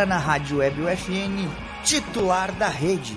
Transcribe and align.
Agora 0.00 0.08
na 0.08 0.18
Rádio 0.18 0.56
Web 0.58 0.80
UFN, 0.80 1.46
titular 1.84 2.50
da 2.52 2.68
rede. 2.68 3.14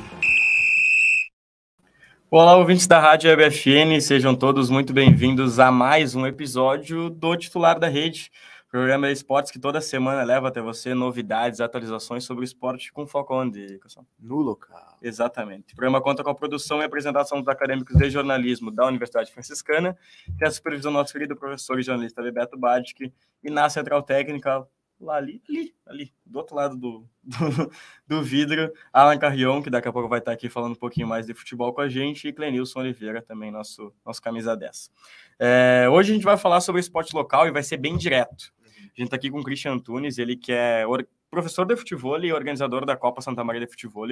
Olá, 2.30 2.58
ouvintes 2.58 2.88
da 2.88 3.00
Rádio 3.00 3.30
Web 3.30 3.48
UFN, 3.48 4.02
sejam 4.02 4.36
todos 4.36 4.70
muito 4.70 4.92
bem-vindos 4.92 5.60
a 5.60 5.72
mais 5.72 6.14
um 6.14 6.28
episódio 6.28 7.10
do 7.10 7.38
Titular 7.38 7.80
da 7.80 7.88
Rede, 7.88 8.30
programa 8.70 9.08
de 9.08 9.14
esportes 9.14 9.50
que 9.50 9.60
toda 9.60 9.80
semana 9.80 10.24
leva 10.24 10.50
até 10.50 10.62
você 10.62 10.94
novidades, 10.94 11.62
atualizações 11.62 12.26
sobre 12.26 12.44
o 12.44 12.46
esporte 12.46 12.92
com 12.92 13.08
foco 13.08 13.34
onde, 13.34 13.80
No 14.20 14.42
local. 14.42 14.98
Exatamente. 15.02 15.72
O 15.72 15.78
programa 15.78 16.02
conta 16.02 16.22
com 16.22 16.32
a 16.32 16.36
produção 16.36 16.82
e 16.82 16.84
apresentação 16.84 17.40
dos 17.40 17.48
acadêmicos 17.48 17.96
de 17.96 18.10
jornalismo 18.10 18.70
da 18.70 18.86
Universidade 18.86 19.32
Franciscana, 19.32 19.98
que 20.38 20.44
é 20.44 20.48
a 20.50 20.52
supervisão 20.52 20.92
do 20.92 20.98
nosso 20.98 21.14
querido 21.14 21.34
professor 21.34 21.80
e 21.80 21.84
jornalista 21.84 22.22
Bebeto 22.22 22.58
Badic, 22.58 23.14
e 23.42 23.50
na 23.50 23.70
central 23.70 24.04
técnica, 24.04 24.68
lá 25.04 25.18
ali, 25.18 25.42
ali, 25.50 25.76
ali, 25.86 26.14
do 26.26 26.38
outro 26.40 26.56
lado 26.56 26.76
do, 26.78 27.08
do, 27.24 27.72
do, 28.08 28.24
vidro, 28.24 28.72
Alan 28.92 29.18
Carrion, 29.18 29.62
que 29.62 29.70
daqui 29.70 29.88
a 29.88 29.94
pouco 29.94 30.10
vai 30.10 30.20
estar 30.20 30.32
aqui 30.32 30.50
falando 30.50 30.74
um 30.74 30.80
pouquinho 30.80 31.08
mais 31.08 31.26
de 31.26 31.34
futebol 31.34 31.74
com 31.74 31.82
a 31.82 31.90
gente, 31.90 32.28
e 32.28 32.34
Clenilson 32.34 32.80
Oliveira, 32.80 33.22
também 33.22 33.52
nosso, 33.52 33.94
nosso 34.06 34.22
camisa 34.22 34.56
10. 34.56 34.92
É, 35.40 35.88
hoje 35.90 36.12
a 36.12 36.16
gente 36.16 36.24
vai 36.24 36.38
falar 36.38 36.62
sobre 36.62 36.82
esporte 36.82 37.16
local 37.16 37.48
e 37.48 37.52
vai 37.52 37.64
ser 37.64 37.78
bem 37.78 37.98
direto. 37.98 38.54
A 38.78 38.82
gente 38.82 39.04
está 39.04 39.16
aqui 39.16 39.30
com 39.30 39.40
o 39.40 39.44
Christian 39.44 39.74
Antunes, 39.74 40.18
ele 40.18 40.36
que 40.36 40.52
é 40.52 40.86
professor 41.30 41.66
de 41.66 41.76
futebol 41.76 42.24
e 42.24 42.32
organizador 42.32 42.86
da 42.86 42.96
Copa 42.96 43.22
Santa 43.22 43.44
Maria 43.44 43.62
de 43.62 43.68
Futebol. 43.68 44.08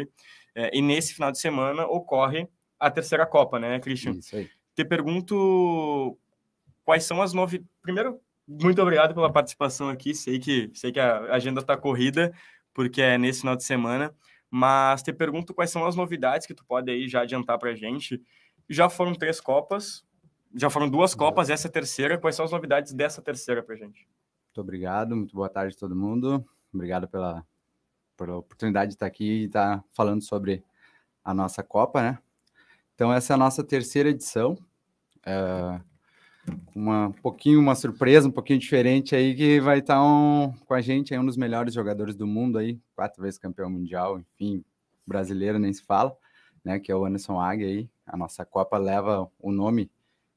É, 0.55 0.75
e 0.75 0.81
nesse 0.81 1.13
final 1.13 1.31
de 1.31 1.39
semana 1.39 1.85
ocorre 1.85 2.47
a 2.79 2.89
terceira 2.89 3.25
Copa, 3.25 3.59
né, 3.59 3.79
Christian? 3.79 4.13
Isso 4.13 4.35
aí. 4.35 4.49
Te 4.75 4.83
pergunto 4.83 6.17
quais 6.83 7.03
são 7.03 7.21
as 7.21 7.31
novidades. 7.31 7.69
Primeiro, 7.81 8.19
muito 8.61 8.81
obrigado 8.81 9.13
pela 9.13 9.31
participação 9.31 9.89
aqui. 9.89 10.13
Sei 10.13 10.39
que, 10.39 10.69
sei 10.73 10.91
que 10.91 10.99
a 10.99 11.33
agenda 11.33 11.61
está 11.61 11.77
corrida, 11.77 12.33
porque 12.73 13.01
é 13.01 13.17
nesse 13.17 13.41
final 13.41 13.55
de 13.55 13.63
semana. 13.63 14.13
Mas 14.49 15.01
te 15.01 15.13
pergunto 15.13 15.53
quais 15.53 15.69
são 15.69 15.85
as 15.85 15.95
novidades 15.95 16.45
que 16.45 16.53
tu 16.53 16.65
pode 16.65 16.91
aí 16.91 17.07
já 17.07 17.21
adiantar 17.21 17.57
para 17.57 17.71
a 17.71 17.75
gente. 17.75 18.21
Já 18.69 18.89
foram 18.89 19.13
três 19.13 19.39
Copas, 19.39 20.03
já 20.53 20.69
foram 20.69 20.89
duas 20.89 21.15
Copas, 21.15 21.49
essa 21.49 21.67
é 21.67 21.69
a 21.69 21.71
terceira. 21.71 22.17
Quais 22.17 22.35
são 22.35 22.43
as 22.43 22.51
novidades 22.51 22.91
dessa 22.91 23.21
terceira 23.21 23.63
para 23.63 23.75
a 23.75 23.77
gente? 23.77 24.07
Muito 24.47 24.59
obrigado, 24.59 25.15
muito 25.15 25.33
boa 25.33 25.47
tarde 25.47 25.75
a 25.75 25.79
todo 25.79 25.95
mundo. 25.95 26.45
Obrigado 26.73 27.07
pela, 27.07 27.45
pela 28.17 28.37
oportunidade 28.37 28.89
de 28.89 28.95
estar 28.95 29.05
aqui 29.05 29.43
e 29.43 29.45
estar 29.45 29.83
falando 29.93 30.21
sobre 30.21 30.63
a 31.23 31.33
nossa 31.33 31.63
Copa, 31.63 32.01
né? 32.01 32.17
Então, 32.93 33.13
essa 33.13 33.33
é 33.33 33.35
a 33.35 33.37
nossa 33.37 33.63
terceira 33.63 34.09
edição. 34.09 34.57
É 35.25 35.79
uma 36.75 37.07
um 37.07 37.11
pouquinho 37.11 37.59
uma 37.59 37.75
surpresa, 37.75 38.27
um 38.27 38.31
pouquinho 38.31 38.59
diferente 38.59 39.15
aí, 39.15 39.35
que 39.35 39.59
vai 39.59 39.79
estar 39.79 40.03
um, 40.03 40.53
com 40.65 40.73
a 40.73 40.81
gente, 40.81 41.13
aí, 41.13 41.19
um 41.19 41.25
dos 41.25 41.37
melhores 41.37 41.73
jogadores 41.73 42.15
do 42.15 42.27
mundo 42.27 42.57
aí, 42.57 42.79
quatro 42.95 43.21
vezes 43.21 43.39
campeão 43.39 43.69
mundial, 43.69 44.19
enfim, 44.19 44.63
brasileiro 45.05 45.59
nem 45.59 45.73
se 45.73 45.83
fala, 45.83 46.15
né? 46.63 46.79
Que 46.79 46.91
é 46.91 46.95
o 46.95 47.05
Anderson 47.05 47.39
Águia 47.39 47.67
aí. 47.67 47.89
A 48.05 48.17
nossa 48.17 48.45
Copa 48.45 48.77
leva 48.77 49.29
o 49.39 49.51
nome 49.51 49.89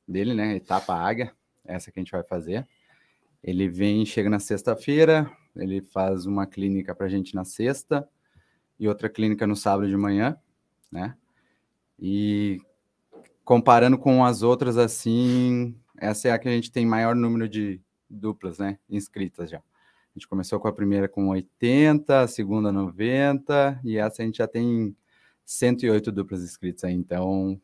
dele, 0.06 0.34
né? 0.34 0.56
Etapa 0.56 0.94
Águia, 0.94 1.33
essa 1.65 1.91
que 1.91 1.99
a 1.99 2.03
gente 2.03 2.12
vai 2.12 2.22
fazer. 2.22 2.67
Ele 3.43 3.69
vem, 3.69 4.05
chega 4.06 4.31
na 4.31 4.38
sexta-feira, 4.38 5.31
ele 5.55 5.81
faz 5.81 6.27
uma 6.27 6.47
clínica 6.47 6.94
para 6.94 7.06
a 7.06 7.09
gente 7.09 7.34
na 7.34 7.44
sexta 7.44 8.09
e 8.78 8.88
outra 8.88 9.09
clínica 9.09 9.47
no 9.47 9.55
sábado 9.55 9.88
de 9.88 9.97
manhã, 9.97 10.37
né? 10.91 11.15
E 11.99 12.61
comparando 13.44 13.99
com 13.99 14.25
as 14.25 14.43
outras, 14.43 14.77
assim, 14.78 15.77
essa 15.99 16.28
é 16.28 16.32
a 16.32 16.38
que 16.38 16.49
a 16.49 16.53
gente 16.53 16.72
tem 16.72 16.87
maior 16.87 17.15
número 17.15 17.49
de 17.49 17.81
duplas, 18.09 18.59
né? 18.59 18.78
Inscritas 18.88 19.50
já. 19.50 19.59
A 19.59 20.19
gente 20.19 20.28
começou 20.28 20.60
com 20.60 20.69
a 20.69 20.72
primeira 20.72 21.09
com 21.09 21.28
80, 21.28 22.21
a 22.21 22.28
segunda 22.28 22.71
90, 22.71 23.81
e 23.84 23.97
essa 23.97 24.22
a 24.22 24.25
gente 24.25 24.38
já 24.38 24.47
tem 24.47 24.97
108 25.44 26.12
duplas 26.12 26.43
inscritas 26.43 26.84
aí, 26.84 26.94
então 26.94 27.60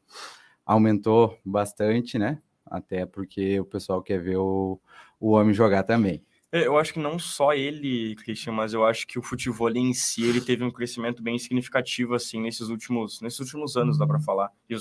aumentou 0.67 1.39
bastante, 1.45 2.19
né? 2.19 2.41
Até 2.67 3.07
porque 3.07 3.59
o 3.61 3.65
pessoal 3.65 4.03
quer 4.03 4.21
ver 4.21 4.37
o, 4.37 4.81
o 5.19 5.31
homem 5.31 5.55
jogar 5.55 5.85
também. 5.85 6.25
É, 6.53 6.67
eu 6.67 6.77
acho 6.77 6.93
que 6.93 6.99
não 6.99 7.19
só 7.19 7.53
ele, 7.53 8.17
Christian, 8.17 8.53
mas 8.53 8.73
eu 8.73 8.85
acho 8.85 9.07
que 9.07 9.19
o 9.19 9.23
futebol 9.23 9.71
em 9.71 9.95
si 9.95 10.25
ele 10.25 10.41
teve 10.41 10.65
um 10.65 10.71
crescimento 10.71 11.23
bem 11.23 11.39
significativo 11.39 12.15
assim 12.15 12.41
nesses 12.41 12.69
últimos, 12.69 13.21
nesses 13.21 13.39
últimos 13.39 13.77
anos, 13.77 13.97
dá 13.97 14.07
para 14.07 14.17
uhum. 14.17 14.23
falar. 14.23 14.51
E 14.69 14.75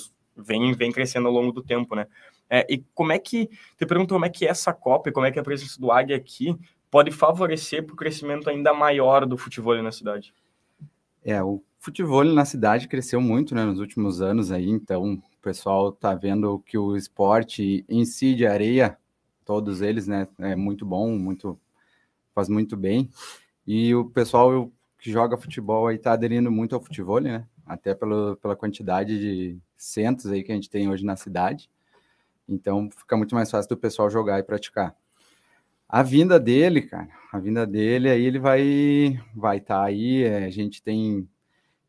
vem, 0.44 0.74
vem 0.74 0.92
crescendo 0.92 1.28
ao 1.28 1.34
longo 1.34 1.52
do 1.52 1.64
tempo, 1.64 1.96
né? 1.96 2.08
É, 2.50 2.66
e 2.70 2.84
como 2.94 3.12
é 3.12 3.20
que 3.20 3.48
te 3.78 3.86
pergunto 3.86 4.14
como 4.14 4.26
é 4.26 4.30
que 4.30 4.46
essa 4.46 4.74
Copa 4.74 5.10
e 5.10 5.12
como 5.12 5.26
é 5.26 5.32
que 5.32 5.40
a 5.40 5.44
presença 5.44 5.80
do 5.80 5.92
Águia 5.92 6.16
aqui 6.16 6.56
pode 6.90 7.12
favorecer 7.12 7.86
para 7.86 7.94
o 7.94 7.98
crescimento 7.98 8.50
ainda 8.50 8.74
maior 8.74 9.26
do 9.26 9.38
futebol 9.38 9.80
na 9.84 9.92
cidade? 9.92 10.34
É, 11.24 11.44
o 11.44 11.62
futebol 11.78 12.24
na 12.24 12.46
cidade 12.46 12.88
cresceu 12.88 13.22
muito 13.22 13.54
né, 13.54 13.64
nos 13.64 13.80
últimos 13.80 14.22
anos 14.22 14.52
aí, 14.52 14.70
então 14.70 15.14
o 15.14 15.42
pessoal 15.42 15.92
tá 15.92 16.16
vendo 16.16 16.60
que 16.66 16.78
o 16.78 16.96
esporte 16.96 17.86
em 17.88 18.04
si 18.04 18.34
de 18.34 18.48
areia 18.48 18.98
todos 19.46 19.82
eles, 19.82 20.06
né? 20.06 20.28
É 20.38 20.56
muito 20.56 20.86
bom, 20.86 21.18
muito 21.18 21.60
faz 22.36 22.48
muito 22.48 22.78
bem. 22.78 23.10
E 23.66 23.96
o 23.96 24.06
pessoal 24.06 24.72
que 25.00 25.12
joga 25.12 25.38
futebol 25.38 25.88
aí 25.88 25.98
tá 25.98 26.14
aderindo 26.14 26.52
muito 26.52 26.76
ao 26.76 26.82
futebol, 26.82 27.20
né? 27.20 27.48
Até 27.66 27.96
pelo, 27.96 28.36
pela 28.38 28.56
quantidade 28.56 29.18
de 29.20 29.60
centros 29.80 30.32
aí 30.32 30.44
que 30.44 30.52
a 30.52 30.56
gente 30.56 30.70
tem 30.70 30.90
hoje 30.90 31.06
na 31.06 31.16
cidade. 31.16 31.70
Então 32.48 32.90
fica 32.92 33.16
muito 33.16 33.34
mais 33.34 33.50
fácil 33.50 33.70
do 33.70 33.78
pessoal 33.78 34.10
jogar 34.10 34.38
e 34.38 34.44
praticar. 34.44 34.94
A 35.88 36.04
vinda 36.04 36.40
dele, 36.40 36.82
cara, 36.82 37.08
a 37.32 37.40
vinda 37.40 37.66
dele 37.66 38.10
aí 38.10 38.24
ele 38.24 38.38
vai 38.38 39.20
vai 39.34 39.58
estar 39.58 39.80
tá 39.80 39.86
aí, 39.86 40.24
é, 40.24 40.46
a 40.46 40.50
gente 40.50 40.84
tem 40.84 41.28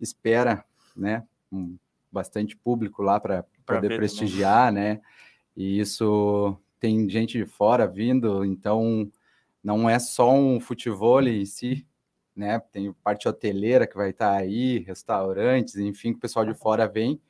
espera, 0.01 0.65
né, 0.97 1.23
um, 1.53 1.77
bastante 2.11 2.57
público 2.57 3.03
lá 3.03 3.21
para 3.21 3.45
poder 3.67 3.97
prestigiar, 3.97 4.73
né? 4.73 5.01
E 5.55 5.79
isso 5.79 6.57
tem 6.79 7.09
gente 7.11 7.37
de 7.37 7.45
fora 7.45 7.87
vindo, 7.87 8.45
então 8.45 9.11
não 9.63 9.91
é 9.91 9.99
só 9.99 10.33
um 10.33 10.59
futebol 10.61 11.23
em 11.23 11.45
si, 11.45 11.87
né? 12.35 12.59
Tem 12.73 12.93
parte 13.05 13.29
hoteleira 13.29 13.87
que 13.87 13.97
vai 13.97 14.11
estar 14.11 14.33
aí, 14.33 14.79
restaurantes, 14.79 15.77
enfim, 15.77 16.13
que 16.13 16.19
o 16.19 16.21
pessoal 16.21 16.47
de 16.47 16.55
fora 16.55 16.89
vem 16.89 17.21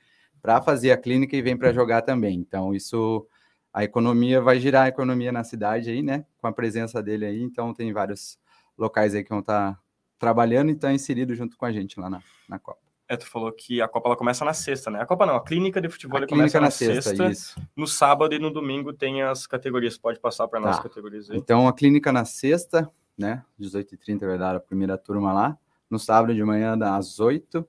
para 0.42 0.60
fazer 0.62 0.90
a 0.90 0.96
clínica 0.96 1.36
e 1.36 1.42
vem 1.42 1.56
para 1.56 1.72
jogar 1.72 2.02
também. 2.02 2.38
Então, 2.38 2.74
isso 2.74 3.26
a 3.72 3.84
economia 3.84 4.40
vai 4.40 4.58
girar 4.58 4.84
a 4.84 4.88
economia 4.88 5.30
na 5.30 5.44
cidade 5.44 5.90
aí, 5.90 6.02
né? 6.02 6.24
Com 6.38 6.46
a 6.46 6.52
presença 6.52 7.02
dele 7.02 7.24
aí. 7.26 7.42
Então, 7.42 7.72
tem 7.72 7.92
vários 7.92 8.38
locais 8.76 9.14
aí 9.14 9.22
que 9.22 9.30
vão 9.30 9.40
estar 9.40 9.78
trabalhando 10.18 10.70
e 10.70 10.72
estão 10.72 10.92
inseridos 10.92 11.36
junto 11.36 11.56
com 11.56 11.64
a 11.64 11.72
gente 11.72 11.98
lá 11.98 12.10
na, 12.10 12.22
na 12.48 12.58
Copa. 12.58 12.80
É, 13.08 13.16
tu 13.16 13.26
falou 13.26 13.50
que 13.50 13.82
a 13.82 13.88
Copa 13.88 14.08
ela 14.08 14.16
começa 14.16 14.44
na 14.44 14.54
sexta, 14.54 14.88
né? 14.88 15.00
A 15.00 15.06
Copa 15.06 15.26
não, 15.26 15.34
a 15.34 15.42
clínica 15.42 15.80
de 15.80 15.88
futebol 15.88 16.24
começa 16.28 16.60
na, 16.60 16.66
na 16.66 16.70
sexta. 16.70 17.16
sexta 17.16 17.60
no 17.74 17.86
sábado 17.86 18.34
e 18.34 18.38
no 18.38 18.52
domingo 18.52 18.92
tem 18.92 19.22
as 19.22 19.48
categorias. 19.48 19.98
Pode 19.98 20.20
passar 20.20 20.46
para 20.46 20.60
nós 20.60 20.76
tá. 20.76 20.84
categorias 20.84 21.28
aí. 21.28 21.36
Então 21.36 21.66
a 21.66 21.72
clínica 21.72 22.12
na 22.12 22.24
sexta, 22.24 22.88
né? 23.18 23.42
18h30 23.60 24.26
vai 24.26 24.38
dar 24.38 24.54
a 24.54 24.60
primeira 24.60 24.96
turma 24.96 25.32
lá. 25.32 25.58
No 25.90 25.98
sábado 25.98 26.32
de 26.32 26.44
manhã, 26.44 26.78
das 26.78 27.18
8 27.18 27.66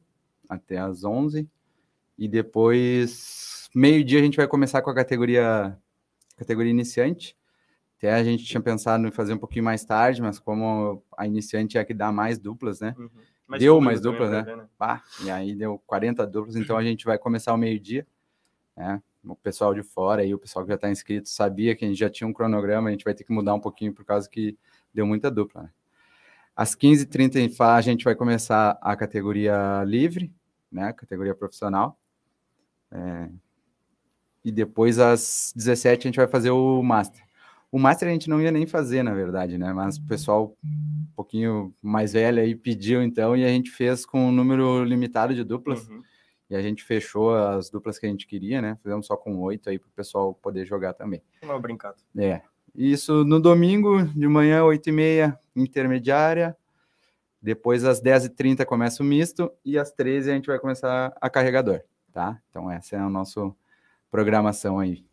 até 0.47 0.77
as 0.77 1.03
11 1.03 1.49
E 2.21 2.27
depois, 2.27 3.67
meio-dia, 3.73 4.19
a 4.19 4.23
gente 4.23 4.37
vai 4.37 4.47
começar 4.47 4.83
com 4.83 4.91
a 4.91 4.95
categoria, 4.95 5.75
categoria 6.37 6.69
iniciante. 6.69 7.35
Até 7.97 8.13
a 8.13 8.23
gente 8.23 8.45
tinha 8.45 8.61
pensado 8.61 9.07
em 9.07 9.11
fazer 9.11 9.33
um 9.33 9.39
pouquinho 9.39 9.65
mais 9.65 9.83
tarde, 9.83 10.21
mas 10.21 10.37
como 10.37 11.03
a 11.17 11.25
iniciante 11.25 11.79
é 11.79 11.81
a 11.81 11.85
que 11.85 11.95
dá 11.95 12.11
mais 12.11 12.37
duplas, 12.37 12.79
né? 12.79 12.95
Uhum 12.95 13.09
mais 13.51 13.59
deu 13.59 13.81
mais 13.81 13.99
duplas, 13.99 14.31
né? 14.31 14.43
né? 14.43 14.65
Pá, 14.77 15.03
e 15.25 15.29
aí 15.29 15.53
deu 15.53 15.77
40 15.85 16.25
duplas, 16.25 16.55
então 16.55 16.77
a 16.77 16.83
gente 16.83 17.03
vai 17.03 17.17
começar 17.17 17.51
ao 17.51 17.57
meio-dia, 17.57 18.07
né? 18.77 19.03
O 19.25 19.35
pessoal 19.35 19.73
de 19.73 19.83
fora 19.83 20.23
e 20.23 20.33
o 20.33 20.39
pessoal 20.39 20.63
que 20.63 20.69
já 20.69 20.75
está 20.75 20.89
inscrito 20.89 21.27
sabia 21.27 21.75
que 21.75 21.83
a 21.83 21.87
gente 21.87 21.99
já 21.99 22.09
tinha 22.09 22.25
um 22.25 22.31
cronograma, 22.31 22.87
a 22.87 22.91
gente 22.91 23.03
vai 23.03 23.13
ter 23.13 23.25
que 23.25 23.33
mudar 23.33 23.53
um 23.53 23.59
pouquinho 23.59 23.93
por 23.93 24.05
causa 24.05 24.29
que 24.29 24.57
deu 24.93 25.05
muita 25.05 25.29
dupla, 25.29 25.63
né? 25.63 25.69
Às 26.55 26.75
15h30 26.75 27.59
a 27.59 27.81
gente 27.81 28.05
vai 28.05 28.15
começar 28.15 28.77
a 28.81 28.95
categoria 28.95 29.83
livre, 29.85 30.33
né? 30.71 30.93
Categoria 30.93 31.35
profissional. 31.35 31.99
É... 32.91 33.29
E 34.43 34.51
depois 34.51 34.99
às 34.99 35.53
17 35.55 36.07
a 36.07 36.09
gente 36.09 36.17
vai 36.17 36.27
fazer 36.27 36.49
o 36.49 36.81
Master. 36.81 37.21
O 37.71 37.79
Master 37.79 38.09
a 38.09 38.11
gente 38.11 38.29
não 38.29 38.41
ia 38.41 38.51
nem 38.51 38.67
fazer, 38.67 39.01
na 39.01 39.13
verdade, 39.13 39.57
né? 39.57 39.71
Mas 39.71 39.97
o 39.97 40.05
pessoal 40.05 40.57
um 40.63 41.07
pouquinho 41.15 41.73
mais 41.81 42.13
velho 42.13 42.41
aí 42.41 42.53
pediu 42.53 43.01
então 43.01 43.37
e 43.37 43.45
a 43.45 43.49
gente 43.49 43.69
fez 43.69 44.05
com 44.05 44.27
um 44.27 44.31
número 44.31 44.83
limitado 44.83 45.33
de 45.33 45.43
duplas. 45.43 45.87
Uhum. 45.87 46.01
E 46.49 46.55
a 46.55 46.61
gente 46.61 46.83
fechou 46.83 47.33
as 47.33 47.69
duplas 47.69 47.97
que 47.97 48.05
a 48.05 48.09
gente 48.09 48.27
queria, 48.27 48.61
né? 48.61 48.77
Fizemos 48.83 49.07
só 49.07 49.15
com 49.15 49.39
oito 49.39 49.69
aí 49.69 49.79
para 49.79 49.87
o 49.87 49.91
pessoal 49.91 50.33
poder 50.33 50.65
jogar 50.65 50.91
também. 50.93 51.21
Não 51.41 51.61
brincado. 51.61 51.95
É. 52.17 52.41
Isso 52.75 53.23
no 53.23 53.39
domingo, 53.39 54.03
de 54.03 54.27
manhã, 54.27 54.61
oito 54.65 54.89
e 54.89 54.91
meia, 54.91 55.39
intermediária. 55.55 56.55
Depois, 57.41 57.85
às 57.85 58.01
10h30, 58.01 58.65
começa 58.65 59.01
o 59.01 59.05
misto. 59.05 59.49
E 59.63 59.77
às 59.77 59.91
13 59.93 60.29
a 60.29 60.33
gente 60.33 60.47
vai 60.47 60.59
começar 60.59 61.13
a 61.21 61.29
carregador, 61.29 61.81
tá? 62.11 62.41
Então, 62.49 62.69
essa 62.69 62.95
é 62.95 62.99
a 62.99 63.09
nossa 63.09 63.51
programação 64.09 64.79
aí. 64.79 65.05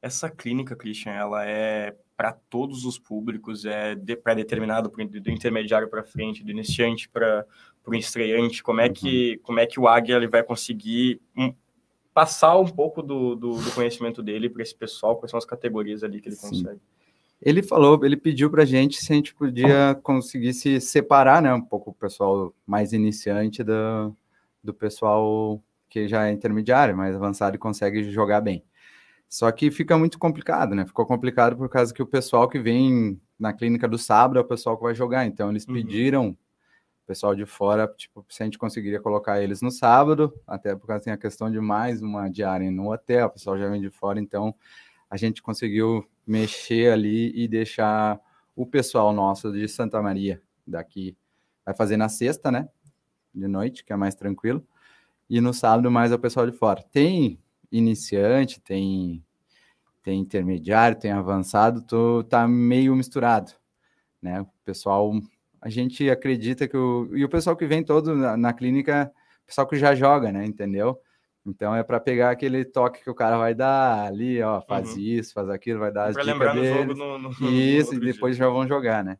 Essa 0.00 0.30
clínica, 0.30 0.76
Christian, 0.76 1.12
ela 1.12 1.44
é 1.44 1.94
para 2.16 2.32
todos 2.32 2.84
os 2.84 2.98
públicos, 2.98 3.64
é 3.64 3.94
de, 3.94 4.16
pré-determinado 4.16 4.88
do 4.88 5.30
intermediário 5.30 5.88
para 5.88 6.02
frente, 6.02 6.42
do 6.42 6.50
iniciante 6.50 7.08
para 7.08 7.46
o 7.86 7.94
estreante? 7.94 8.60
Como 8.60 8.80
é, 8.80 8.88
que, 8.88 9.34
uhum. 9.34 9.42
como 9.42 9.60
é 9.60 9.66
que 9.66 9.78
o 9.78 9.86
Águia 9.86 10.16
ele 10.16 10.26
vai 10.26 10.42
conseguir 10.42 11.20
um, 11.36 11.54
passar 12.12 12.58
um 12.58 12.66
pouco 12.66 13.02
do, 13.02 13.36
do, 13.36 13.52
do 13.52 13.70
conhecimento 13.70 14.20
dele 14.20 14.50
para 14.50 14.62
esse 14.62 14.74
pessoal? 14.74 15.16
Quais 15.16 15.30
são 15.30 15.38
as 15.38 15.44
categorias 15.44 16.02
ali 16.02 16.20
que 16.20 16.28
ele 16.28 16.34
Sim. 16.34 16.48
consegue? 16.48 16.80
Ele 17.40 17.62
falou, 17.62 18.04
ele 18.04 18.16
pediu 18.16 18.50
para 18.50 18.64
a 18.64 18.66
gente 18.66 19.00
se 19.00 19.12
a 19.12 19.14
gente 19.16 19.32
podia 19.32 19.96
conseguir 20.02 20.52
se 20.54 20.80
separar, 20.80 21.40
né, 21.40 21.54
um 21.54 21.62
pouco 21.62 21.90
o 21.90 21.94
pessoal 21.94 22.52
mais 22.66 22.92
iniciante 22.92 23.62
do, 23.62 24.12
do 24.62 24.74
pessoal 24.74 25.62
que 25.88 26.08
já 26.08 26.26
é 26.26 26.32
intermediário, 26.32 26.96
mais 26.96 27.14
avançado 27.14 27.56
e 27.56 27.58
consegue 27.58 28.10
jogar 28.10 28.40
bem. 28.40 28.64
Só 29.28 29.50
que 29.52 29.70
fica 29.70 29.96
muito 29.98 30.18
complicado, 30.18 30.74
né? 30.74 30.86
Ficou 30.86 31.04
complicado 31.06 31.56
por 31.56 31.68
causa 31.68 31.92
que 31.92 32.02
o 32.02 32.06
pessoal 32.06 32.48
que 32.48 32.58
vem 32.58 33.20
na 33.38 33.52
clínica 33.52 33.86
do 33.86 33.98
sábado 33.98 34.38
é 34.38 34.42
o 34.42 34.44
pessoal 34.44 34.76
que 34.76 34.82
vai 34.82 34.94
jogar. 34.94 35.26
Então 35.26 35.50
eles 35.50 35.66
uhum. 35.66 35.74
pediram 35.74 36.28
o 36.30 37.06
pessoal 37.06 37.34
de 37.34 37.44
fora, 37.44 37.86
tipo, 37.96 38.24
se 38.28 38.42
a 38.42 38.46
gente 38.46 38.58
conseguiria 38.58 39.00
colocar 39.00 39.42
eles 39.42 39.60
no 39.60 39.70
sábado, 39.70 40.32
até 40.46 40.74
por 40.74 40.86
causa 40.86 41.04
tem 41.04 41.12
a 41.12 41.18
questão 41.18 41.50
de 41.50 41.60
mais 41.60 42.02
uma 42.02 42.28
diária 42.28 42.70
no 42.70 42.92
hotel, 42.92 43.26
o 43.26 43.30
pessoal 43.30 43.58
já 43.58 43.68
vem 43.68 43.80
de 43.80 43.90
fora, 43.90 44.20
então 44.20 44.54
a 45.10 45.16
gente 45.16 45.42
conseguiu 45.42 46.06
mexer 46.26 46.92
ali 46.92 47.32
e 47.34 47.48
deixar 47.48 48.20
o 48.54 48.66
pessoal 48.66 49.12
nosso 49.12 49.52
de 49.52 49.66
Santa 49.68 50.02
Maria 50.02 50.42
daqui 50.66 51.16
vai 51.68 51.74
fazer 51.74 51.98
na 51.98 52.08
sexta, 52.08 52.50
né? 52.50 52.66
De 53.34 53.46
noite, 53.46 53.84
que 53.84 53.92
é 53.92 53.96
mais 53.96 54.14
tranquilo. 54.14 54.66
E 55.28 55.40
no 55.40 55.52
sábado 55.52 55.90
mais 55.90 56.10
é 56.12 56.14
o 56.14 56.18
pessoal 56.18 56.50
de 56.50 56.56
fora. 56.56 56.82
Tem 56.90 57.38
iniciante, 57.70 58.60
tem 58.60 59.22
tem 60.02 60.20
intermediário, 60.20 60.98
tem 60.98 61.10
avançado, 61.10 61.82
tô, 61.82 62.24
tá 62.24 62.48
meio 62.48 62.96
misturado, 62.96 63.52
né? 64.22 64.40
O 64.40 64.46
pessoal, 64.64 65.12
a 65.60 65.68
gente 65.68 66.08
acredita 66.08 66.66
que 66.66 66.76
o 66.76 67.10
e 67.14 67.24
o 67.24 67.28
pessoal 67.28 67.54
que 67.54 67.66
vem 67.66 67.84
todo 67.84 68.14
na, 68.14 68.34
na 68.34 68.52
clínica, 68.54 69.12
pessoal 69.46 69.66
que 69.66 69.76
já 69.76 69.94
joga, 69.94 70.32
né? 70.32 70.46
Entendeu? 70.46 70.98
Então 71.44 71.74
é 71.74 71.82
para 71.82 72.00
pegar 72.00 72.30
aquele 72.30 72.64
toque 72.64 73.02
que 73.02 73.10
o 73.10 73.14
cara 73.14 73.36
vai 73.36 73.54
dar 73.54 74.06
ali, 74.06 74.40
ó, 74.42 74.60
faz 74.62 74.92
uhum. 74.94 74.98
isso, 74.98 75.34
faz 75.34 75.50
aquilo, 75.50 75.80
vai 75.80 75.92
dar 75.92 76.06
as 76.06 76.16
dicas 76.16 76.54
dele. 76.54 76.94
No, 76.94 77.18
no, 77.18 77.30
isso, 77.50 77.94
no 77.94 78.02
e 78.02 78.12
depois 78.12 78.36
dia. 78.36 78.46
já 78.46 78.50
vão 78.50 78.66
jogar, 78.66 79.04
né? 79.04 79.18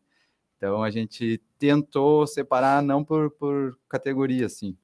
Então 0.57 0.83
a 0.83 0.89
gente 0.89 1.41
tentou 1.57 2.27
separar 2.27 2.81
não 2.81 3.03
por, 3.03 3.31
por 3.31 3.77
categoria, 3.87 4.45
assim, 4.45 4.75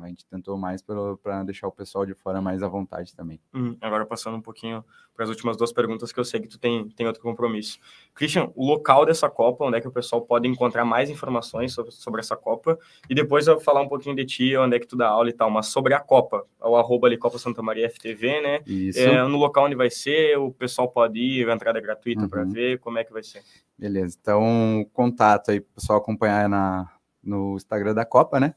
a 0.00 0.08
gente 0.08 0.24
tentou 0.26 0.56
mais 0.56 0.82
para 0.82 1.42
deixar 1.44 1.68
o 1.68 1.72
pessoal 1.72 2.06
de 2.06 2.14
fora 2.14 2.40
mais 2.40 2.62
à 2.62 2.68
vontade 2.68 3.14
também. 3.14 3.38
Hum, 3.54 3.76
agora 3.80 4.06
passando 4.06 4.36
um 4.36 4.40
pouquinho 4.40 4.82
para 5.14 5.24
as 5.24 5.28
últimas 5.28 5.56
duas 5.56 5.72
perguntas 5.72 6.10
que 6.10 6.18
eu 6.18 6.24
sei 6.24 6.40
que 6.40 6.48
tu 6.48 6.58
tem, 6.58 6.88
tem 6.90 7.06
outro 7.06 7.22
compromisso. 7.22 7.78
Christian, 8.14 8.50
o 8.54 8.66
local 8.66 9.04
dessa 9.04 9.28
Copa, 9.28 9.64
onde 9.64 9.76
é 9.76 9.80
que 9.80 9.88
o 9.88 9.92
pessoal 9.92 10.22
pode 10.22 10.48
encontrar 10.48 10.84
mais 10.84 11.10
informações 11.10 11.74
sobre, 11.74 11.92
sobre 11.92 12.20
essa 12.20 12.36
Copa, 12.36 12.78
e 13.08 13.14
depois 13.14 13.46
eu 13.46 13.54
vou 13.54 13.62
falar 13.62 13.82
um 13.82 13.88
pouquinho 13.88 14.16
de 14.16 14.24
ti, 14.24 14.56
onde 14.56 14.76
é 14.76 14.78
que 14.78 14.86
tu 14.86 14.96
dá 14.96 15.08
aula 15.08 15.28
e 15.28 15.32
tal, 15.32 15.50
mas 15.50 15.66
sobre 15.66 15.92
a 15.92 16.00
Copa, 16.00 16.46
o 16.60 16.76
arroba 16.76 17.06
ali 17.06 17.18
Copa 17.18 17.38
Santa 17.38 17.62
Maria 17.62 17.90
FTV, 17.90 18.40
né? 18.40 18.60
Isso. 18.66 18.98
É, 18.98 19.22
no 19.28 19.36
local 19.36 19.66
onde 19.66 19.76
vai 19.76 19.90
ser, 19.90 20.38
o 20.38 20.50
pessoal 20.50 20.88
pode 20.88 21.18
ir, 21.18 21.48
a 21.48 21.54
entrada 21.54 21.78
é 21.78 21.82
gratuita 21.82 22.22
uhum. 22.22 22.28
para 22.28 22.44
ver, 22.44 22.78
como 22.80 22.98
é 22.98 23.04
que 23.04 23.12
vai 23.12 23.22
ser? 23.22 23.42
Beleza, 23.78 24.16
então 24.20 24.86
contato 24.92 25.50
aí 25.50 25.60
pessoal 25.60 25.98
acompanhar 25.98 26.48
na, 26.48 26.90
no 27.22 27.56
Instagram 27.56 27.94
da 27.94 28.04
Copa, 28.04 28.40
né? 28.40 28.54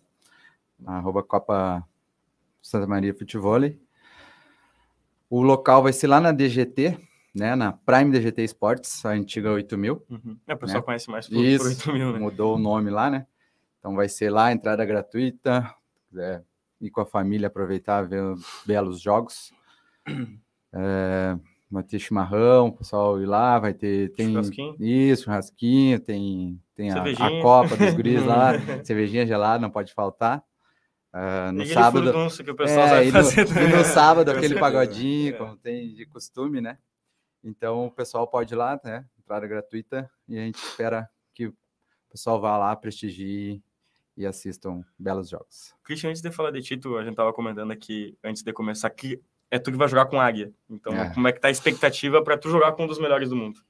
Arroba 0.84 1.24
Copa 1.24 1.88
Santa 2.62 2.88
Maria 2.88 3.14
Futebol. 3.14 3.62
O 5.30 5.42
local 5.42 5.84
vai 5.84 5.94
ser 5.94 6.08
lá 6.08 6.20
na 6.20 6.32
DGT, 6.32 6.98
né, 7.34 7.56
na 7.56 7.74
Prime 7.74 8.12
DGT 8.12 8.44
Esportes, 8.44 9.06
a 9.06 9.10
antiga 9.10 9.52
8000. 9.52 10.06
Uhum. 10.10 10.38
É, 10.48 10.54
o 10.54 10.58
pessoal 10.58 10.80
né? 10.80 10.86
conhece 10.86 11.10
mais 11.10 11.28
por, 11.28 11.44
Isso, 11.44 11.84
por 11.84 11.94
8000, 11.94 12.14
né? 12.14 12.20
Mudou 12.20 12.56
o 12.56 12.60
nome 12.60 12.90
lá, 12.90 13.10
né? 13.10 13.28
Então 13.80 13.96
vai 13.96 14.10
ser 14.10 14.30
lá, 14.30 14.52
entrada 14.52 14.84
gratuita, 14.86 15.74
quiser 16.10 16.44
ir 16.82 16.90
com 16.90 17.02
a 17.02 17.06
família 17.06 17.48
aproveitar, 17.48 18.02
ver 18.04 18.22
belos 18.66 19.00
jogos. 19.02 19.54
É, 20.78 21.40
vai 21.72 21.84
ter 21.84 22.00
chimarrão, 22.00 22.68
o 22.68 22.72
pessoal 22.74 23.22
ir 23.22 23.26
lá, 23.26 23.58
vai 23.58 23.74
ter. 23.74 24.12
Tem, 24.12 24.28
churrasquinho? 24.28 24.76
Isso, 24.78 25.24
churrasquinho, 25.24 26.00
tem, 26.02 26.62
tem 26.76 26.92
a, 26.92 27.02
a, 27.02 27.42
Copa 27.42 27.78
dos 27.78 27.94
Guris 27.94 28.26
lá, 28.26 28.52
cervejinha 28.84 29.26
gelada, 29.26 29.62
não 29.62 29.70
pode 29.70 29.94
faltar. 29.94 30.44
Uh, 31.16 31.52
no 31.54 31.66
sábado. 31.66 32.12
Que 32.44 32.52
o 32.52 32.56
pessoal 32.56 32.88
é, 32.88 33.08
e, 33.08 33.12
no, 33.12 33.20
e 33.20 33.78
no 33.78 33.86
sábado, 33.86 34.32
aquele 34.32 34.60
pagodinho, 34.60 35.34
é. 35.34 35.38
como 35.38 35.56
tem 35.56 35.94
de 35.94 36.06
costume, 36.06 36.60
né? 36.60 36.78
Então 37.42 37.86
o 37.86 37.92
pessoal 37.92 38.28
pode 38.28 38.54
ir 38.54 38.58
lá, 38.58 38.78
né? 38.84 39.06
Entrada 39.18 39.48
gratuita, 39.48 40.12
e 40.28 40.38
a 40.38 40.42
gente 40.42 40.56
espera 40.56 41.10
que 41.34 41.48
o 41.48 41.56
pessoal 42.12 42.42
vá 42.42 42.58
lá, 42.58 42.76
prestigie 42.76 43.64
e 44.18 44.26
assistam 44.26 44.84
belos 45.00 45.30
jogos. 45.30 45.74
Christian, 45.84 46.10
antes 46.10 46.22
de 46.22 46.32
falar 46.32 46.52
de 46.52 46.62
título, 46.62 46.98
a 46.98 47.02
gente 47.02 47.12
estava 47.12 47.32
comentando 47.32 47.72
aqui, 47.72 48.18
antes 48.22 48.44
de 48.44 48.52
começar, 48.52 48.90
que 48.90 49.22
é 49.50 49.58
tu 49.58 49.72
que 49.72 49.78
vai 49.78 49.88
jogar 49.88 50.08
com 50.08 50.20
Águia. 50.20 50.52
Então, 50.70 50.94
é. 50.94 51.14
como 51.14 51.28
é 51.30 51.32
que 51.32 51.40
tá 51.40 51.48
a 51.48 51.52
expectativa 51.52 52.22
para 52.22 52.38
tu 52.38 52.50
jogar 52.50 52.74
com 52.74 52.84
um 52.84 52.88
dos 52.88 53.00
melhores 53.00 53.30
do 53.30 53.38
mundo? 53.38 53.62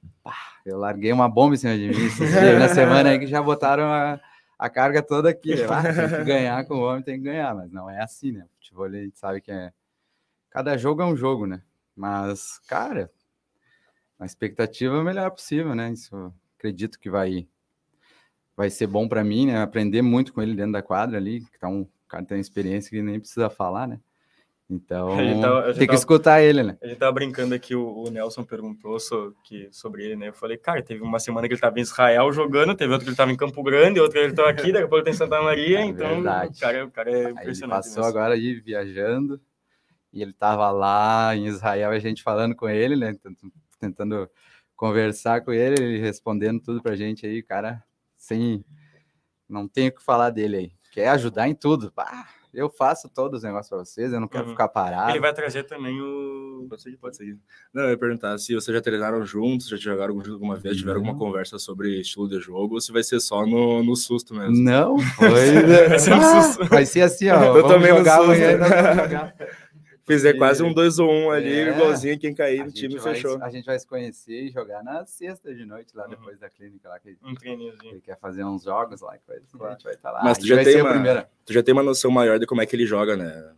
Eu 0.64 0.78
larguei 0.78 1.12
uma 1.12 1.28
bomba 1.28 1.54
em 1.54 1.58
cima 1.58 1.76
de 1.76 1.88
mim 1.88 2.08
na 2.58 2.68
semana 2.68 3.10
aí 3.10 3.18
que 3.20 3.26
já 3.26 3.40
botaram 3.40 3.84
a 3.84 4.20
a 4.58 4.70
carga 4.70 5.02
toda 5.02 5.30
aqui. 5.30 5.52
Ah, 5.70 5.82
tem 5.82 6.18
que 6.18 6.24
ganhar 6.24 6.64
com 6.66 6.74
o 6.74 6.82
homem, 6.82 7.02
tem 7.02 7.18
que 7.18 7.24
ganhar, 7.24 7.54
mas 7.54 7.70
não 7.70 7.88
é 7.90 8.02
assim, 8.02 8.32
né? 8.32 8.46
Futebol 8.56 8.86
a 8.86 8.90
gente 8.90 9.18
sabe 9.18 9.40
que 9.40 9.50
é. 9.50 9.72
Cada 10.50 10.76
jogo 10.76 11.02
é 11.02 11.04
um 11.04 11.16
jogo, 11.16 11.46
né? 11.46 11.62
Mas, 11.94 12.58
cara, 12.66 13.10
a 14.18 14.24
expectativa 14.24 14.96
é 14.96 15.00
a 15.00 15.04
melhor 15.04 15.30
possível, 15.30 15.74
né? 15.74 15.92
Isso 15.92 16.32
acredito 16.56 16.98
que 16.98 17.10
vai 17.10 17.46
vai 18.56 18.70
ser 18.70 18.86
bom 18.86 19.06
para 19.06 19.22
mim, 19.22 19.46
né? 19.46 19.60
Aprender 19.60 20.00
muito 20.00 20.32
com 20.32 20.40
ele 20.40 20.54
dentro 20.54 20.72
da 20.72 20.82
quadra 20.82 21.18
ali, 21.18 21.44
que 21.44 21.58
tá 21.58 21.68
um 21.68 21.86
cara 22.08 22.24
tem 22.24 22.40
experiência 22.40 22.90
que 22.90 23.02
nem 23.02 23.20
precisa 23.20 23.50
falar, 23.50 23.86
né? 23.86 24.00
Então, 24.68 25.10
tava, 25.40 25.62
tem 25.66 25.74
que 25.74 25.86
tava, 25.86 25.98
escutar 25.98 26.42
ele, 26.42 26.62
né? 26.64 26.76
A 26.82 26.88
gente 26.88 26.98
tava 26.98 27.12
brincando 27.12 27.54
aqui, 27.54 27.76
o, 27.76 27.86
o 27.86 28.10
Nelson 28.10 28.42
perguntou 28.42 28.98
so, 28.98 29.32
que, 29.44 29.68
sobre 29.70 30.04
ele, 30.04 30.16
né? 30.16 30.28
Eu 30.28 30.34
falei, 30.34 30.56
cara, 30.56 30.82
teve 30.82 31.02
uma 31.02 31.20
semana 31.20 31.46
que 31.46 31.54
ele 31.54 31.60
tava 31.60 31.78
em 31.78 31.82
Israel 31.82 32.32
jogando, 32.32 32.74
teve 32.74 32.92
outra 32.92 33.04
que 33.04 33.10
ele 33.10 33.16
tava 33.16 33.30
em 33.30 33.36
Campo 33.36 33.62
Grande, 33.62 34.00
outra 34.00 34.18
que 34.18 34.26
ele 34.26 34.34
tava 34.34 34.50
aqui, 34.50 34.72
daqui 34.72 34.84
a 34.84 34.88
pouco 34.88 34.96
ele 34.96 35.04
tá 35.04 35.10
em 35.10 35.14
Santa 35.14 35.40
Maria, 35.40 35.78
é 35.78 35.84
então 35.84 36.20
o 36.20 36.24
cara, 36.58 36.84
o 36.84 36.90
cara 36.90 37.10
é 37.10 37.30
impressionante. 37.30 37.62
Aí 37.62 37.68
passou 37.68 38.02
mesmo. 38.02 38.18
agora 38.18 38.34
aí 38.34 38.54
viajando, 38.54 39.40
e 40.12 40.20
ele 40.20 40.32
tava 40.32 40.68
lá 40.72 41.36
em 41.36 41.46
Israel, 41.46 41.90
a 41.90 41.98
gente 42.00 42.24
falando 42.24 42.56
com 42.56 42.68
ele, 42.68 42.96
né? 42.96 43.14
Tentando 43.78 44.28
conversar 44.74 45.42
com 45.42 45.52
ele, 45.52 45.80
ele 45.80 45.98
respondendo 46.00 46.60
tudo 46.60 46.82
pra 46.82 46.96
gente 46.96 47.24
aí, 47.24 47.40
cara, 47.40 47.84
sem... 48.16 48.64
Não 49.48 49.68
tenho 49.68 49.90
o 49.90 49.94
que 49.94 50.02
falar 50.02 50.30
dele 50.30 50.56
aí. 50.56 50.72
Quer 50.90 51.10
ajudar 51.10 51.46
em 51.46 51.54
tudo. 51.54 51.92
Bah, 51.94 52.26
eu 52.56 52.70
faço 52.70 53.06
todos 53.10 53.38
os 53.38 53.44
negócios 53.44 53.68
para 53.68 53.78
vocês, 53.78 54.12
eu 54.12 54.18
não 54.18 54.26
quero 54.26 54.44
uhum. 54.44 54.50
ficar 54.52 54.68
parado. 54.68 55.10
Ele 55.10 55.20
vai 55.20 55.34
trazer 55.34 55.64
também 55.64 56.00
o. 56.00 56.66
Pode 56.70 56.82
ser, 56.82 56.96
pode 56.96 57.16
ser. 57.16 57.36
Não, 57.72 57.82
eu 57.82 57.90
ia 57.90 57.98
perguntar 57.98 58.38
se 58.38 58.54
vocês 58.54 58.74
já 58.74 58.80
treinaram 58.80 59.24
juntos, 59.26 59.68
já 59.68 59.76
jogaram 59.76 60.14
juntos 60.14 60.32
alguma 60.32 60.56
vez, 60.56 60.78
tiveram 60.78 61.00
alguma 61.00 61.18
conversa 61.18 61.58
sobre 61.58 62.00
estilo 62.00 62.26
de 62.26 62.40
jogo, 62.40 62.74
ou 62.74 62.80
se 62.80 62.90
vai 62.90 63.02
ser 63.02 63.20
só 63.20 63.44
no, 63.44 63.84
no 63.84 63.94
susto 63.94 64.34
mesmo. 64.34 64.56
Não, 64.56 64.98
foi. 64.98 65.28
vai, 65.88 65.98
ser 65.98 66.12
ah, 66.14 66.42
susto. 66.42 66.64
vai 66.64 66.86
ser 66.86 67.02
assim, 67.02 67.28
ó. 67.28 67.56
Eu 67.56 67.66
também 67.66 67.94
jogar 67.94 68.20
amanhã, 68.20 68.58
Fizer 70.06 70.34
quase 70.34 70.62
um 70.62 70.72
2 70.72 70.98
ou 71.00 71.10
1 71.10 71.24
um 71.24 71.30
ali, 71.30 71.52
é, 71.52 71.68
igualzinho 71.70 72.18
quem 72.18 72.32
cair 72.32 72.64
no 72.64 72.70
time 72.70 72.96
vai, 72.96 73.14
fechou. 73.14 73.42
A 73.42 73.50
gente 73.50 73.64
vai 73.64 73.76
se 73.78 73.86
conhecer 73.86 74.44
e 74.44 74.50
jogar 74.50 74.84
na 74.84 75.04
sexta 75.04 75.52
de 75.52 75.64
noite, 75.64 75.96
lá 75.96 76.04
uhum. 76.04 76.10
depois 76.10 76.38
da 76.38 76.48
clínica. 76.48 76.88
Lá, 76.88 76.98
que 77.00 77.16
um. 77.22 77.34
Ele 77.42 78.00
quer 78.00 78.16
fazer 78.18 78.44
uns 78.44 78.62
jogos 78.62 79.00
lá, 79.00 79.18
que 79.18 79.26
vai, 79.26 79.38
claro. 79.50 79.66
a 79.66 79.74
gente 79.74 79.84
vai 79.84 79.94
estar 79.94 80.10
tá 80.10 80.18
lá. 80.18 80.24
Mas 80.24 80.38
tu 80.38 80.46
já, 80.46 80.62
tem 80.62 80.80
uma, 80.80 81.28
tu 81.44 81.52
já 81.52 81.62
tem 81.62 81.72
uma 81.72 81.82
noção 81.82 82.10
maior 82.10 82.38
de 82.38 82.46
como 82.46 82.62
é 82.62 82.66
que 82.66 82.76
ele 82.76 82.86
joga, 82.86 83.16
né? 83.16 83.52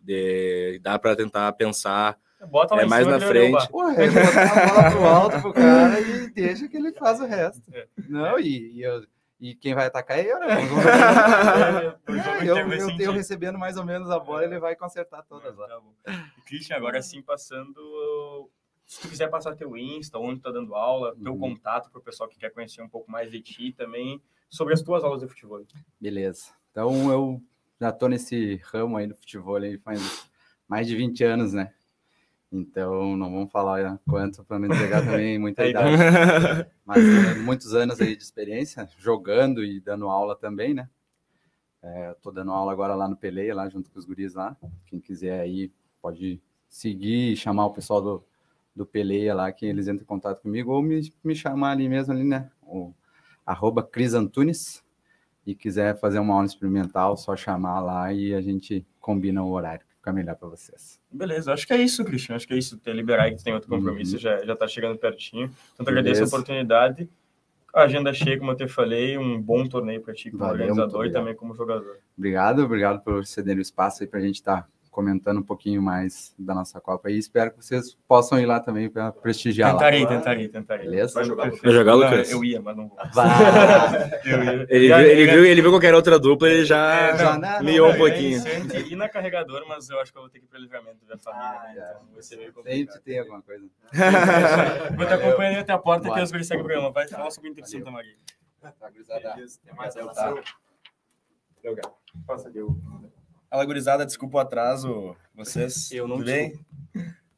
De, 0.00 0.78
dá 0.82 0.98
para 0.98 1.16
tentar 1.16 1.52
pensar 1.52 2.16
Bota 2.46 2.76
é 2.76 2.86
mais 2.86 3.06
na 3.06 3.18
frente. 3.18 3.68
Pô, 3.68 3.88
é 3.88 4.08
botar 4.08 4.52
a 4.52 4.66
bola 4.68 4.90
pro 4.90 5.04
alto 5.04 5.40
pro 5.42 5.52
cara 5.52 6.00
e 6.00 6.30
deixa 6.30 6.68
que 6.68 6.76
ele 6.76 6.92
faz 6.92 7.20
o 7.20 7.26
resto. 7.26 7.62
É. 7.72 7.86
Não, 8.08 8.38
e, 8.38 8.76
e 8.76 8.82
eu 8.82 9.02
e 9.40 9.54
quem 9.54 9.74
vai 9.74 9.86
atacar 9.86 10.18
é 10.18 10.32
eu, 10.32 10.40
né? 10.40 10.48
é, 12.42 12.48
eu, 12.48 12.56
eu, 12.56 12.98
eu, 12.98 13.12
recebendo 13.12 13.56
mais 13.58 13.76
ou 13.76 13.84
menos 13.84 14.10
a 14.10 14.18
bola, 14.18 14.44
ele 14.44 14.58
vai 14.58 14.74
consertar 14.74 15.22
todas 15.22 15.56
lá. 15.56 15.68
Tá 15.68 16.32
Christian, 16.44 16.76
agora 16.76 17.00
sim, 17.00 17.22
passando. 17.22 18.50
Se 18.84 19.00
tu 19.02 19.08
quiser 19.08 19.28
passar 19.28 19.54
teu 19.54 19.76
Insta, 19.76 20.18
onde 20.18 20.40
tá 20.40 20.50
dando 20.50 20.74
aula, 20.74 21.14
teu 21.22 21.32
uhum. 21.32 21.38
contato 21.38 21.90
para 21.90 22.00
o 22.00 22.02
pessoal 22.02 22.28
que 22.28 22.38
quer 22.38 22.50
conhecer 22.50 22.82
um 22.82 22.88
pouco 22.88 23.10
mais 23.10 23.30
de 23.30 23.40
ti 23.40 23.72
também, 23.72 24.20
sobre 24.48 24.74
as 24.74 24.82
tuas 24.82 25.04
aulas 25.04 25.20
de 25.20 25.28
futebol. 25.28 25.62
Beleza. 26.00 26.46
Então, 26.70 27.10
eu 27.12 27.42
já 27.80 27.92
tô 27.92 28.08
nesse 28.08 28.56
ramo 28.64 28.96
aí 28.96 29.06
do 29.06 29.14
futebol 29.14 29.56
aí 29.56 29.78
faz 29.78 30.28
mais 30.66 30.86
de 30.86 30.96
20 30.96 31.22
anos, 31.24 31.52
né? 31.52 31.72
Então, 32.50 33.16
não 33.16 33.30
vamos 33.30 33.52
falar 33.52 34.00
quanto 34.08 34.42
para 34.44 34.58
me 34.58 34.66
entregar 34.66 35.04
também 35.04 35.38
muita 35.40 35.66
idade. 35.66 35.96
Mas 36.84 37.04
é, 37.04 37.34
muitos 37.40 37.74
anos 37.74 38.00
aí 38.00 38.16
de 38.16 38.22
experiência, 38.22 38.88
jogando 38.98 39.64
e 39.64 39.80
dando 39.80 40.08
aula 40.08 40.34
também, 40.34 40.72
né? 40.72 40.88
É, 41.82 42.14
tô 42.22 42.30
dando 42.30 42.50
aula 42.50 42.72
agora 42.72 42.94
lá 42.94 43.06
no 43.06 43.16
Peleia, 43.16 43.54
lá 43.54 43.68
junto 43.68 43.90
com 43.90 43.98
os 43.98 44.04
guris 44.04 44.34
lá. 44.34 44.56
Quem 44.86 44.98
quiser 44.98 45.40
aí 45.40 45.70
pode 46.00 46.40
seguir 46.68 47.32
e 47.32 47.36
chamar 47.36 47.66
o 47.66 47.72
pessoal 47.72 48.00
do, 48.00 48.24
do 48.74 48.86
Peleia 48.86 49.34
lá, 49.34 49.52
que 49.52 49.66
eles 49.66 49.86
entram 49.86 50.02
em 50.02 50.06
contato 50.06 50.40
comigo, 50.40 50.72
ou 50.72 50.82
me, 50.82 51.12
me 51.22 51.34
chamar 51.34 51.72
ali 51.72 51.88
mesmo, 51.88 52.12
ali, 52.12 52.24
né? 52.24 52.50
O, 52.62 52.92
arroba 53.44 53.82
Cris 53.82 54.14
Antunes, 54.14 54.82
e 55.48 55.54
quiser 55.54 55.98
fazer 55.98 56.18
uma 56.18 56.34
aula 56.34 56.44
experimental, 56.44 57.16
só 57.16 57.34
chamar 57.34 57.80
lá 57.80 58.12
e 58.12 58.34
a 58.34 58.40
gente 58.42 58.86
combina 59.00 59.42
o 59.42 59.50
horário, 59.50 59.86
melhor 60.12 60.36
para 60.36 60.48
vocês. 60.48 61.00
Beleza, 61.10 61.52
acho 61.52 61.66
que 61.66 61.72
é 61.72 61.76
isso, 61.82 62.04
Cristian. 62.04 62.36
Acho 62.36 62.46
que 62.46 62.54
é 62.54 62.58
isso. 62.58 62.76
Ter 62.78 62.92
liberar 62.94 63.24
aí 63.24 63.36
que 63.36 63.42
tem 63.44 63.52
outro 63.54 63.68
compromisso, 63.68 64.14
Uhum. 64.14 64.20
já, 64.20 64.44
já 64.44 64.56
tá 64.56 64.66
chegando 64.68 64.98
pertinho. 64.98 65.50
Então, 65.74 65.86
agradeço 65.88 66.22
a 66.22 66.26
oportunidade. 66.26 67.08
A 67.74 67.82
agenda 67.82 68.12
cheia, 68.14 68.38
como 68.38 68.50
eu 68.50 68.56
te 68.56 68.66
falei, 68.66 69.18
um 69.18 69.40
bom 69.40 69.66
torneio 69.68 70.00
para 70.00 70.14
ti 70.14 70.30
como 70.30 70.42
Valeu, 70.42 70.54
organizador 70.68 71.06
e 71.06 71.12
também 71.12 71.34
como 71.34 71.54
jogador. 71.54 71.98
Obrigado, 72.16 72.64
obrigado 72.64 73.02
por 73.02 73.24
ceder 73.26 73.56
o 73.58 73.60
espaço 73.60 74.02
aí 74.02 74.08
para 74.08 74.18
a 74.18 74.22
gente 74.22 74.36
estar 74.36 74.68
comentando 74.90 75.38
um 75.38 75.42
pouquinho 75.42 75.80
mais 75.82 76.34
da 76.38 76.54
nossa 76.54 76.80
Copa 76.80 77.10
e 77.10 77.18
espero 77.18 77.50
que 77.52 77.64
vocês 77.64 77.96
possam 78.06 78.38
ir 78.40 78.46
lá 78.46 78.58
também 78.60 78.88
para 78.90 79.12
prestigiar 79.12 79.72
Tentarei, 79.72 80.02
lá. 80.04 80.08
tentarei, 80.08 80.48
tentarei. 80.48 80.86
Beleza? 80.86 81.14
Vai 81.14 81.24
jogar, 81.24 81.50
Vai 81.50 81.72
jogar, 81.72 81.92
Não, 81.92 81.98
Lucas? 81.98 82.30
Eu 82.32 82.44
ia, 82.44 82.60
mas 82.60 82.76
não 82.76 82.88
vou. 82.88 82.98
Ele, 84.68 84.88
viu, 84.88 84.96
ele, 85.00 85.26
já- 85.26 85.32
viu, 85.34 85.44
ele 85.44 85.62
viu 85.62 85.70
qualquer 85.70 85.94
outra 85.94 86.18
dupla, 86.18 86.48
ele 86.48 86.64
já, 86.64 87.08
É, 87.08 87.22
não, 87.24 87.38
não, 87.38 87.62
miou 87.64 87.88
não, 87.88 87.94
um 87.94 87.98
pouquinho. 87.98 88.46
é 88.46 88.58
eu 88.58 88.80
ia 88.80 88.92
ir 88.92 88.96
na 88.96 89.08
carregadora, 89.08 89.64
mas 89.68 89.88
eu 89.90 89.98
acho 90.00 90.12
que 90.12 90.18
eu 90.18 90.22
vou 90.22 90.30
ter 90.30 90.38
que 90.40 90.44
ir 90.44 90.48
para 90.48 90.58
livramento 90.58 90.98
ver 91.06 91.14
a 91.14 91.18
família. 91.18 91.48
né? 91.50 91.58
Ah, 91.58 91.72
Então 91.96 92.08
vai 92.14 92.22
ser 92.22 92.36
meio 92.36 92.48
Sempre 92.52 92.62
complicado. 92.86 93.02
tem 93.02 93.18
alguma 93.18 93.42
coisa. 93.42 93.66
Vou 94.96 95.06
te 95.06 95.12
acompanhando 95.14 95.58
até 95.60 95.72
a 95.72 95.78
porta 95.78 96.10
que 96.12 96.20
os 96.20 96.30
guris 96.30 96.46
seguem 96.46 96.62
o 96.62 96.66
programa. 96.66 96.90
Vai 96.92 97.08
falar 97.08 97.30
sobre 97.30 97.48
o 97.48 97.52
Inter 97.52 97.66
Santa 97.66 97.90
Maria. 97.90 98.14
Tá, 98.60 98.72
gurizada. 98.90 99.36
Passa 102.26 102.48
aqui 102.48 102.60
o- 102.60 102.76
Fala, 103.50 103.64
gurizada, 103.64 104.04
desculpa 104.04 104.36
o 104.36 104.40
atraso, 104.40 105.16
vocês. 105.34 105.90
Eu 105.92 106.06
não 106.06 106.16
Tudo 106.18 106.26
bem? 106.26 106.60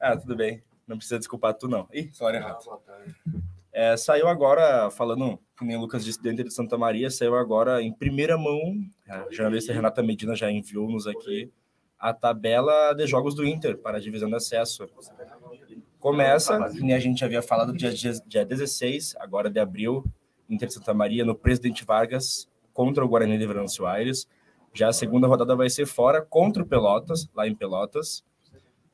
Ah, 0.01 0.17
tudo 0.17 0.35
bem. 0.35 0.63
Não 0.87 0.97
precisa 0.97 1.19
desculpar 1.19 1.55
tu, 1.55 1.69
não. 1.69 1.87
Ih, 1.93 2.11
salário 2.13 2.39
errado. 2.39 2.59
É, 3.73 3.97
saiu 3.97 4.27
agora, 4.27 4.91
falando, 4.91 5.39
que 5.57 5.65
nem 5.65 5.77
o 5.77 5.81
Lucas 5.81 6.05
disse, 6.05 6.21
dentro 6.21 6.43
de 6.43 6.53
Santa 6.53 6.77
Maria, 6.77 7.09
saiu 7.11 7.37
agora 7.37 7.81
em 7.81 7.93
primeira 7.93 8.37
mão, 8.37 8.75
a 9.09 9.27
jornalista 9.31 9.73
Renata 9.73 10.03
Medina 10.03 10.35
já 10.35 10.51
enviou-nos 10.51 11.07
aqui, 11.07 11.53
a 11.97 12.13
tabela 12.13 12.93
de 12.93 13.07
jogos 13.07 13.35
do 13.37 13.47
Inter 13.47 13.79
para 13.79 13.99
a 13.99 14.01
divisão 14.01 14.29
de 14.29 14.35
acesso. 14.35 14.89
Começa, 16.01 16.71
que 16.71 16.81
nem 16.81 16.95
a 16.95 16.99
gente 16.99 17.25
havia 17.25 17.43
falado, 17.43 17.73
dia, 17.73 17.93
dia 18.27 18.45
16, 18.45 19.15
agora 19.21 19.49
de 19.49 19.61
abril, 19.61 20.05
Inter 20.49 20.73
Santa 20.73 20.93
Maria, 20.93 21.25
no 21.25 21.37
Presidente 21.37 21.85
Vargas, 21.85 22.49
contra 22.73 23.05
o 23.05 23.09
Guarani 23.09 23.39
de 23.39 23.47
Venâncio 23.47 23.87
Aires. 23.87 24.27
Já 24.73 24.89
a 24.89 24.93
segunda 24.93 25.27
rodada 25.27 25.55
vai 25.57 25.69
ser 25.69 25.87
fora, 25.87 26.23
contra 26.23 26.63
o 26.63 26.67
Pelotas, 26.67 27.29
lá 27.35 27.47
em 27.47 27.55
Pelotas, 27.55 28.25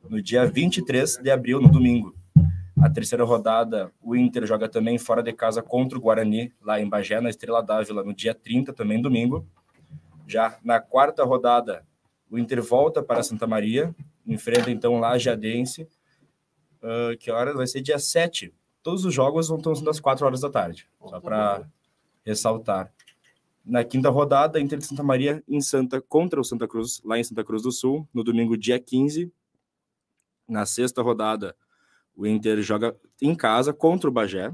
no 0.09 0.23
dia 0.23 0.47
23 0.47 1.19
de 1.19 1.31
abril, 1.31 1.61
no 1.61 1.69
domingo. 1.69 2.15
A 2.81 2.91
terceira 2.91 3.25
rodada, 3.25 3.91
o 4.03 4.15
Inter 4.15 4.47
joga 4.47 4.69
também 4.69 4.99
fora 4.99 5.23
de 5.23 5.33
casa 5.33 5.63
contra 5.63 5.99
o 5.99 6.01
Guarani, 6.01 6.53
lá 6.63 6.81
em 6.81 6.89
Bagé, 6.89 7.21
na 7.21 7.31
Estrela 7.31 7.63
d'Ávila, 7.63 8.05
no 8.05 8.15
dia 8.15 8.35
30, 8.35 8.73
também 8.73 9.01
domingo. 9.01 9.47
Já 10.27 10.59
na 10.63 10.81
quarta 10.81 11.25
rodada, 11.25 11.85
o 12.31 12.39
Inter 12.39 12.63
volta 12.63 13.03
para 13.03 13.23
Santa 13.23 13.47
Maria, 13.47 13.95
enfrenta 14.27 14.71
então 14.71 14.99
lá 14.99 15.11
a 15.11 15.19
Jadense, 15.19 15.89
ah, 16.87 17.17
que 17.19 17.31
horas? 17.31 17.57
Vai 17.57 17.67
ser 17.67 17.81
dia 17.81 17.99
7. 17.99 18.55
Todos 18.83 19.05
os 19.05 19.13
jogos 19.13 19.49
vão 19.49 19.59
estar 19.59 19.91
às 19.91 19.99
4 19.99 20.25
horas 20.25 20.41
da 20.41 20.51
tarde, 20.51 20.89
só 21.05 21.21
para 21.21 21.67
ressaltar. 22.25 22.93
Na 23.67 23.83
quinta 23.83 24.09
rodada, 24.09 24.61
Inter 24.61 24.79
de 24.79 24.87
Santa 24.87 25.03
Maria 25.03 25.43
em 25.49 25.61
Santa 25.61 26.01
contra 26.01 26.41
o 26.41 26.45
Santa 26.45 26.69
Cruz, 26.69 27.03
lá 27.05 27.19
em 27.19 27.25
Santa 27.25 27.43
Cruz 27.43 27.65
do 27.65 27.73
Sul, 27.73 28.09
no 28.15 28.23
domingo, 28.23 28.57
dia 28.57 28.79
15. 28.79 29.33
Na 30.49 30.65
sexta 30.65 31.03
rodada, 31.03 31.57
o 32.15 32.25
Inter 32.25 32.63
joga 32.63 32.97
em 33.21 33.35
casa 33.35 33.73
contra 33.73 34.09
o 34.09 34.13
Bagé. 34.13 34.53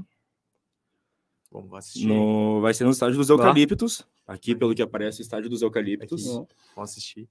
Bom, 1.51 1.67
vou 1.67 1.77
assistir. 1.77 2.07
No, 2.07 2.59
vai 2.59 2.73
ser 2.73 2.85
no 2.85 2.89
estádio 2.89 3.17
dos 3.17 3.29
Eucaliptos. 3.29 4.03
Aqui, 4.25 4.55
pelo 4.55 4.73
que 4.73 4.81
aparece, 4.81 5.21
estádio 5.21 5.47
dos 5.47 5.61
Eucaliptos. 5.61 6.25
Aqui. 6.25 6.47
Vou 6.75 6.83
assistir. 6.83 7.29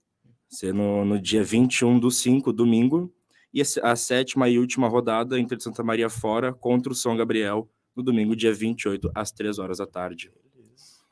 Ser 0.48 0.72
no, 0.72 1.04
no 1.04 1.20
dia 1.20 1.42
21 1.42 1.98
do 1.98 2.12
5, 2.12 2.52
domingo. 2.52 3.12
E 3.52 3.60
a, 3.60 3.64
a 3.90 3.96
sétima 3.96 4.48
e 4.48 4.56
última 4.56 4.86
rodada, 4.86 5.36
Inter 5.36 5.58
de 5.58 5.64
Santa 5.64 5.82
Maria 5.82 6.08
fora 6.08 6.52
contra 6.52 6.92
o 6.92 6.94
São 6.94 7.16
Gabriel, 7.16 7.68
no 7.96 8.04
domingo, 8.04 8.36
dia 8.36 8.54
28, 8.54 9.10
às 9.12 9.32
3 9.32 9.58
horas 9.58 9.78
da 9.78 9.86
tarde. 9.86 10.30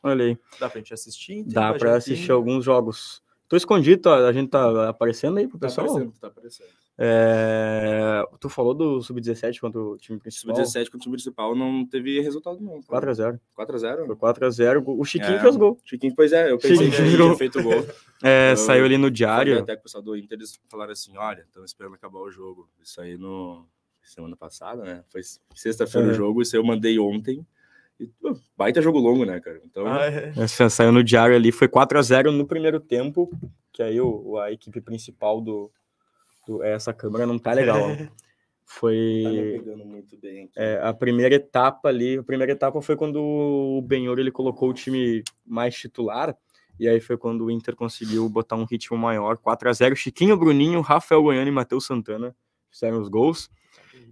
Olha 0.02 0.24
aí. 0.24 0.38
Dá 0.58 0.68
pra 0.68 0.78
gente 0.80 0.94
assistir? 0.94 1.44
Tem 1.44 1.52
Dá 1.52 1.72
pra 1.74 1.96
assistir 1.96 2.30
alguns 2.32 2.64
jogos. 2.64 3.22
Tô 3.48 3.56
escondido, 3.56 4.02
tá? 4.02 4.28
a 4.28 4.32
gente 4.32 4.48
tá 4.48 4.88
aparecendo 4.88 5.38
aí 5.38 5.48
pro 5.48 5.58
Tá 5.58 5.66
pessoal. 5.66 5.88
aparecendo, 5.88 6.14
tá 6.20 6.26
aparecendo. 6.28 6.68
É, 6.96 8.22
Tu 8.38 8.48
falou 8.48 8.72
do 8.74 9.00
Sub-17 9.02 9.58
contra 9.60 9.80
o 9.80 9.96
time 9.96 10.18
principal. 10.20 10.54
Sub-17 10.54 10.84
contra 10.84 10.96
o 10.98 11.00
time 11.00 11.12
principal 11.14 11.54
não 11.56 11.84
teve 11.84 12.20
resultado 12.20 12.60
não. 12.60 12.80
4x0. 12.82 13.40
4x0. 13.58 14.06
Foi 14.06 14.16
4x0. 14.16 14.82
O 14.86 15.04
Chiquinho 15.04 15.36
É. 15.36 15.40
fez 15.40 15.56
gol. 15.56 15.78
Chiquinho, 15.84 16.14
pois 16.14 16.32
é, 16.32 16.50
eu 16.52 16.58
pensei 16.58 16.76
Chiquinho 16.90 17.16
que 17.16 17.22
ele 17.22 17.36
feito 17.36 17.62
gol. 17.62 17.72
É, 18.22 18.52
Eu 18.52 18.56
saiu 18.58 18.84
ali 18.84 18.98
no 18.98 19.10
diário. 19.10 19.58
Até 19.58 19.74
que 19.74 19.80
o 19.80 19.82
pessoal 19.84 20.02
do 20.02 20.14
Inter, 20.14 20.36
eles 20.38 20.60
falaram 20.68 20.92
assim, 20.92 21.16
olha, 21.16 21.40
estamos 21.40 21.70
esperando 21.70 21.94
acabar 21.94 22.18
o 22.20 22.30
jogo. 22.30 22.68
Isso 22.82 23.00
aí 23.00 23.16
no 23.16 23.66
semana 24.02 24.36
passada, 24.36 24.82
né? 24.84 25.02
Foi 25.08 25.22
sexta-feira 25.54 26.08
É. 26.08 26.10
o 26.10 26.14
jogo, 26.14 26.42
isso 26.42 26.54
aí 26.54 26.60
eu 26.60 26.66
mandei 26.66 26.98
ontem. 26.98 27.46
E, 28.00 28.06
pô, 28.20 28.34
baita 28.56 28.80
jogo 28.80 28.98
longo, 28.98 29.24
né, 29.26 29.38
cara? 29.40 29.60
Então, 29.64 29.86
Ah, 29.86 30.06
é. 30.06 30.32
Essa 30.36 30.70
Saiu 30.70 30.90
no 30.90 31.04
diário 31.04 31.36
ali, 31.36 31.52
foi 31.52 31.68
4x0 31.68 32.30
no 32.30 32.46
primeiro 32.46 32.80
tempo, 32.80 33.30
que 33.72 33.82
aí 33.82 34.00
o, 34.00 34.38
a 34.38 34.50
equipe 34.50 34.80
principal 34.80 35.40
do, 35.40 35.70
do- 36.46 36.62
Essa 36.62 36.92
câmera 36.94 37.26
não 37.26 37.38
tá 37.38 37.52
legal. 37.52 37.78
tá 38.06 38.12
Foi 38.64 39.58
pegando 39.58 39.84
muito 39.84 40.16
bem 40.18 40.44
aqui. 40.44 40.52
é, 40.56 40.80
a 40.82 40.94
primeira 40.94 41.34
etapa 41.34 41.88
ali. 41.88 42.18
A 42.18 42.22
primeira 42.22 42.52
etapa 42.52 42.80
foi 42.80 42.96
quando 42.96 43.20
o 43.20 43.82
Benhor 43.82 44.18
ele 44.18 44.30
colocou 44.30 44.70
o 44.70 44.74
time 44.74 45.22
mais 45.44 45.74
titular. 45.76 46.34
E 46.78 46.88
aí 46.88 46.98
foi 47.00 47.18
quando 47.18 47.44
o 47.44 47.50
Inter 47.50 47.76
conseguiu 47.76 48.26
botar 48.30 48.56
um 48.56 48.64
ritmo 48.64 48.96
maior. 48.96 49.36
4x0. 49.36 49.94
Chiquinho, 49.96 50.36
Bruninho, 50.36 50.80
Rafael 50.80 51.22
Goiano 51.22 51.48
e 51.48 51.52
Matheus 51.52 51.84
Santana 51.84 52.34
fizeram 52.70 52.98
os 53.00 53.08
gols. 53.08 53.50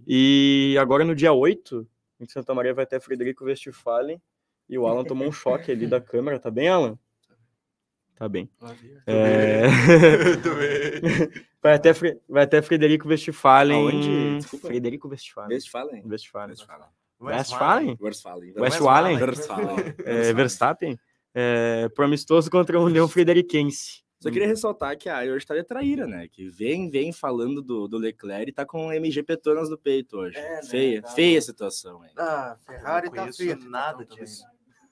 E 0.05 0.75
agora 0.79 1.03
no 1.03 1.15
dia 1.15 1.33
8, 1.33 1.87
em 2.19 2.27
Santa 2.27 2.53
Maria 2.53 2.73
vai 2.73 2.85
ter 2.85 2.99
Frederico 2.99 3.45
Westphalen. 3.45 4.21
E 4.67 4.77
o 4.77 4.85
Alan 4.85 5.03
tomou 5.03 5.27
um 5.27 5.31
choque 5.33 5.71
ali 5.71 5.87
da 5.87 5.99
câmera. 6.01 6.39
Tá 6.39 6.51
bem, 6.51 6.67
Alan? 6.67 6.97
Tá 8.15 8.27
bem. 8.27 8.49
É... 9.07 9.63
Tô 10.43 10.53
bem. 10.59 11.31
vai, 11.63 11.73
até 11.75 11.93
Fre- 11.93 12.19
vai 12.27 12.43
até 12.43 12.61
Frederico 12.61 13.07
Westphalen. 13.07 13.77
Aonde? 13.77 14.37
Desculpa. 14.39 14.67
Frederico 14.67 15.07
Westphalen. 15.07 15.49
Westphalen. 15.55 16.03
Westphalen. 16.05 16.55
Westphalen. 17.21 17.97
Westphalen? 17.99 18.55
Westphalen. 18.57 19.17
Westphalen? 19.17 19.93
É, 20.05 20.33
Verstappen. 20.33 20.99
É, 21.33 21.87
pro 21.89 22.05
amistoso 22.05 22.51
contra 22.51 22.77
a 22.77 22.81
União 22.81 23.07
Frederiquense. 23.07 24.03
Só 24.21 24.29
queria 24.29 24.47
ressaltar 24.47 24.97
que 24.97 25.07
a 25.07 25.19
hoje 25.21 25.45
tá 25.45 25.55
de 25.55 25.63
traíra, 25.63 26.05
né? 26.05 26.27
Que 26.27 26.49
vem, 26.49 26.89
vem 26.89 27.13
falando 27.13 27.61
do, 27.61 27.87
do 27.87 27.97
Leclerc 27.97 28.49
e 28.49 28.53
tá 28.53 28.65
com 28.65 28.91
MG 28.91 29.23
Petronas 29.23 29.69
no 29.69 29.77
peito 29.77 30.17
hoje. 30.17 30.37
É, 30.37 30.55
né? 30.55 30.63
Feia, 30.63 31.01
Tá 31.01 31.09
feia 31.11 31.39
a 31.39 31.41
situação, 31.41 32.03
hein? 32.03 32.11
Ah, 32.17 32.57
Ferrari 32.65 33.07
Não 33.07 33.13
tá 33.13 33.31
feia. 33.31 33.55
nada 33.55 34.03
então, 34.03 34.17
disso. 34.17 34.43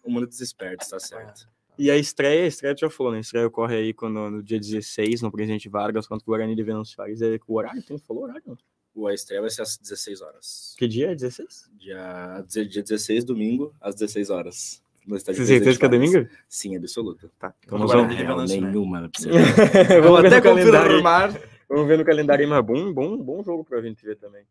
O 0.01 0.10
mundo 0.10 0.27
dos 0.27 0.39
espertos, 0.39 0.88
tá 0.88 0.98
certo. 0.98 1.50
E 1.77 1.91
a 1.91 1.98
estreia, 1.98 2.46
a 2.46 2.48
estreia 2.48 2.74
tu 2.74 2.79
já 2.79 2.89
falou, 2.89 3.12
né? 3.12 3.17
A 3.17 3.22
estreia 3.22 3.46
ocorre 3.46 3.75
aí 3.75 3.93
quando, 3.93 4.31
no 4.31 4.41
dia 4.41 4.60
16, 4.60 5.22
no 5.22 5.31
Presidente 5.31 5.67
Vargas, 5.67 6.07
contra 6.07 6.24
o 6.24 6.31
Guarani 6.31 6.55
de 6.55 6.63
Venâncio 6.63 7.00
Aires. 7.01 7.22
É, 7.22 7.38
o 7.46 7.53
horário, 7.53 7.84
não 7.89 8.00
falou 8.00 8.24
o 8.24 8.25
horário? 8.25 8.43
não? 8.48 8.57
O 8.96 9.07
a 9.07 9.13
estreia 9.13 9.41
vai 9.41 9.50
ser 9.51 9.62
às 9.62 9.77
16 9.77 10.22
horas. 10.22 10.74
Que 10.75 10.88
dia 10.88 11.12
é 11.12 11.15
16? 11.15 11.69
Dia, 11.77 12.43
dia 12.48 12.81
16, 12.81 13.25
domingo, 13.25 13.75
às 13.79 13.93
16 13.93 14.31
horas. 14.31 14.81
No 15.08 15.16
estádio 15.16 15.46
Você 15.46 15.54
certeza 15.54 15.80
que 15.80 15.86
é 15.86 15.90
domingo? 15.90 16.28
Sim, 16.50 16.76
absoluta. 16.76 17.32
Tá. 17.40 17.54
Então 17.64 17.78
Real 17.88 18.06
Venâncio, 18.06 18.62
né? 18.62 18.68
nenhuma, 18.68 19.10
ver 19.18 20.28
até 20.28 20.36
no 20.36 20.42
calendário. 20.44 20.90
confirmar. 20.90 21.42
Vamos 21.70 21.88
ver 21.88 21.98
no 21.98 22.06
calendário 22.06 22.48
mas 22.48 22.66
bom, 22.66 22.94
bom, 22.94 23.18
bom 23.18 23.44
jogo 23.44 23.64
pra 23.64 23.82
gente 23.82 24.06
ver 24.06 24.18
também. 24.18 24.46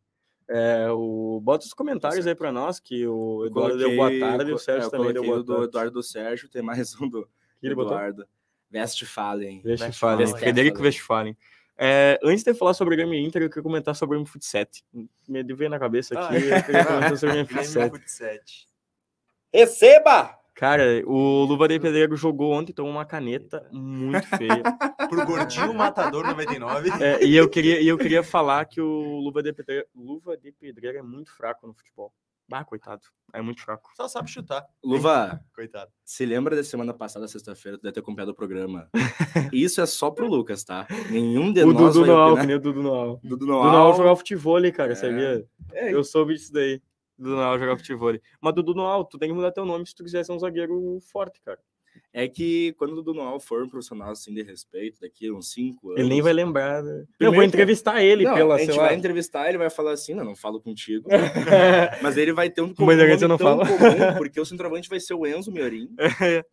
É, 0.48 0.88
o, 0.90 1.40
bota 1.42 1.66
os 1.66 1.74
comentários 1.74 2.26
aí 2.26 2.34
pra 2.34 2.50
nós, 2.50 2.80
que 2.80 3.06
o 3.06 3.44
Eduardo 3.44 3.76
deu 3.76 3.96
boa 3.96 4.10
tarde 4.18 4.50
e 4.50 4.54
o 4.54 4.58
Sérgio 4.58 4.86
é, 4.86 4.90
também 4.90 5.12
deu 5.12 5.22
coloquei 5.22 5.30
boa 5.30 5.40
o 5.40 5.42
do 5.42 5.52
tarde. 5.52 5.68
Eduardo 5.68 5.90
do 5.92 6.02
Sérgio, 6.02 6.48
tem 6.48 6.62
mais 6.62 6.98
um 7.00 7.08
do 7.08 7.28
Que 7.60 7.66
ele 7.66 7.74
botou? 7.74 7.92
Eduardo. 7.92 8.26
Westphalen. 8.72 9.62
Westphalen, 9.64 10.18
Westphalen. 10.18 10.38
Frederico 10.38 10.82
Westphalen. 10.82 11.36
É, 11.78 12.18
antes 12.22 12.42
de 12.42 12.54
falar 12.54 12.72
sobre 12.72 12.94
o 12.94 12.96
Grêmio 12.96 13.18
Inter, 13.18 13.42
eu 13.42 13.50
queria 13.50 13.62
comentar 13.62 13.94
sobre 13.94 14.16
o 14.16 14.24
Fut 14.24 14.44
7. 14.44 14.82
Me 15.28 15.42
veio 15.42 15.68
na 15.68 15.78
cabeça 15.78 16.18
aqui, 16.18 16.36
Ah, 16.36 16.38
eu 16.38 16.62
queria 16.64 16.84
comentar 16.84 17.16
sobre 17.18 17.40
o 17.40 17.46
Grêmio 17.46 17.64
7. 17.64 17.90
Fut 17.90 18.10
7. 18.10 18.66
Receba! 19.52 20.38
Cara, 20.56 21.02
o 21.06 21.44
Luva 21.44 21.68
de 21.68 21.78
Pedreiro 21.78 22.16
jogou 22.16 22.50
ontem, 22.52 22.72
tomou 22.72 22.90
uma 22.90 23.04
caneta 23.04 23.68
muito 23.70 24.26
feia. 24.26 24.62
Pro 25.10 25.26
Gordinho 25.26 25.74
Matador 25.74 26.26
99. 26.26 26.90
É, 27.04 27.22
e, 27.22 27.36
eu 27.36 27.46
queria, 27.48 27.78
e 27.80 27.86
eu 27.86 27.98
queria 27.98 28.22
falar 28.22 28.64
que 28.64 28.80
o 28.80 29.18
Luva 29.20 29.42
de 29.42 29.52
Pedreiro, 29.52 29.86
Luva 29.94 30.34
de 30.36 30.50
Pedreiro 30.52 30.96
é 30.98 31.02
muito 31.02 31.30
fraco 31.30 31.66
no 31.66 31.74
futebol. 31.74 32.10
Bah, 32.48 32.64
coitado. 32.64 33.02
É 33.34 33.42
muito 33.42 33.60
fraco. 33.60 33.90
Só 33.96 34.08
sabe 34.08 34.30
chutar. 34.30 34.64
Luva, 34.82 35.38
Coitado. 35.54 35.90
se 36.04 36.24
lembra 36.24 36.56
da 36.56 36.64
semana 36.64 36.94
passada, 36.94 37.28
sexta-feira, 37.28 37.76
tu 37.76 37.82
deve 37.82 37.92
ter 37.92 38.00
acompanhado 38.00 38.30
o 38.30 38.34
programa. 38.34 38.88
Isso 39.52 39.80
é 39.80 39.86
só 39.86 40.10
pro 40.10 40.26
Lucas, 40.26 40.64
tá? 40.64 40.86
Nenhum 41.10 41.52
de 41.52 41.62
O 41.64 41.72
nós 41.72 41.92
Dudu 41.94 42.00
vai 42.06 42.08
Noal, 42.08 42.26
opinar. 42.28 42.40
que 42.42 42.46
nem 42.46 42.56
o 42.56 42.60
Dudu 42.60 42.82
Noal. 42.82 43.20
Dudu 43.22 43.28
Dudu 43.36 43.46
Noal 43.46 43.64
Noal. 43.72 43.94
jogava 43.96 44.16
futebol, 44.16 44.72
cara, 44.72 44.92
É. 44.92 44.94
sabia? 44.94 45.44
É, 45.72 45.92
Eu 45.92 46.02
soube 46.02 46.34
disso 46.34 46.52
daí. 46.52 46.80
Dudu 47.18 47.36
Noal 47.36 47.58
jogava 47.58 47.78
futebol. 47.78 48.12
Mas 48.40 48.54
Dudu 48.54 48.74
Noal, 48.74 49.04
tu 49.04 49.18
tem 49.18 49.28
que 49.28 49.34
mudar 49.34 49.52
teu 49.52 49.64
nome 49.64 49.86
se 49.86 49.94
tu 49.94 50.04
quiser 50.04 50.24
ser 50.24 50.32
um 50.32 50.38
zagueiro 50.38 50.98
forte, 51.12 51.40
cara. 51.40 51.58
É 52.12 52.28
que 52.28 52.74
quando 52.74 52.92
o 52.92 52.96
Dudu 52.96 53.14
Noal 53.14 53.40
for 53.40 53.62
um 53.62 53.68
profissional 53.70 54.10
assim 54.10 54.32
de 54.34 54.42
respeito, 54.42 55.00
daqui 55.00 55.28
a 55.28 55.32
uns 55.32 55.50
5 55.52 55.88
anos. 55.92 56.00
Ele 56.00 56.08
nem 56.10 56.20
vai 56.20 56.32
lembrar. 56.34 56.82
Né? 56.82 57.00
Eu 57.00 57.06
Primeiro 57.16 57.34
vou 57.36 57.40
que- 57.42 57.46
entrevistar 57.48 58.02
ele 58.02 58.24
Não, 58.24 58.34
pela, 58.34 58.54
a 58.56 58.58
gente 58.58 58.76
vai 58.76 58.90
lá. 58.90 58.94
entrevistar, 58.94 59.48
ele 59.48 59.56
vai 59.56 59.70
falar 59.70 59.92
assim, 59.92 60.12
não, 60.12 60.22
não 60.24 60.36
falo 60.36 60.60
contigo. 60.60 61.08
Mas 62.02 62.18
ele 62.18 62.32
vai 62.34 62.50
ter 62.50 62.60
um 62.60 62.74
Mas 62.78 62.98
nome 62.98 63.16
você 63.18 63.26
não 63.26 63.38
fala. 63.38 63.66
comum, 63.66 64.14
porque 64.18 64.38
o 64.38 64.44
centroavante 64.44 64.90
vai 64.90 65.00
ser 65.00 65.14
o 65.14 65.26
Enzo 65.26 65.50
Miorim, 65.50 65.88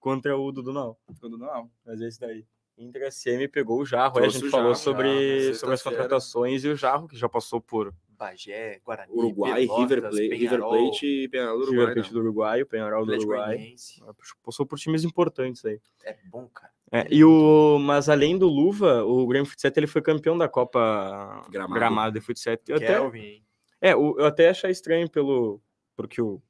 Contra 0.00 0.36
o 0.36 0.50
Dudu 0.52 0.72
Noal. 0.72 0.98
quando 1.20 1.38
não. 1.38 1.70
Mas 1.86 2.00
é 2.00 2.08
isso 2.08 2.20
daí. 2.20 2.44
Inter 2.76 3.10
SM 3.12 3.48
pegou 3.52 3.80
o 3.80 3.84
Jarro, 3.84 4.18
aí 4.20 4.26
a 4.26 4.28
gente 4.28 4.48
falou 4.50 4.72
Jarro, 4.72 4.76
sobre, 4.76 5.40
Jarro, 5.42 5.54
sobre 5.56 5.74
as 5.74 5.82
contratações 5.82 6.64
e 6.64 6.68
o 6.68 6.76
Jarro, 6.76 7.08
que 7.08 7.16
já 7.16 7.28
passou 7.28 7.60
por 7.60 7.92
Bagé, 8.18 8.80
Guarani, 8.84 9.12
Uruguai, 9.12 9.66
Pelotas, 9.66 9.78
River 9.86 10.00
Plate, 10.10 10.34
River 10.34 10.60
Plate 10.60 11.06
e 11.06 11.28
Penharol 11.28 11.58
do 11.58 11.64
River 11.66 11.76
Uruguai. 11.78 11.94
Plate 11.94 12.08
né? 12.08 12.12
do 12.12 12.20
Uruguai, 12.20 12.62
o 12.62 12.66
Penharol 12.66 13.06
do 13.06 13.12
Uruguai. 13.12 13.56
Goianiense. 13.56 14.02
Passou 14.44 14.66
por 14.66 14.78
times 14.78 15.04
importantes 15.04 15.64
aí. 15.64 15.80
É 16.04 16.16
bom, 16.26 16.48
cara. 16.48 16.72
É, 16.90 17.06
e 17.10 17.22
o, 17.22 17.78
mas 17.78 18.08
além 18.08 18.36
do 18.38 18.48
Luva, 18.48 19.04
o 19.04 19.26
Grêmio 19.26 19.48
Futsal 19.48 19.70
ele 19.76 19.86
foi 19.86 20.00
campeão 20.02 20.36
da 20.36 20.48
Copa 20.48 21.44
Gramado. 21.50 21.74
Gramado, 21.74 22.18
de 22.18 22.20
Futsal. 22.24 22.56
Eu 22.66 22.76
até, 22.76 22.86
Kelvin, 22.86 23.20
hein? 23.20 23.44
é, 23.80 23.94
o- 23.94 24.18
eu 24.18 24.24
até 24.26 24.48
achei 24.48 24.70
estranho 24.70 25.08
pelo 25.08 25.60
porque 25.94 26.22
o, 26.22 26.40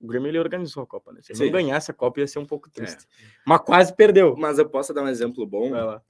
o 0.00 0.06
Grêmio 0.06 0.28
ele 0.28 0.38
organizou 0.38 0.82
a 0.82 0.86
Copa, 0.86 1.12
né? 1.12 1.20
Se 1.22 1.32
ele 1.32 1.44
não 1.46 1.50
ganhasse 1.52 1.90
a 1.90 1.94
Copa 1.94 2.20
ia 2.20 2.26
ser 2.26 2.38
um 2.38 2.44
pouco 2.46 2.68
triste. 2.68 3.06
Mas 3.46 3.60
quase 3.62 3.94
perdeu. 3.96 4.36
Mas 4.36 4.58
eu 4.58 4.68
posso 4.68 4.92
dar 4.92 5.02
um 5.02 5.08
exemplo 5.08 5.46
bom? 5.46 5.70
Vai 5.70 5.82
lá. 5.82 6.02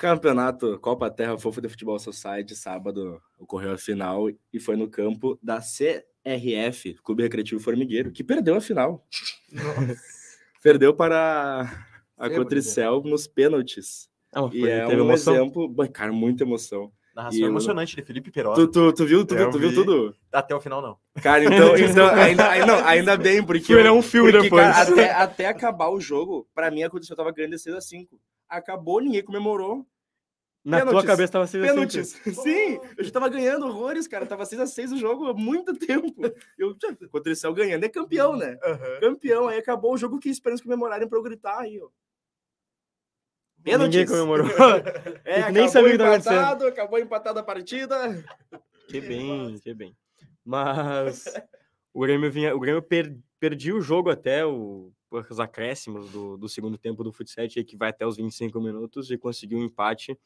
Campeonato 0.00 0.78
Copa 0.80 1.10
Terra 1.10 1.38
Fofa 1.38 1.60
de 1.60 1.68
Futebol 1.68 1.98
Society, 1.98 2.54
sábado, 2.56 3.20
ocorreu 3.38 3.72
a 3.72 3.78
final 3.78 4.28
e 4.52 4.58
foi 4.60 4.76
no 4.76 4.88
campo 4.88 5.38
da 5.42 5.60
CRF, 5.60 6.94
Clube 7.02 7.22
Recreativo 7.22 7.60
Formigueiro, 7.60 8.10
que 8.10 8.24
perdeu 8.24 8.54
a 8.56 8.60
final. 8.60 9.06
perdeu 10.62 10.94
para 10.94 11.70
a 12.18 12.30
Cotricel 12.30 13.02
nos 13.02 13.26
pênaltis. 13.26 14.08
Ah, 14.34 14.42
mas 14.42 14.54
E 14.54 14.60
foi- 14.60 14.70
é 14.70 14.86
teve 14.86 15.00
um 15.00 15.04
emoção. 15.04 15.34
exemplo, 15.34 15.74
cara, 15.92 16.12
muita 16.12 16.44
emoção. 16.44 16.90
Narração 17.14 17.38
E 17.38 17.42
eu- 17.42 17.48
emocionante 17.48 17.94
de 17.94 18.02
Felipe 18.02 18.30
Perosa. 18.30 18.62
Tu, 18.66 18.70
tu, 18.72 18.92
tu 18.94 19.04
viu, 19.04 19.22
tu, 19.26 19.34
Eu 19.34 19.50
tu 19.50 19.58
viu 19.58 19.68
vi. 19.68 19.74
tudo? 19.74 20.14
Até 20.32 20.54
o 20.54 20.60
final, 20.62 20.80
não. 20.80 20.96
Cara, 21.22 21.44
então, 21.44 21.74
então 21.76 22.08
ainda, 22.08 22.48
ai- 22.48 22.64
não, 22.64 22.76
ainda 22.86 23.16
bem, 23.18 23.44
porque. 23.44 23.66
Filme 23.66 23.82
é 23.84 23.92
um 23.92 24.00
filme 24.00 24.30
porque, 24.32 24.44
depois. 24.44 24.62
cara, 24.64 24.90
até, 24.90 25.10
até 25.10 25.46
acabar 25.46 25.90
o 25.90 26.00
jogo, 26.00 26.48
pra 26.54 26.70
mim 26.70 26.82
a 26.82 26.88
Cotricel 26.88 27.14
tava 27.14 27.30
ganhando 27.30 27.50
de 27.50 27.58
6 27.58 27.76
a 27.76 27.82
5 27.82 28.18
Acabou, 28.52 29.00
ninguém 29.00 29.24
comemorou. 29.24 29.86
Na 30.64 30.78
tua 30.78 30.86
pênaltis. 30.86 31.10
cabeça 31.10 31.32
tava 31.32 31.46
sendo 31.46 31.66
Pênaltis. 31.66 32.08
Sim, 32.42 32.78
eu 32.96 33.02
já 33.02 33.10
tava 33.10 33.28
ganhando 33.28 33.66
horrores, 33.66 34.06
cara. 34.06 34.26
Tava 34.26 34.44
6x6 34.44 34.92
o 34.92 34.96
jogo 34.96 35.26
há 35.26 35.34
muito 35.34 35.74
tempo. 35.74 36.14
Eu, 36.56 36.76
já, 36.80 36.94
Cotricel 37.08 37.52
ganhando 37.52 37.84
é 37.84 37.88
campeão, 37.88 38.36
né? 38.36 38.56
Campeão, 39.00 39.48
aí 39.48 39.58
acabou 39.58 39.94
o 39.94 39.96
jogo 39.96 40.20
que 40.20 40.28
esperamos 40.28 40.60
comemorarem 40.62 41.08
pra 41.08 41.18
eu 41.18 41.22
gritar 41.22 41.58
aí, 41.58 41.80
ó. 41.80 41.88
Ninguém 43.64 44.06
comemorou. 44.06 44.46
É, 45.24 45.50
Nem 45.50 45.68
sabia 45.68 45.88
o 45.88 45.92
que 45.92 45.98
tava 45.98 46.10
acontecendo. 46.10 46.34
empatado, 46.34 46.66
acabou 46.66 46.98
empatada 46.98 47.40
a 47.40 47.44
partida. 47.44 48.24
Que 48.88 49.00
bem, 49.00 49.58
que 49.58 49.72
bem. 49.72 49.96
Mas 50.44 51.24
o 51.92 52.00
Grêmio 52.00 52.30
vinha, 52.30 52.54
o 52.54 52.60
Grêmio 52.60 52.82
per, 52.82 53.16
perdia 53.40 53.74
o 53.74 53.80
jogo 53.80 54.10
até 54.10 54.44
o, 54.44 54.92
os 55.12 55.40
acréscimos 55.40 56.10
do, 56.10 56.36
do 56.36 56.48
segundo 56.48 56.78
tempo 56.78 57.02
do 57.02 57.12
futsal, 57.12 57.46
que 57.48 57.76
vai 57.76 57.90
até 57.90 58.06
os 58.06 58.16
25 58.16 58.60
minutos 58.60 59.10
e 59.10 59.18
conseguiu 59.18 59.58
um 59.58 59.64
empate 59.64 60.18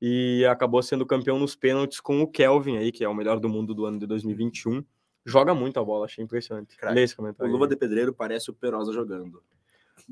e 0.00 0.44
acabou 0.46 0.82
sendo 0.82 1.06
campeão 1.06 1.38
nos 1.38 1.54
pênaltis 1.54 2.00
com 2.00 2.20
o 2.20 2.26
Kelvin 2.26 2.76
aí, 2.76 2.92
que 2.92 3.04
é 3.04 3.08
o 3.08 3.14
melhor 3.14 3.38
do 3.40 3.48
mundo 3.48 3.74
do 3.74 3.86
ano 3.86 3.98
de 3.98 4.06
2021. 4.06 4.84
Joga 5.24 5.54
muito 5.54 5.80
a 5.80 5.84
bola, 5.84 6.04
achei 6.04 6.22
impressionante. 6.22 6.76
Craque. 6.76 6.94
Lê 6.94 7.02
esse 7.02 7.14
O 7.14 7.16
comentário. 7.16 7.50
Luva 7.50 7.64
aí. 7.64 7.70
de 7.70 7.76
Pedreiro 7.76 8.12
parece 8.12 8.50
o 8.50 8.54
Perosa 8.54 8.92
jogando. 8.92 9.42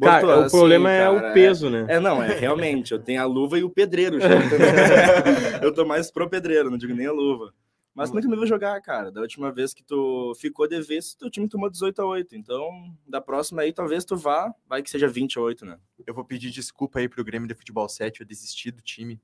Cara, 0.01 0.27
Botou 0.27 0.41
o 0.41 0.45
assim, 0.45 0.57
problema 0.57 0.91
é 0.91 1.05
cara, 1.05 1.31
o 1.31 1.35
peso, 1.35 1.69
né? 1.69 1.85
É, 1.89 2.01
não, 2.01 2.23
é 2.23 2.39
realmente. 2.39 2.93
Eu 2.93 2.99
tenho 2.99 3.21
a 3.21 3.27
luva 3.27 3.59
e 3.59 3.65
o 3.65 3.69
pedreiro. 3.69 4.17
entendeu? 4.17 4.41
eu 5.63 5.75
tô 5.75 5.85
mais 5.85 6.11
pro 6.11 6.31
pedreiro, 6.31 6.71
não 6.71 6.79
digo 6.79 6.95
nem 6.95 7.07
a 7.07 7.13
luva. 7.13 7.53
Mas 7.95 8.11
Hum. 8.11 8.15
nunca 8.15 8.29
me 8.29 8.37
viu 8.37 8.47
jogar, 8.47 8.81
cara. 8.81 9.11
Da 9.13 9.21
última 9.21 9.53
vez 9.53 9.75
que 9.75 9.83
tu 9.85 10.35
ficou 10.41 10.67
de 10.67 10.81
vez, 10.81 11.15
teu 11.15 11.31
time 11.31 11.49
tomou 11.49 11.69
18 11.69 12.01
a 12.01 12.07
8. 12.07 12.35
Então, 12.35 12.97
da 13.07 13.21
próxima 13.21 13.63
aí, 13.63 13.73
talvez 13.73 14.05
tu 14.05 14.17
vá, 14.17 14.53
vai 14.67 14.83
que 14.83 14.89
seja 14.91 15.07
20 15.09 15.39
a 15.39 15.43
8, 15.43 15.67
né? 15.67 15.79
Eu 16.07 16.15
vou 16.15 16.25
pedir 16.25 16.51
desculpa 16.51 16.99
aí 17.01 17.09
pro 17.09 17.23
Grêmio 17.25 17.47
de 17.47 17.55
Futebol 17.55 17.87
7. 17.89 18.21
Eu 18.21 18.27
desisti 18.27 18.71
do 18.71 18.81
time. 18.81 19.21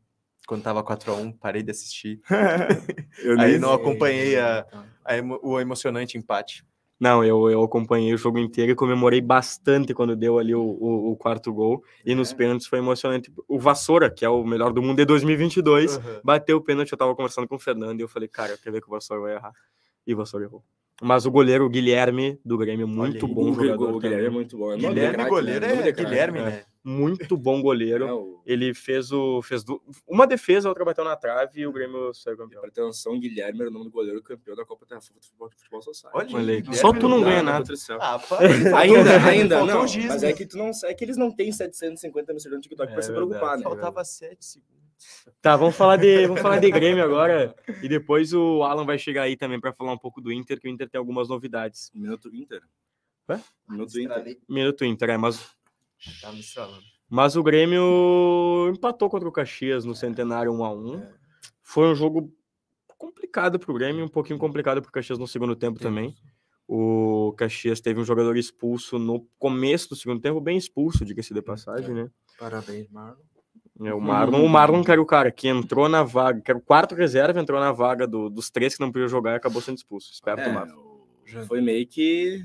Quando 0.46 0.62
tava 0.62 0.82
4x1, 0.82 1.36
parei 1.38 1.62
de 1.62 1.70
assistir. 1.70 2.20
Eu 3.22 3.38
Aí 3.40 3.58
não 3.58 3.72
acompanhei 3.72 4.38
a, 4.38 4.66
a 5.04 5.16
emo- 5.16 5.38
o 5.42 5.58
emocionante 5.60 6.16
empate. 6.16 6.64
Não, 7.00 7.22
eu, 7.24 7.48
eu 7.48 7.62
acompanhei 7.62 8.12
o 8.12 8.18
jogo 8.18 8.38
inteiro 8.40 8.72
e 8.72 8.74
comemorei 8.74 9.20
bastante 9.20 9.94
quando 9.94 10.16
deu 10.16 10.36
ali 10.38 10.52
o, 10.54 10.60
o, 10.60 11.12
o 11.12 11.16
quarto 11.16 11.52
gol. 11.52 11.84
E 12.04 12.12
nos 12.14 12.32
É. 12.32 12.34
pênaltis 12.34 12.66
foi 12.66 12.80
emocionante. 12.80 13.32
O 13.46 13.58
Vassoura, 13.58 14.10
que 14.10 14.24
é 14.24 14.28
o 14.28 14.44
melhor 14.44 14.72
do 14.72 14.82
mundo 14.82 14.96
de 14.96 15.04
2022, 15.04 15.96
Uhum. 15.96 16.02
bateu 16.24 16.56
o 16.56 16.60
pênalti. 16.60 16.90
Eu 16.90 16.98
tava 16.98 17.14
conversando 17.14 17.46
com 17.46 17.54
o 17.54 17.58
Fernando 17.58 18.00
e 18.00 18.02
eu 18.02 18.08
falei, 18.08 18.28
cara, 18.28 18.52
eu 18.52 18.58
quero 18.58 18.72
ver 18.72 18.80
que 18.80 18.88
o 18.88 18.90
Vassoura 18.90 19.22
vai 19.22 19.34
errar. 19.34 19.52
E 20.06 20.12
o 20.12 20.16
Vassoura 20.16 20.44
errou. 20.46 20.64
Mas 21.00 21.24
o 21.26 21.30
goleiro 21.30 21.68
Guilherme 21.68 22.40
do 22.44 22.58
Grêmio, 22.58 22.88
muito 22.88 23.24
aí, 23.26 23.32
bom 23.32 23.50
o, 23.50 23.54
jogador. 23.54 23.94
o 23.94 23.98
Guilherme 24.00 24.26
é 24.26 24.30
muito 24.30 24.58
bom. 24.58 24.72
É 24.72 24.76
Guilherme 24.76 25.14
craque, 25.14 25.30
goleiro 25.30 25.60
né? 25.60 25.68
Nome 25.68 25.82
de 25.82 25.88
é 25.88 25.92
craque, 25.92 26.08
Guilherme, 26.10 26.38
é. 26.38 26.42
né? 26.42 26.64
Muito 26.84 27.36
bom 27.36 27.60
goleiro. 27.60 28.06
É, 28.06 28.12
o- 28.12 28.40
Ele 28.46 28.72
fez 28.72 29.12
o. 29.12 29.42
Fez 29.42 29.62
du- 29.62 29.80
uma 30.08 30.26
defesa, 30.26 30.68
a 30.68 30.70
outra 30.70 30.84
bateu 30.84 31.04
na 31.04 31.14
trave 31.14 31.60
e 31.60 31.66
o 31.66 31.72
Grêmio 31.72 32.14
saiu 32.14 32.36
campeão. 32.36 32.62
Noção, 32.78 33.18
Guilherme 33.20 33.60
era 33.60 33.68
o 33.68 33.72
nome 33.72 33.84
do 33.84 33.90
goleiro 33.90 34.22
campeão 34.22 34.56
da 34.56 34.64
Copa 34.64 34.86
de 34.86 34.94
Futebol, 35.12 35.50
Futebol 35.54 35.82
Society. 35.82 36.34
Olha 36.34 36.62
Olha 36.66 36.72
Só 36.72 36.92
tu 36.92 37.06
não 37.08 37.20
ganha 37.22 37.42
né? 37.44 37.52
nada. 37.52 37.72
Ah, 38.00 38.18
pá. 38.18 38.38
Ainda, 38.78 39.24
ainda, 39.24 39.64
não. 39.64 39.80
Mas 39.82 40.22
né? 40.22 40.30
é 40.30 40.32
que 40.32 40.46
tu 40.46 40.56
não 40.56 40.70
é 40.84 40.94
que 40.94 41.04
eles 41.04 41.16
não 41.16 41.30
têm 41.30 41.52
750 41.52 42.32
mil 42.32 42.40
seguidores 42.40 42.58
no 42.58 42.62
TikTok 42.62 42.90
É 42.90 42.94
pra 42.94 43.02
se 43.02 43.12
verdade. 43.12 43.28
preocupar, 43.28 43.56
né? 43.58 43.62
Faltava 43.64 44.02
7 44.04 44.44
segundos. 44.44 44.77
Tá, 45.40 45.56
vamos 45.56 45.76
falar 45.76 45.96
de, 45.96 46.26
vamos 46.26 46.42
falar 46.42 46.58
de 46.58 46.70
Grêmio 46.70 47.02
agora. 47.04 47.54
E 47.82 47.88
depois 47.88 48.32
o 48.32 48.62
Alan 48.62 48.84
vai 48.84 48.98
chegar 48.98 49.22
aí 49.22 49.36
também 49.36 49.60
para 49.60 49.72
falar 49.72 49.92
um 49.92 49.98
pouco 49.98 50.20
do 50.20 50.32
Inter, 50.32 50.60
que 50.60 50.68
o 50.68 50.70
Inter 50.70 50.88
tem 50.88 50.98
algumas 50.98 51.28
novidades. 51.28 51.90
Minuto 51.94 52.34
Inter. 52.34 52.62
Hã? 53.28 53.40
Minuto 53.68 54.00
Inter. 54.00 54.38
Minuto 54.48 54.84
Inter, 54.84 55.10
é, 55.10 55.16
mas, 55.16 55.48
Tá 56.20 56.32
me 56.32 56.40
estralando. 56.40 56.82
mas 57.08 57.36
o 57.36 57.42
Grêmio 57.42 58.68
empatou 58.74 59.08
contra 59.08 59.28
o 59.28 59.32
Caxias 59.32 59.84
no 59.84 59.94
Centenário 59.94 60.52
1 60.52 60.64
a 60.64 60.72
1 60.72 61.02
Foi 61.62 61.86
um 61.86 61.94
jogo 61.94 62.32
complicado 62.96 63.58
pro 63.58 63.74
Grêmio, 63.74 64.04
um 64.04 64.08
pouquinho 64.08 64.38
complicado 64.38 64.82
pro 64.82 64.90
Caxias 64.90 65.18
no 65.18 65.26
segundo 65.28 65.54
tempo 65.54 65.78
também. 65.78 66.14
O 66.66 67.32
Caxias 67.38 67.80
teve 67.80 68.00
um 68.00 68.04
jogador 68.04 68.36
expulso 68.36 68.98
no 68.98 69.26
começo 69.38 69.88
do 69.88 69.96
segundo 69.96 70.20
tempo, 70.20 70.40
bem 70.40 70.56
expulso, 70.58 71.04
diga-se 71.04 71.32
de 71.32 71.40
passagem, 71.40 71.94
né? 71.94 72.10
Parabéns, 72.38 72.88
Marlon. 72.90 73.16
É, 73.80 73.94
o 73.94 74.00
Marlon, 74.00 74.44
o 74.44 74.48
Marlon 74.48 74.82
que 74.82 74.90
era 74.90 75.00
o 75.00 75.06
cara 75.06 75.30
que 75.30 75.46
entrou 75.48 75.88
na 75.88 76.02
vaga, 76.02 76.40
que 76.40 76.50
era 76.50 76.58
o 76.58 76.62
quarto 76.62 76.94
reserva, 76.94 77.38
entrou 77.40 77.60
na 77.60 77.70
vaga 77.72 78.06
do- 78.06 78.28
dos 78.28 78.50
três 78.50 78.74
que 78.74 78.80
não 78.80 78.90
podiam 78.90 79.08
jogar 79.08 79.32
e 79.32 79.36
acabou 79.36 79.62
sendo 79.62 79.76
expulso. 79.76 80.12
Esperto 80.12 80.40
É, 80.40 80.52
Marlon. 80.52 80.74
o- 80.76 81.46
foi 81.46 81.60
meio 81.60 81.86
que 81.86 82.42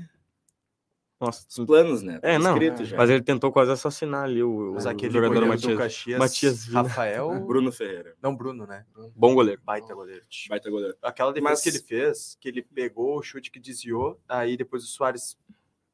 Nossa, 1.20 1.46
os 1.48 1.64
planos, 1.66 2.02
né? 2.02 2.18
É, 2.22 2.38
não, 2.38 2.52
escrito 2.52 2.84
já. 2.84 2.96
mas 2.96 3.08
ele 3.08 3.22
tentou 3.22 3.50
quase 3.50 3.70
assassinar 3.72 4.24
ali 4.24 4.42
o, 4.42 4.72
Mas 4.74 4.84
o 4.84 4.88
aquele 4.90 5.12
jogador 5.12 5.34
goleiro 5.34 5.48
Matias. 5.54 5.72
do 5.72 5.78
Caxias, 5.78 6.18
Matias 6.18 6.66
Vina. 6.66 6.82
Rafael... 6.82 7.28
Bruno 7.46 7.72
Ferreira, 7.72 8.14
Não, 8.20 8.36
Bruno, 8.36 8.66
né? 8.66 8.84
Bom 9.16 9.34
goleiro. 9.34 9.60
Baita 9.64 9.94
goleiro. 9.94 10.22
baita 10.48 10.70
goleiro. 10.70 10.96
Aquela 11.02 11.32
defesa 11.32 11.50
Mas- 11.50 11.62
que 11.62 11.68
ele 11.70 11.78
fez, 11.78 12.36
que 12.40 12.48
ele 12.48 12.62
pegou 12.62 13.16
o 13.18 13.22
chute 13.22 13.50
que 13.50 13.58
desviou, 13.58 14.20
aí 14.28 14.56
depois 14.56 14.84
o 14.84 14.86
Soares 14.86 15.36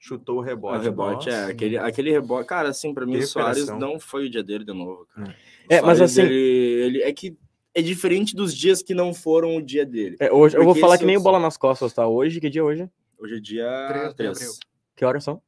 chutou 0.00 0.36
o 0.36 0.38
O 0.38 0.42
rebote. 0.42 0.82
rebote, 0.84 1.28
é, 1.28 1.32
Nossa. 1.32 1.52
aquele, 1.52 1.76
aquele 1.78 2.10
rebote. 2.10 2.48
Cara, 2.48 2.70
assim, 2.70 2.92
pra 2.92 3.06
mim, 3.06 3.18
o 3.18 3.26
Soares 3.26 3.68
não 3.68 4.00
foi 4.00 4.26
o 4.26 4.30
dia 4.30 4.42
dele 4.42 4.64
de 4.64 4.72
novo, 4.72 5.06
cara. 5.14 5.36
É, 5.68 5.80
O 5.80 5.86
mas 5.86 6.00
assim- 6.00 6.22
Ele, 6.22 6.34
ele- 6.34 7.02
é 7.02 7.12
que 7.12 7.36
é 7.74 7.80
diferente 7.82 8.34
dos 8.34 8.56
dias 8.56 8.82
que 8.82 8.94
não 8.94 9.14
foram 9.14 9.56
o 9.56 9.62
dia 9.62 9.86
dele. 9.86 10.16
É, 10.18 10.32
hoje, 10.32 10.56
eu 10.56 10.64
vou 10.64 10.74
falar 10.74 10.98
que 10.98 11.04
nem 11.04 11.16
o 11.16 11.20
bola 11.20 11.38
nas 11.38 11.56
costas, 11.56 11.92
tá? 11.92 12.08
Hoje, 12.08 12.40
que 12.40 12.50
dia 12.50 12.62
é 12.62 12.64
hoje? 12.64 12.90
Hoje 13.18 13.36
é 13.36 13.40
dia 13.40 13.86
3 13.90 14.08
de 14.08 14.16
3. 14.16 14.30
abril. 14.38 14.52
Que 14.96 15.04
horas 15.04 15.22
são? 15.22 15.40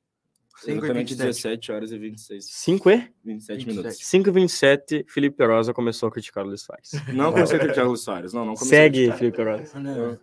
Exatamente 0.65 1.15
5 1.15 1.23
e 1.23 1.27
17 1.27 1.73
horas 1.73 1.91
e 1.91 1.99
26. 1.99 2.45
5 2.45 2.89
e? 2.91 2.97
27 3.25 3.65
27. 3.65 3.67
minutos. 3.67 3.97
5 4.07 4.29
e 4.29 4.33
27, 4.33 5.05
Felipe 5.09 5.37
Perosa 5.37 5.73
começou 5.75 6.09
a 6.09 6.13
criticar 6.13 6.45
o 6.45 6.49
Luiz 6.49 6.61
Soares. 6.61 6.93
Não 7.13 7.33
comecei 7.33 7.57
a 7.57 7.59
criticar 7.59 7.89
o 7.89 7.97
Soares. 7.97 8.33
Não, 8.33 8.45
não 8.45 8.55
comecei 8.55 8.79
a 8.79 8.83
Segue. 8.83 9.13
Felipe 9.13 9.37
Perosa. 9.39 9.81
Não. 9.81 10.17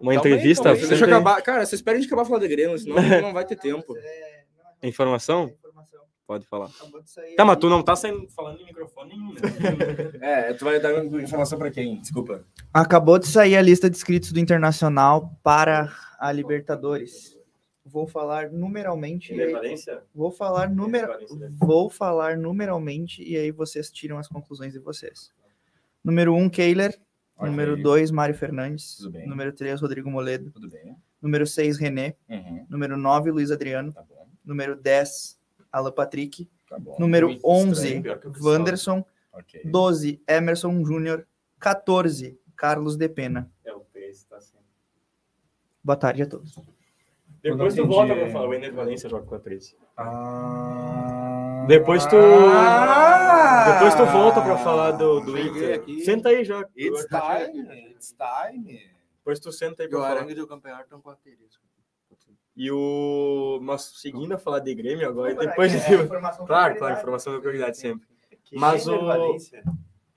Uma 0.00 0.14
Calma 0.14 0.28
entrevista? 0.30 0.70
aí. 0.70 0.76
Deixa 0.78 0.94
eu 0.94 0.98
Sempre- 0.98 1.14
acabar. 1.14 1.42
Cara, 1.42 1.58
vocês 1.66 1.74
esperem 1.78 2.00
de 2.00 2.06
acabar 2.06 2.24
falar 2.24 2.40
de 2.40 2.48
Grêmio, 2.48 2.78
senão 2.78 2.96
não 3.22 3.32
vai 3.32 3.44
ter 3.44 3.56
tempo. 3.56 3.94
Informação? 4.82 5.52
Pode 6.26 6.46
falar. 6.46 6.66
Acabou 6.66 7.02
de 7.02 7.10
sair 7.10 7.34
Tá, 7.34 7.44
mas 7.44 7.54
ali- 7.54 7.60
tu 7.60 7.68
não 7.68 7.82
tá 7.82 7.96
saindo, 7.96 8.28
falando 8.30 8.60
em 8.60 8.64
microfone 8.64 9.10
nenhum, 9.10 9.32
né? 9.34 9.40
É, 10.22 10.52
tu 10.54 10.64
vai 10.64 10.78
dar 10.80 11.04
informação 11.04 11.58
pra 11.58 11.70
quem? 11.72 12.00
Desculpa. 12.00 12.44
Acabou 12.72 13.18
de 13.18 13.26
sair 13.26 13.56
a 13.56 13.62
lista 13.62 13.90
de 13.90 13.96
inscritos 13.96 14.30
do 14.32 14.38
Internacional 14.38 15.36
para 15.42 15.92
a 16.20 16.30
Libertadores. 16.30 17.36
Vou 17.84 18.06
falar 18.06 18.50
numeralmente. 18.50 19.34
Vou 20.14 20.30
falar 20.30 20.70
numer... 20.70 21.08
Vou 21.58 21.90
falar 21.90 22.36
numeralmente 22.36 23.22
e 23.28 23.36
aí 23.36 23.50
vocês 23.50 23.90
tiram 23.90 24.16
as 24.16 24.28
conclusões 24.28 24.72
de 24.72 24.78
vocês. 24.78 25.32
Número 26.04 26.32
1, 26.34 26.42
um, 26.42 26.48
Kehler. 26.48 26.96
Ok. 27.40 27.48
Número 27.50 27.76
2, 27.82 28.10
Mário 28.10 28.34
Fernandes. 28.34 28.96
Tudo 28.96 29.10
bem. 29.12 29.26
Número 29.26 29.52
3, 29.52 29.80
Rodrigo 29.80 30.10
Moledo. 30.10 30.50
Tudo 30.50 30.68
bem. 30.68 30.96
Número 31.20 31.46
6, 31.46 31.78
René. 31.78 32.14
Uhum, 32.28 32.66
Número 32.68 32.96
9, 32.96 33.30
Luiz 33.30 33.50
Adriano. 33.50 33.92
tá 33.92 34.02
bom. 34.02 34.28
Número 34.44 34.76
10, 34.76 35.38
Alan 35.72 35.92
Patrick. 35.92 36.48
Tá 36.68 36.78
bom. 36.78 36.96
Número 36.98 37.28
Muito 37.28 37.46
11, 37.46 37.70
estranho, 37.82 38.02
pior 38.02 38.18
que 38.18 38.28
o 38.28 38.30
Cristóvão. 38.30 38.58
Wanderson. 38.58 39.04
Ok. 39.32 39.62
12, 39.64 40.22
Emerson 40.28 40.84
Júnior. 40.84 41.26
14, 41.58 42.38
Carlos 42.56 42.96
de 42.96 43.08
Pena. 43.08 43.50
É, 43.64 43.72
o 43.72 43.80
preço 43.80 44.26
tá 44.28 44.36
assim. 44.36 44.56
Boa 45.82 45.96
tarde 45.96 46.22
a 46.22 46.26
todos. 46.26 46.54
Depois 47.42 47.74
tu 47.74 47.86
volta 47.86 48.14
pra 48.14 48.28
falar, 48.30 48.48
o 48.48 48.54
Ener 48.54 48.74
Valência 48.74 49.08
joga 49.08 49.26
com 49.26 49.34
a 49.34 49.38
13. 49.38 49.76
Ah... 49.96 51.64
Depois 51.66 52.04
tu. 52.06 52.16
Ah! 52.16 53.72
Depois 53.72 53.94
tu 53.94 54.04
volta 54.06 54.40
pra 54.40 54.56
falar 54.58 54.92
do, 54.92 55.20
do 55.20 55.38
Inter. 55.38 55.76
aqui. 55.76 56.00
Senta 56.04 56.30
aí 56.30 56.44
já. 56.44 56.64
It's 56.76 57.06
time, 57.06 57.90
it's 57.90 58.14
time. 58.16 58.80
Depois 59.18 59.38
tu 59.38 59.52
senta 59.52 59.82
aí 59.82 59.88
pra 59.88 59.98
o 59.98 60.02
falar. 60.02 60.16
Arangue 60.16 60.34
e 60.34 60.40
o 60.40 60.46
Campeonato 60.46 60.84
estão 60.84 61.00
com 61.00 61.10
a 61.10 61.16
Teresco. 61.16 61.62
E 62.56 62.70
o. 62.70 63.60
Mas 63.62 63.82
seguindo 64.00 64.32
a 64.32 64.38
falar 64.38 64.58
de 64.58 64.74
Grêmio 64.74 65.08
agora, 65.08 65.32
e 65.32 65.36
depois 65.36 65.70
de. 65.70 65.78
Claro, 66.46 66.76
claro, 66.76 66.96
informação 66.96 67.32
da 67.32 67.38
prioridade 67.38 67.78
sempre. 67.78 68.08
Mas 68.52 68.88
o. 68.88 68.98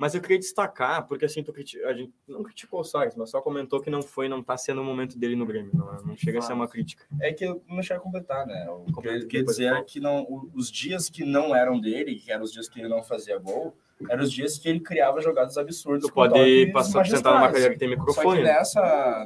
Mas 0.03 0.13
eu 0.13 0.19
queria 0.19 0.37
destacar, 0.37 1.07
porque 1.07 1.23
assim, 1.23 1.41
tu 1.41 1.53
criti... 1.53 1.81
a 1.85 1.93
gente 1.93 2.11
não 2.27 2.43
criticou 2.43 2.81
o 2.81 2.83
Soares, 2.83 3.15
mas 3.15 3.29
só 3.29 3.39
comentou 3.39 3.79
que 3.79 3.89
não 3.89 4.01
foi, 4.01 4.27
não 4.27 4.43
tá 4.43 4.57
sendo 4.57 4.81
o 4.81 4.83
momento 4.83 5.17
dele 5.17 5.33
no 5.33 5.45
Grêmio. 5.45 5.71
Não, 5.73 5.93
não 6.03 6.17
chega 6.17 6.39
a 6.39 6.41
ser 6.41 6.51
uma 6.51 6.67
crítica. 6.67 7.05
É 7.21 7.31
que 7.31 7.45
eu 7.45 7.63
não 7.69 7.81
cheguei 7.81 7.95
a 7.95 7.99
completar, 8.01 8.45
né? 8.45 8.69
O 8.69 8.83
que 8.83 9.07
eu 9.07 9.27
queria 9.29 9.45
dizer 9.45 9.73
é 9.73 9.81
que 9.81 10.01
não, 10.01 10.49
os 10.53 10.69
dias 10.69 11.09
que 11.09 11.23
não 11.23 11.55
eram 11.55 11.79
dele, 11.79 12.15
que 12.15 12.33
eram 12.33 12.43
os 12.43 12.51
dias 12.51 12.67
que 12.67 12.81
ele 12.81 12.89
não 12.89 13.01
fazia 13.01 13.37
gol, 13.37 13.77
eram 14.09 14.23
os 14.23 14.29
dias 14.29 14.57
que 14.57 14.67
ele 14.67 14.81
criava 14.81 15.21
jogadas 15.21 15.57
absurdas. 15.57 16.09
Tu 16.09 16.13
pode 16.13 16.69
passar, 16.73 17.05
sentar 17.05 17.35
numa 17.35 17.47
cadeira 17.47 17.71
que 17.71 17.79
tem 17.79 17.87
Só 17.87 17.95
que 17.95 17.99
microfone. 18.01 18.43
nessa, 18.43 19.25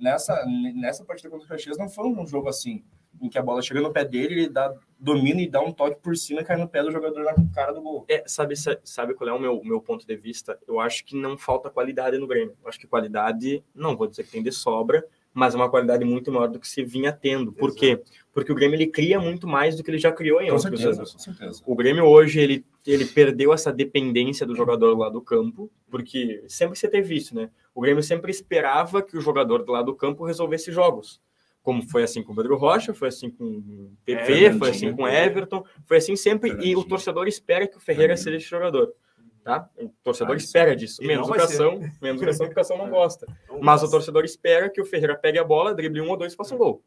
nessa, 0.00 0.46
nessa 0.74 1.04
partida 1.04 1.28
contra 1.28 1.44
o 1.44 1.48
Caxias 1.50 1.76
não 1.76 1.90
foi 1.90 2.06
um 2.06 2.26
jogo 2.26 2.48
assim, 2.48 2.82
em 3.20 3.28
que 3.28 3.36
a 3.36 3.42
bola 3.42 3.60
chega 3.60 3.82
no 3.82 3.92
pé 3.92 4.06
dele, 4.06 4.40
ele 4.40 4.48
dá, 4.48 4.72
domina 5.04 5.40
e 5.42 5.48
dá 5.48 5.60
um 5.60 5.70
toque 5.70 6.00
por 6.00 6.16
cima 6.16 6.40
e 6.40 6.44
cai 6.44 6.56
no 6.56 6.66
pé 6.68 6.82
do 6.82 6.90
jogador 6.90 7.22
na 7.24 7.34
cara 7.54 7.72
do 7.72 7.82
gol. 7.82 8.04
É, 8.08 8.24
sabe, 8.26 8.56
sa- 8.56 8.78
sabe 8.82 9.12
qual 9.14 9.28
é 9.28 9.32
o 9.32 9.38
meu, 9.38 9.62
meu 9.62 9.80
ponto 9.80 10.06
de 10.06 10.16
vista? 10.16 10.58
Eu 10.66 10.80
acho 10.80 11.04
que 11.04 11.14
não 11.14 11.36
falta 11.36 11.68
qualidade 11.68 12.16
no 12.16 12.26
Grêmio. 12.26 12.56
Eu 12.62 12.68
acho 12.68 12.80
que 12.80 12.86
qualidade, 12.86 13.62
não 13.74 13.96
vou 13.96 14.06
dizer 14.06 14.24
que 14.24 14.30
tem 14.30 14.42
de 14.42 14.50
sobra, 14.50 15.04
mas 15.32 15.52
é 15.52 15.56
uma 15.56 15.68
qualidade 15.68 16.04
muito 16.04 16.30
maior 16.32 16.46
do 16.48 16.58
que 16.60 16.66
se 16.66 16.82
vinha 16.84 17.12
tendo. 17.12 17.52
Por 17.52 17.74
quê? 17.74 18.00
Porque 18.32 18.50
o 18.50 18.54
Grêmio 18.54 18.76
ele 18.76 18.86
cria 18.86 19.18
muito 19.20 19.46
mais 19.46 19.76
do 19.76 19.82
que 19.82 19.90
ele 19.90 19.98
já 19.98 20.10
criou 20.12 20.40
em 20.40 20.46
Com 20.48 20.54
outros 20.54 20.70
certeza, 20.80 21.00
anos. 21.00 21.12
com 21.12 21.18
certeza. 21.18 21.62
O 21.66 21.74
Grêmio 21.74 22.04
hoje 22.06 22.40
ele, 22.40 22.64
ele 22.86 23.04
perdeu 23.04 23.52
essa 23.52 23.72
dependência 23.72 24.46
do 24.46 24.54
jogador 24.54 24.96
lá 24.96 25.08
do 25.10 25.20
campo, 25.20 25.70
porque 25.90 26.44
sempre 26.48 26.78
você 26.78 26.88
teve 26.88 27.16
isso, 27.16 27.34
né? 27.34 27.50
O 27.74 27.80
Grêmio 27.80 28.02
sempre 28.02 28.30
esperava 28.30 29.02
que 29.02 29.16
o 29.18 29.20
jogador 29.20 29.64
do 29.64 29.72
lado 29.72 29.86
do 29.86 29.94
campo 29.94 30.24
resolvesse 30.24 30.70
jogos. 30.72 31.20
Como 31.64 31.82
foi 31.82 32.02
assim 32.02 32.22
com 32.22 32.34
o 32.34 32.36
Pedro 32.36 32.58
Rocha, 32.58 32.92
foi 32.92 33.08
assim 33.08 33.30
com 33.30 33.42
o 33.42 33.96
PP, 34.04 34.24
Fernandinho. 34.24 34.58
foi 34.58 34.68
assim 34.68 34.92
com 34.94 35.02
o 35.02 35.08
Everton, 35.08 35.64
foi 35.86 35.96
assim 35.96 36.14
sempre. 36.14 36.54
E 36.62 36.76
o 36.76 36.84
torcedor 36.84 37.26
espera 37.26 37.66
que 37.66 37.78
o 37.78 37.80
Ferreira 37.80 38.14
Fernandinho. 38.14 38.22
seja 38.22 38.36
esse 38.36 38.50
jogador. 38.50 38.94
Tá? 39.42 39.68
O 39.80 39.88
torcedor 40.02 40.34
Ah, 40.34 40.36
espera 40.36 40.76
disso. 40.76 41.02
Menos 41.02 41.26
não 41.26 41.34
o 41.34 41.36
vai 41.36 41.38
Cação, 41.38 41.80
menos 42.02 42.20
o 42.20 42.24
Cação, 42.24 42.46
porque 42.46 42.52
o 42.52 42.54
Cação 42.54 42.76
não 42.78 42.90
gosta. 42.90 43.26
Mas 43.62 43.82
o 43.82 43.90
torcedor 43.90 44.26
espera 44.26 44.68
que 44.68 44.80
o 44.80 44.84
Ferreira 44.84 45.16
pegue 45.16 45.38
a 45.38 45.44
bola, 45.44 45.74
drible 45.74 46.02
um 46.02 46.10
ou 46.10 46.18
dois 46.18 46.34
e 46.34 46.36
faça 46.36 46.54
um 46.54 46.58
gol. 46.58 46.82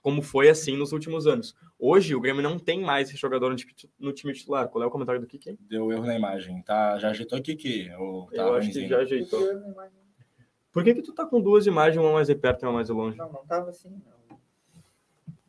Como 0.00 0.22
foi 0.22 0.48
assim 0.48 0.76
nos 0.76 0.92
últimos 0.92 1.26
anos. 1.26 1.56
Hoje, 1.76 2.14
o 2.14 2.20
Grêmio 2.20 2.40
não 2.40 2.56
tem 2.56 2.80
mais 2.80 3.08
esse 3.08 3.18
jogador 3.18 3.54
no 3.98 4.12
time, 4.12 4.32
titular. 4.32 4.68
Qual 4.68 4.82
é 4.82 4.86
o 4.86 4.90
comentário 4.90 5.20
do 5.20 5.26
Kiki? 5.26 5.58
Deu 5.60 5.90
erro 5.90 6.06
na 6.06 6.14
imagem, 6.14 6.62
tá? 6.62 6.98
Já 7.00 7.10
ajeitou 7.10 7.36
aqui 7.36 7.56
que 7.56 7.90
ou 7.98 8.26
tá 8.26 8.42
Eu 8.42 8.54
acho 8.54 8.70
que 8.70 8.86
já 8.86 8.98
ajeitou. 8.98 9.40
Por 10.72 10.84
que, 10.84 10.94
que 10.94 11.02
tu 11.02 11.12
tá 11.12 11.24
com 11.26 11.40
duas 11.40 11.66
imagens, 11.66 12.02
uma 12.02 12.12
mais 12.12 12.26
de 12.28 12.34
perto 12.34 12.62
e 12.62 12.66
uma 12.66 12.72
mais 12.74 12.86
de 12.86 12.92
longe? 12.92 13.16
Não, 13.16 13.32
não 13.32 13.44
tava 13.46 13.70
assim, 13.70 13.90
não. 13.90 14.38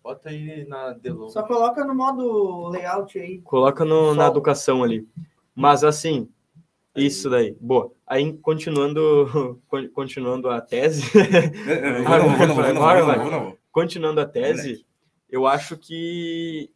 Bota 0.01 0.29
aí 0.29 0.65
na 0.67 0.93
Delon. 0.93 1.29
Só 1.29 1.43
coloca 1.43 1.83
no 1.85 1.93
modo 1.93 2.69
layout 2.69 3.19
aí. 3.19 3.39
Coloca 3.41 3.83
no- 3.85 4.15
na 4.15 4.27
educação 4.27 4.81
ali. 4.83 5.07
Mas 5.53 5.83
assim, 5.83 6.27
isso 6.95 7.29
daí. 7.29 7.55
Boa. 7.59 7.91
Aí, 8.07 8.33
continuando, 8.37 9.61
con- 9.67 9.89
continuando 9.93 10.49
a 10.49 10.61
tese, 10.61 11.03
continuando 13.71 14.21
a 14.21 14.25
tese, 14.25 14.85
eu 15.29 15.45
acho 15.45 15.77
que 15.77 16.71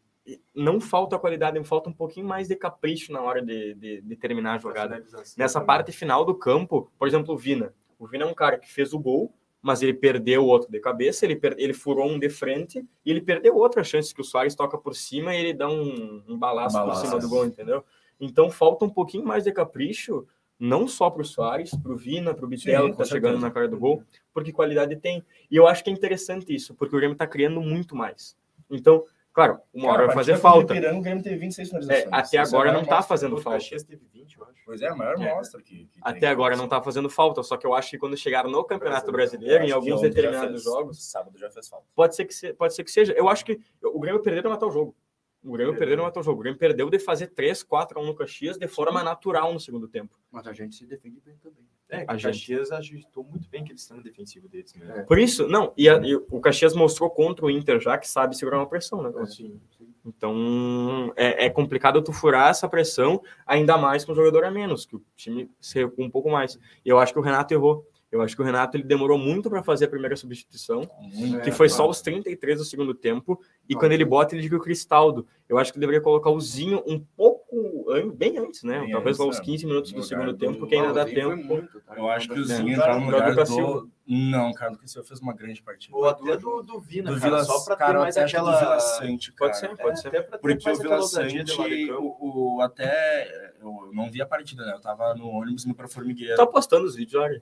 não 0.56 0.80
falta 0.80 1.18
qualidade, 1.20 1.62
falta 1.64 1.90
um 1.90 1.94
pouquinho 1.94 2.28
mais 2.28 2.48
de 2.48 2.56
capricho 2.56 3.12
na 3.12 3.22
hora 3.22 3.42
de, 3.42 3.74
de, 3.74 4.02
de 4.02 4.16
terminar 4.16 4.56
a 4.56 4.60
jogada. 4.60 5.04
Nessa 5.38 5.60
parte 5.62 5.92
final 5.92 6.24
do 6.24 6.36
campo, 6.36 6.92
por 7.00 7.08
exemplo, 7.08 7.34
o 7.34 7.38
Vina. 7.38 7.74
O 8.04 8.08
Vina 8.08 8.26
é 8.26 8.28
um 8.28 8.34
cara 8.34 8.58
que 8.58 8.70
fez 8.70 8.94
o 8.94 9.00
gol, 9.00 9.34
mas 9.62 9.82
ele 9.82 9.94
perdeu 9.94 10.44
o 10.44 10.48
outro 10.48 10.70
de 10.70 10.78
cabeça, 10.80 11.26
ele, 11.26 11.38
per- 11.38 11.56
ele 11.58 11.72
furou 11.74 12.06
um 12.10 12.20
de 12.20 12.30
frente 12.30 12.86
e 13.06 13.10
ele 13.12 13.22
perdeu 13.22 13.56
outra 13.56 13.82
chance 13.82 14.14
que 14.14 14.20
o 14.20 14.24
Soares 14.24 14.56
toca 14.56 14.78
por 14.78 14.94
cima 14.94 15.34
e 15.34 15.40
ele 15.40 15.54
dá 15.54 15.70
um, 15.70 16.22
um 16.28 16.38
balaço, 16.38 16.76
Balaço, 16.78 17.00
por 17.02 17.08
cima 17.08 17.20
do 17.22 17.30
gol, 17.30 17.46
entendeu? 17.46 17.84
Então 18.20 18.50
falta 18.52 18.84
um 18.84 18.90
pouquinho 18.90 19.26
mais 19.26 19.46
de 19.46 19.54
capricho, 19.54 20.28
não 20.60 20.86
só 20.86 21.10
para 21.10 21.22
o 21.22 21.26
Soares, 21.26 21.72
para 21.76 21.94
o 21.94 21.96
Vina, 21.96 22.34
para 22.34 22.46
o 22.46 22.50
que 22.50 22.58
tá 22.98 23.04
com 23.04 23.10
chegando 23.10 23.40
na 23.40 23.52
cara 23.52 23.68
do 23.70 23.78
gol, 23.80 24.04
porque 24.34 24.52
qualidade 24.52 24.98
tem. 24.98 25.24
E 25.50 25.56
eu 25.56 25.66
acho 25.66 25.82
que 25.82 25.90
é 25.90 25.94
interessante 25.94 26.54
isso, 26.54 26.74
porque 26.76 26.94
o 26.94 27.00
Grêmio 27.00 27.16
tá 27.16 27.26
criando 27.26 27.62
muito 27.62 27.96
mais. 27.96 28.38
Então, 28.70 29.06
claro, 29.34 29.60
uma 29.74 29.88
hora 29.90 29.96
Cara, 29.96 30.06
vai 30.08 30.14
a 30.14 30.18
fazer 30.18 30.38
falta. 30.38 30.74
O 30.74 31.02
Grêmio 31.02 31.24
teve 31.24 31.36
26 31.38 31.68
É, 31.68 31.72
finalizações. 31.72 32.08
até 32.14 32.26
Isso 32.26 32.36
é 32.36 32.40
agora 32.40 32.72
não 32.72 32.86
tá 32.86 32.96
mostra. 32.98 33.08
fazendo 33.08 33.38
falta. 33.42 33.66
Teve 33.88 34.02
20, 34.14 34.38
eu 34.38 34.44
acho. 34.46 34.54
Pois 34.66 34.82
é, 34.82 34.88
a 34.88 34.96
maior 34.96 35.20
É. 35.22 35.34
mostra 35.36 35.62
que, 35.62 35.86
que. 35.88 36.00
Até 36.02 36.28
agora 36.28 36.56
não 36.56 36.68
tá 36.68 36.82
fazendo 36.82 37.10
falta, 37.10 37.44
só 37.44 37.58
que 37.58 37.66
eu 37.68 37.74
acho 37.74 37.90
que 37.90 37.98
quando 37.98 38.16
chegar 38.16 38.46
no 38.48 38.64
Campeonato 38.64 39.12
Brasileiro, 39.12 39.64
em 39.66 39.72
alguns 39.72 40.02
determinados 40.02 40.52
fez. 40.52 40.64
jogos, 40.64 41.04
Sábado 41.12 41.38
já 41.38 41.50
fez 41.50 41.68
falta. 41.68 41.86
pode 41.96 42.16
ser 42.16 42.26
que 42.26 42.34
se- 42.34 42.54
pode 42.54 42.74
ser 42.74 42.84
que 42.84 42.92
seja. 42.92 43.14
Eu 43.14 43.28
acho 43.28 43.44
que 43.44 43.60
o 43.84 44.00
Grêmio 44.00 44.22
perdeu 44.22 44.44
não 44.44 44.52
matar 44.52 44.68
o 44.68 44.72
jogo. 44.72 44.96
O 45.44 45.52
Grêmio 45.52 45.76
perdeu 45.78 45.98
não 45.98 46.06
matar 46.06 46.22
o 46.22 46.24
jogo. 46.24 46.40
O 46.40 46.42
Grêmio 46.44 46.58
perdeu 46.60 46.90
de 46.90 46.98
fazer 47.00 47.28
3, 47.28 47.62
4 47.64 48.00
a 48.00 48.02
1 48.02 48.06
no 48.06 48.16
Caxias 48.16 48.58
de 48.58 48.68
forma 48.68 49.04
natural 49.04 49.54
no 49.54 49.60
segundo 49.60 49.88
tempo. 49.88 50.18
Mas 50.32 50.48
a 50.48 50.54
gente 50.54 50.74
se 50.76 50.86
defende 50.86 51.20
bem 51.24 51.36
também. 51.44 51.66
É, 51.90 52.06
A 52.08 52.14
gente. 52.16 52.24
Caxias 52.24 52.72
ajustou 52.72 53.24
muito 53.24 53.48
bem 53.50 53.62
aquele 53.62 53.78
sistema 53.78 54.02
defensivo 54.02 54.48
deles 54.48 54.74
mesmo. 54.74 54.94
É. 54.94 55.04
Por 55.04 55.20
isso, 55.20 55.48
não, 55.48 55.74
e, 55.78 55.88
a- 55.90 55.98
e 56.00 56.16
o 56.16 56.40
Caxias 56.40 56.74
mostrou 56.74 57.10
contra 57.10 57.46
o 57.46 57.52
Inter 57.52 57.80
já 57.80 57.98
que 57.98 58.08
sabe 58.08 58.36
segurar 58.38 58.58
uma 58.58 58.68
pressão, 58.70 59.02
né? 59.04 59.12
Sim, 59.26 59.60
sim. 59.78 59.94
Então 60.06 61.14
é, 61.16 61.46
é 61.46 61.50
complicado 61.50 62.02
tu 62.02 62.12
furar 62.14 62.50
essa 62.50 62.68
pressão, 62.68 63.22
ainda 63.46 63.78
mais 63.78 64.04
com 64.06 64.12
o 64.12 64.16
jogador 64.16 64.44
a 64.46 64.52
menos, 64.52 64.86
que 64.86 64.96
o 64.96 65.04
time 65.16 65.50
se 65.60 65.80
recua 65.80 66.06
um 66.06 66.10
pouco 66.10 66.30
mais. 66.30 66.58
E 66.84 66.90
eu 66.90 66.98
acho 67.00 67.14
que 67.14 67.20
o 67.20 67.22
Renato 67.22 67.54
errou. 67.54 67.86
Eu 68.14 68.22
acho 68.22 68.36
que 68.36 68.42
o 68.44 68.46
Renato 68.46 68.78
ele 68.78 68.84
demorou 68.84 69.18
muito 69.18 69.50
para 69.50 69.64
fazer 69.64 69.86
a 69.86 69.88
primeira 69.88 70.16
substituição, 70.16 70.88
Muito. 71.02 71.42
que 71.42 71.50
foi 71.52 71.68
só 71.68 71.90
os 71.90 72.00
33 72.00 72.60
do 72.60 72.64
segundo 72.64 72.94
tempo, 72.94 73.42
e 73.68 73.74
quando 73.74 73.92
ele 73.94 74.06
bota, 74.06 74.36
ele 74.36 74.44
diga 74.44 74.56
o 74.56 74.60
Cristaldo. 74.60 75.26
Eu 75.50 75.58
acho 75.58 75.74
que 75.74 75.80
deveria 75.80 76.00
colocar 76.00 76.30
o 76.30 76.40
Zinho 76.40 76.84
um 76.86 77.00
pouco 77.00 77.86
bem 78.16 78.38
antes, 78.38 78.62
né? 78.62 78.82
Bem 78.82 78.92
Talvez 78.92 79.18
lá 79.18 79.26
antes, 79.26 79.40
uns 79.40 79.42
é. 79.42 79.46
15 79.46 79.66
minutos 79.66 79.92
do 79.92 80.04
segundo 80.04 80.32
do- 80.32 80.38
tempo, 80.38 80.68
que 80.68 80.76
ainda 80.76 80.94
dá 80.94 81.06
tempo. 81.06 81.36
muito, 81.44 81.82
tá? 81.82 81.96
Eu 81.98 82.08
acho 82.08 82.30
que 82.30 82.40
o 82.40 82.44
É. 82.44 82.46
Zinho 82.46 82.64
No 82.68 82.70
entrava 82.70 83.00
no 83.00 83.06
lugar 83.06 83.34
do 83.34 83.44
do... 83.44 83.90
Não, 84.06 84.54
cara, 84.54 84.74
o 84.74 84.78
Cacilda 84.78 85.08
fez 85.08 85.20
uma 85.20 85.34
grande 85.34 85.64
partida. 85.64 85.96
Ou 85.98 86.06
até 86.06 86.38
do, 86.38 86.62
do 86.62 86.80
Vina, 86.80 87.10
Do 87.12 87.20
cara, 87.20 87.32
Vila, 87.38 87.44
só 87.46 87.64
pra 87.64 87.76
ter 87.88 87.94
mais 87.98 88.16
aquela... 88.18 88.60
Vila 88.60 88.80
Sante, 88.80 89.32
cara. 89.32 89.50
Pode 89.52 89.60
ser, 89.60 89.78
pode 89.78 89.94
É, 89.94 89.96
ser. 90.02 90.08
até 90.10 90.22
pra 90.22 90.38
ter 90.38 90.42
Porque 90.42 90.70
o 90.70 90.76
Vila 90.76 91.02
Sante, 91.02 91.62
o, 91.94 92.58
o- 92.58 92.62
até... 92.62 93.54
Eu 93.62 93.90
não 93.94 94.12
vi 94.12 94.22
a 94.22 94.26
partida, 94.26 94.66
né? 94.66 94.74
Eu 94.74 94.82
tava 94.82 95.16
no 95.16 95.28
ônibus 95.30 95.66
indo 95.66 95.74
pra 95.74 95.88
Formigueiro. 95.88 96.36
Tá 96.36 96.46
postando 96.46 96.86
os 96.86 96.96
vídeos, 96.96 97.22
olha. 97.22 97.42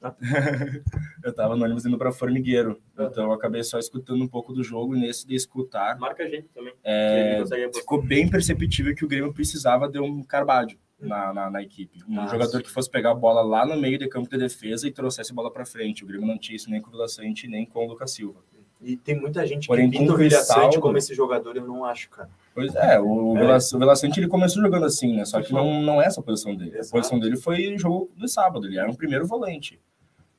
Eu 1.22 1.32
tava 1.34 1.56
no 1.56 1.64
ônibus 1.64 1.84
indo 1.84 1.98
pra 1.98 2.12
Formigueiro. 2.12 2.80
Então 2.98 3.24
eu 3.24 3.32
acabei 3.32 3.62
só 3.62 3.78
escutando 3.78 4.22
um 4.22 4.28
pouco 4.28 4.52
do 4.52 4.64
jogo 4.64 4.96
e 4.96 5.00
nesse 5.00 5.26
de 5.26 5.34
escutar 5.34 5.98
Marca 5.98 6.22
a 6.24 6.28
gente 6.28 6.48
também. 6.48 6.72
É, 6.82 7.42
ficou 7.74 8.02
bem 8.02 8.28
perceptível 8.28 8.94
que 8.94 9.04
o 9.04 9.08
Grêmio 9.08 9.32
precisava 9.32 9.88
de 9.88 9.98
um 10.00 10.22
Carvalho 10.22 10.78
na, 10.98 11.32
na, 11.32 11.50
na 11.50 11.62
equipe. 11.62 11.98
Um 12.08 12.20
Ah, 12.20 12.26
jogador 12.26 12.62
que 12.62 12.70
fosse 12.70 12.90
pegar 12.90 13.10
a 13.10 13.14
bola 13.14 13.42
lá 13.42 13.66
no 13.66 13.76
meio 13.80 13.98
de 13.98 14.08
campo 14.08 14.28
de 14.28 14.38
defesa 14.38 14.86
e 14.86 14.90
trouxesse 14.90 15.32
a 15.32 15.34
bola 15.34 15.52
para 15.52 15.64
frente. 15.66 16.04
O 16.04 16.06
Grêmio 16.06 16.26
não 16.26 16.38
tinha 16.38 16.56
isso 16.56 16.70
nem 16.70 16.80
com 16.80 16.88
o 16.88 16.92
Vila 16.92 17.08
Sante, 17.08 17.46
nem 17.48 17.66
com 17.66 17.84
o 17.84 17.88
Lucas 17.88 18.12
Silva. 18.12 18.40
E 18.82 18.96
tem 18.96 19.20
muita 19.20 19.46
gente 19.46 19.66
Porém, 19.66 19.90
que 19.90 19.98
pinta 19.98 20.12
o 20.12 20.14
o 20.14 20.18
Vilha 20.18 20.36
Cristaldo- 20.38 20.64
Sante 20.64 20.80
como 20.80 20.96
esse 20.96 21.14
jogador, 21.14 21.54
eu 21.56 21.66
não 21.66 21.84
acho, 21.84 22.08
cara. 22.08 22.30
Pois 22.54 22.74
é, 22.74 22.98
o, 22.98 23.36
É. 23.36 23.40
Vila, 23.40 23.58
o 23.58 23.78
Vila 23.78 23.96
Sante 23.96 24.20
ele 24.20 24.28
começou 24.28 24.62
jogando 24.62 24.86
assim, 24.86 25.14
né? 25.14 25.24
Só 25.26 25.42
que 25.42 25.52
não, 25.52 25.82
não 25.82 26.00
é 26.00 26.06
essa 26.06 26.20
a 26.20 26.22
posição 26.24 26.56
dele. 26.56 26.70
Exato. 26.78 26.88
A 26.88 26.98
posição 26.98 27.18
dele 27.20 27.36
foi 27.36 27.74
o 27.74 27.78
jogo 27.78 28.10
do 28.16 28.26
sábado, 28.26 28.66
ele 28.66 28.78
era 28.78 28.90
um 28.90 28.94
primeiro 28.94 29.26
volante. 29.26 29.78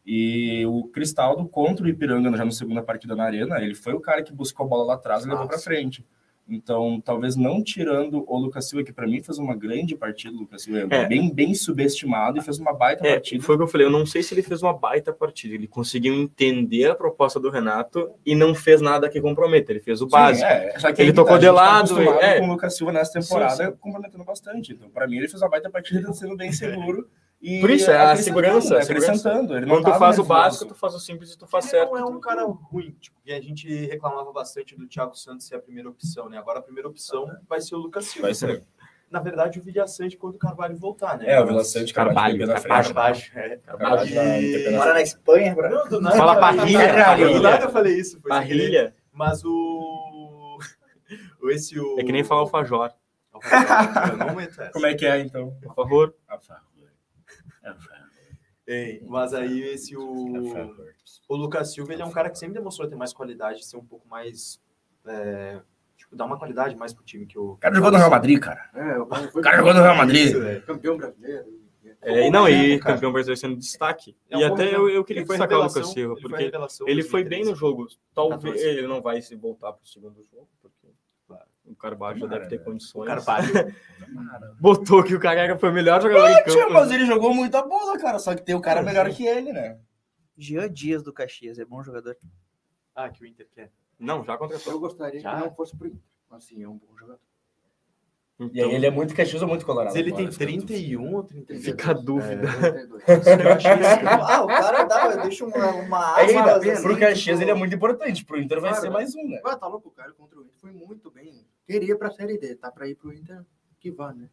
E 0.05 0.65
o 0.65 0.85
Cristaldo 0.85 1.47
contra 1.47 1.85
o 1.85 1.89
Ipiranga 1.89 2.35
já 2.35 2.43
na 2.43 2.51
segunda 2.51 2.81
partida 2.81 3.15
na 3.15 3.23
Arena, 3.25 3.61
ele 3.61 3.75
foi 3.75 3.93
o 3.93 3.99
cara 3.99 4.23
que 4.23 4.33
buscou 4.33 4.65
a 4.65 4.69
bola 4.69 4.83
lá 4.83 4.93
atrás 4.95 5.23
e 5.23 5.29
levou 5.29 5.47
para 5.47 5.59
frente. 5.59 6.03
Então, 6.53 7.01
talvez 7.03 7.35
não 7.37 7.63
tirando 7.63 8.23
o 8.27 8.37
Lucas 8.37 8.67
Silva, 8.67 8.83
que 8.85 8.91
para 8.91 9.07
mim 9.07 9.23
fez 9.23 9.37
uma 9.37 9.55
grande 9.55 9.95
partida, 9.95 10.35
o 10.35 10.39
Lucas 10.41 10.63
Silva 10.63 10.87
é, 10.91 10.97
É. 11.03 11.07
bem, 11.07 11.33
bem 11.33 11.53
subestimado 11.55 12.37
e 12.37 12.41
fez 12.41 12.59
uma 12.59 12.73
baita 12.73 13.07
É, 13.07 13.13
partida. 13.13 13.41
foi 13.43 13.55
o 13.55 13.57
que 13.59 13.63
eu 13.63 13.67
falei, 13.67 13.87
eu 13.87 13.91
não 13.91 14.05
sei 14.05 14.21
se 14.21 14.33
ele 14.33 14.43
fez 14.43 14.61
uma 14.61 14.73
baita 14.73 15.13
partida, 15.13 15.55
ele 15.55 15.67
conseguiu 15.67 16.13
entender 16.13 16.89
a 16.89 16.95
proposta 16.95 17.39
do 17.39 17.49
Renato 17.49 18.11
e 18.25 18.35
não 18.35 18.53
fez 18.53 18.81
nada 18.81 19.07
que 19.09 19.21
comprometa, 19.21 19.71
ele 19.71 19.79
fez 19.79 20.01
o 20.01 20.05
Sim, 20.05 20.11
básico. 20.11 20.45
é, 20.45 20.93
que 20.93 21.01
Ele 21.01 21.13
tocou 21.13 21.33
gente 21.33 21.41
de 21.41 21.45
tá 21.47 21.51
lado, 21.53 21.93
acostumado 21.93 22.19
é. 22.21 22.39
com 22.39 22.45
o 22.47 22.51
Lucas 22.51 22.75
Silva 22.75 22.91
nessa 22.91 23.19
temporada, 23.19 23.55
Sim, 23.65 23.71
sim. 23.71 23.77
comprometendo 23.79 24.23
bastante. 24.25 24.73
Então, 24.73 24.89
para 24.89 25.07
mim, 25.07 25.17
ele 25.17 25.27
fez 25.29 25.41
uma 25.41 25.49
baita 25.49 25.69
partida 25.69 26.11
sendo 26.13 26.35
bem 26.35 26.51
seguro. 26.51 27.07
E 27.41 27.59
Por 27.59 27.71
isso, 27.71 27.89
é 27.89 27.97
a 27.97 28.15
segurança, 28.15 28.75
né? 28.75 28.81
segurança. 28.81 29.11
acrescentando. 29.11 29.57
Ele 29.57 29.65
não 29.65 29.77
Quando 29.81 29.85
tu 29.93 29.97
faz 29.97 30.19
o 30.19 30.21
nervoso. 30.21 30.27
básico, 30.27 30.65
tu 30.67 30.75
faz 30.75 30.93
o 30.93 30.99
simples 30.99 31.33
e 31.33 31.37
tu 31.37 31.47
faz 31.47 31.65
Ele 31.65 31.71
certo. 31.71 31.91
não 31.91 31.97
é 31.97 32.05
um 32.05 32.19
cara 32.19 32.43
ruim, 32.45 32.95
tipo, 32.99 33.17
e 33.25 33.33
a 33.33 33.41
gente 33.41 33.67
reclamava 33.87 34.31
bastante 34.31 34.75
do 34.77 34.87
Thiago 34.87 35.15
Santos 35.15 35.47
ser 35.47 35.55
a 35.55 35.59
primeira 35.59 35.89
opção, 35.89 36.29
né? 36.29 36.37
Agora 36.37 36.59
a 36.59 36.61
primeira 36.61 36.87
opção 36.87 37.25
vai 37.49 37.59
ser 37.59 37.73
o 37.73 37.79
Lucas 37.79 38.05
Silva. 38.05 38.27
Vai 38.27 38.35
ser. 38.35 38.63
Na 39.09 39.19
verdade, 39.19 39.59
o 39.59 39.61
Vilha 39.63 39.85
Sante 39.87 40.15
quando 40.15 40.35
o 40.35 40.37
Carvalho 40.37 40.77
voltar, 40.77 41.17
né? 41.17 41.25
É, 41.33 41.41
o 41.41 41.45
Vila 41.45 41.63
Sante, 41.65 41.93
Carvalho, 41.93 42.37
Carvalho, 42.37 42.47
na 42.47 42.53
Carvalho. 42.53 42.83
frente. 42.83 42.93
Baixo, 42.95 43.31
é. 43.35 43.57
Carvalho 43.57 44.71
Mora 44.77 44.93
na 44.93 45.01
Espanha, 45.01 45.53
bro. 45.55 45.69
Não, 45.69 45.89
do 45.89 45.99
nada 45.99 46.15
Fala 46.15 46.39
parrilha, 46.39 46.93
parrilha. 46.93 47.33
Do 47.33 47.41
nada 47.41 47.65
eu 47.65 47.71
falei 47.71 47.99
isso. 47.99 48.21
Parrilha 48.21 48.95
Mas 49.11 49.43
o... 49.43 49.49
o... 51.41 51.49
Esse 51.49 51.77
o... 51.77 51.99
é 51.99 52.03
que 52.03 52.11
nem 52.11 52.23
falar 52.23 52.41
alfajor. 52.41 52.93
Eu 53.33 54.17
não 54.17 54.29
aguento 54.29 54.51
essa. 54.61 54.69
Como 54.71 54.85
é 54.85 54.93
que 54.93 55.05
é, 55.05 55.19
então? 55.19 55.51
Por 55.61 55.73
favor. 55.73 56.13
A 56.29 56.37
favor. 56.37 56.37
A 56.37 56.39
favor. 56.39 56.70
Ei, 58.67 59.03
mas 59.07 59.33
aí 59.33 59.61
esse 59.61 59.95
A 59.95 59.99
o... 59.99 60.75
O 61.27 61.35
Lucas 61.35 61.73
Silva, 61.73 61.93
ele 61.93 62.01
é 62.01 62.05
um 62.05 62.11
cara 62.11 62.29
que 62.29 62.37
sempre 62.37 62.55
demonstrou 62.55 62.87
ter 62.87 62.95
mais 62.95 63.13
qualidade, 63.13 63.65
ser 63.65 63.77
um 63.77 63.85
pouco 63.85 64.07
mais... 64.07 64.61
é, 65.05 65.61
Tipo, 65.97 66.15
dar 66.15 66.25
uma 66.25 66.37
qualidade 66.37 66.75
mais 66.75 66.93
pro 66.93 67.03
time 67.03 67.27
que 67.27 67.37
o... 67.37 67.51
O 67.51 67.57
cara 67.57 67.75
jogou 67.75 67.91
no 67.91 67.97
Real 67.97 68.09
Madrid, 68.09 68.39
cara. 68.39 68.69
É, 68.73 68.97
o 68.97 69.05
cara 69.05 69.27
O 69.27 69.31
foi 69.31 69.41
cara 69.43 69.57
jogou 69.57 69.73
no 69.73 69.81
Real 69.81 69.95
Madrid. 69.95 70.29
Isso, 70.29 70.39
velho. 70.41 70.61
campeão 70.63 70.97
brasileiro. 70.97 71.61
É, 72.01 72.27
e 72.27 72.31
não, 72.31 72.49
e 72.49 72.53
exemplo, 72.53 72.79
cara. 72.83 72.95
campeão 72.95 73.11
brasileiro 73.11 73.39
sendo 73.39 73.55
destaque. 73.55 74.15
É 74.29 74.37
um 74.37 74.39
e 74.39 74.43
até 74.43 74.75
eu, 74.75 74.89
eu 74.89 75.03
queria 75.03 75.23
destacar 75.23 75.59
o 75.59 75.63
Lucas 75.63 75.89
Silva, 75.89 76.15
ele 76.15 76.21
foi 76.21 76.29
porque 76.29 76.91
ele 76.91 77.03
foi 77.03 77.23
bem 77.23 77.39
no 77.45 77.53
2013. 77.53 77.59
jogo. 77.59 77.87
Talvez 78.15 78.55
14. 78.55 78.67
ele 78.67 78.87
não 78.87 79.01
vai 79.01 79.21
se 79.21 79.35
voltar 79.35 79.73
pro 79.73 79.87
segundo 79.87 80.25
jogo, 80.31 80.49
porque 80.59 80.87
o 81.71 81.75
Carvalho 81.75 82.19
já 82.19 82.27
deve 82.27 82.47
ter 82.47 82.63
condições. 82.63 83.03
O 83.03 83.05
Carvalho. 83.05 83.47
Botou 84.59 85.03
que 85.03 85.15
o 85.15 85.19
cara 85.19 85.39
era- 85.41 85.57
foi 85.57 85.69
o 85.69 85.73
melhor 85.73 86.01
jogador 86.01 86.27
Tio, 86.43 86.55
campo. 86.61 86.73
mas 86.73 86.91
ele 86.91 87.05
jogou 87.05 87.33
muita 87.33 87.61
bola, 87.61 87.97
cara. 87.99 88.19
Só 88.19 88.35
que 88.35 88.41
tem 88.43 88.55
o 88.55 88.61
cara 88.61 88.81
melhor 88.81 89.09
que 89.09 89.25
ele, 89.25 89.51
né? 89.53 89.79
Jean 90.37 90.71
Dias 90.71 91.03
do 91.03 91.13
Caxias, 91.13 91.59
é 91.59 91.65
bom 91.65 91.83
jogador. 91.83 92.15
Ah, 92.95 93.09
que 93.09 93.23
o 93.23 93.25
Inter 93.25 93.47
quer. 93.53 93.71
Não, 93.99 94.23
já 94.23 94.37
contratou. 94.37 94.73
Eu 94.73 94.79
gostaria 94.79 95.19
Já? 95.19 95.35
que 95.35 95.41
não 95.41 95.53
fosse 95.53 95.75
pro 95.77 95.87
Inter. 95.87 95.99
Assim, 96.31 96.63
é 96.63 96.67
um 96.67 96.77
bom 96.77 96.97
jogador. 96.97 97.19
E 98.53 98.61
aí 98.61 98.73
ele 98.73 98.85
é 98.85 98.91
muito 98.91 99.13
Caxias 99.15 99.41
ou 99.41 99.47
muito 99.47 99.65
Colorado? 99.65 99.89
Mas 99.93 99.95
ele 99.95 100.11
tem 100.11 100.27
agora, 100.27 100.31
fica 100.31 100.45
31 100.45 101.13
ou 101.15 101.23
32? 101.23 101.65
Fica 101.65 101.91
a 101.91 101.93
dúvida. 101.93 102.47
ah, 104.27 104.43
o 104.43 104.47
cara 104.47 104.83
dá, 104.83 105.15
deixa 105.17 105.45
uma, 105.45 105.67
uma 105.75 106.19
É, 106.21 106.33
dá- 106.33 106.55
assim, 106.57 106.81
pro 106.81 106.97
Caxias 106.99 107.23
tipo, 107.23 107.41
ele 107.41 107.51
é 107.51 107.53
muito 107.53 107.75
importante, 107.75 108.25
pro 108.25 108.39
Inter 108.39 108.59
vai 108.59 108.69
Claro, 108.71 108.81
ser 108.83 108.89
né? 108.89 108.93
mais 108.93 109.15
um, 109.15 109.27
né? 109.29 109.41
Ah, 109.45 109.55
tá 109.55 109.67
louco, 109.67 109.89
o 109.89 109.91
cara 109.91 110.11
contra 110.13 110.39
o 110.39 110.43
Inter 110.43 110.55
foi 110.59 110.71
muito 110.71 111.11
bem. 111.11 111.45
Queria 111.67 111.95
pra 111.97 112.09
Série 112.11 112.37
D, 112.37 112.55
tá 112.55 112.71
pra 112.71 112.87
ir 112.87 112.95
pro 112.95 113.13
Inter, 113.13 113.43
que 113.79 113.91
vá, 113.91 114.13
né? 114.13 114.29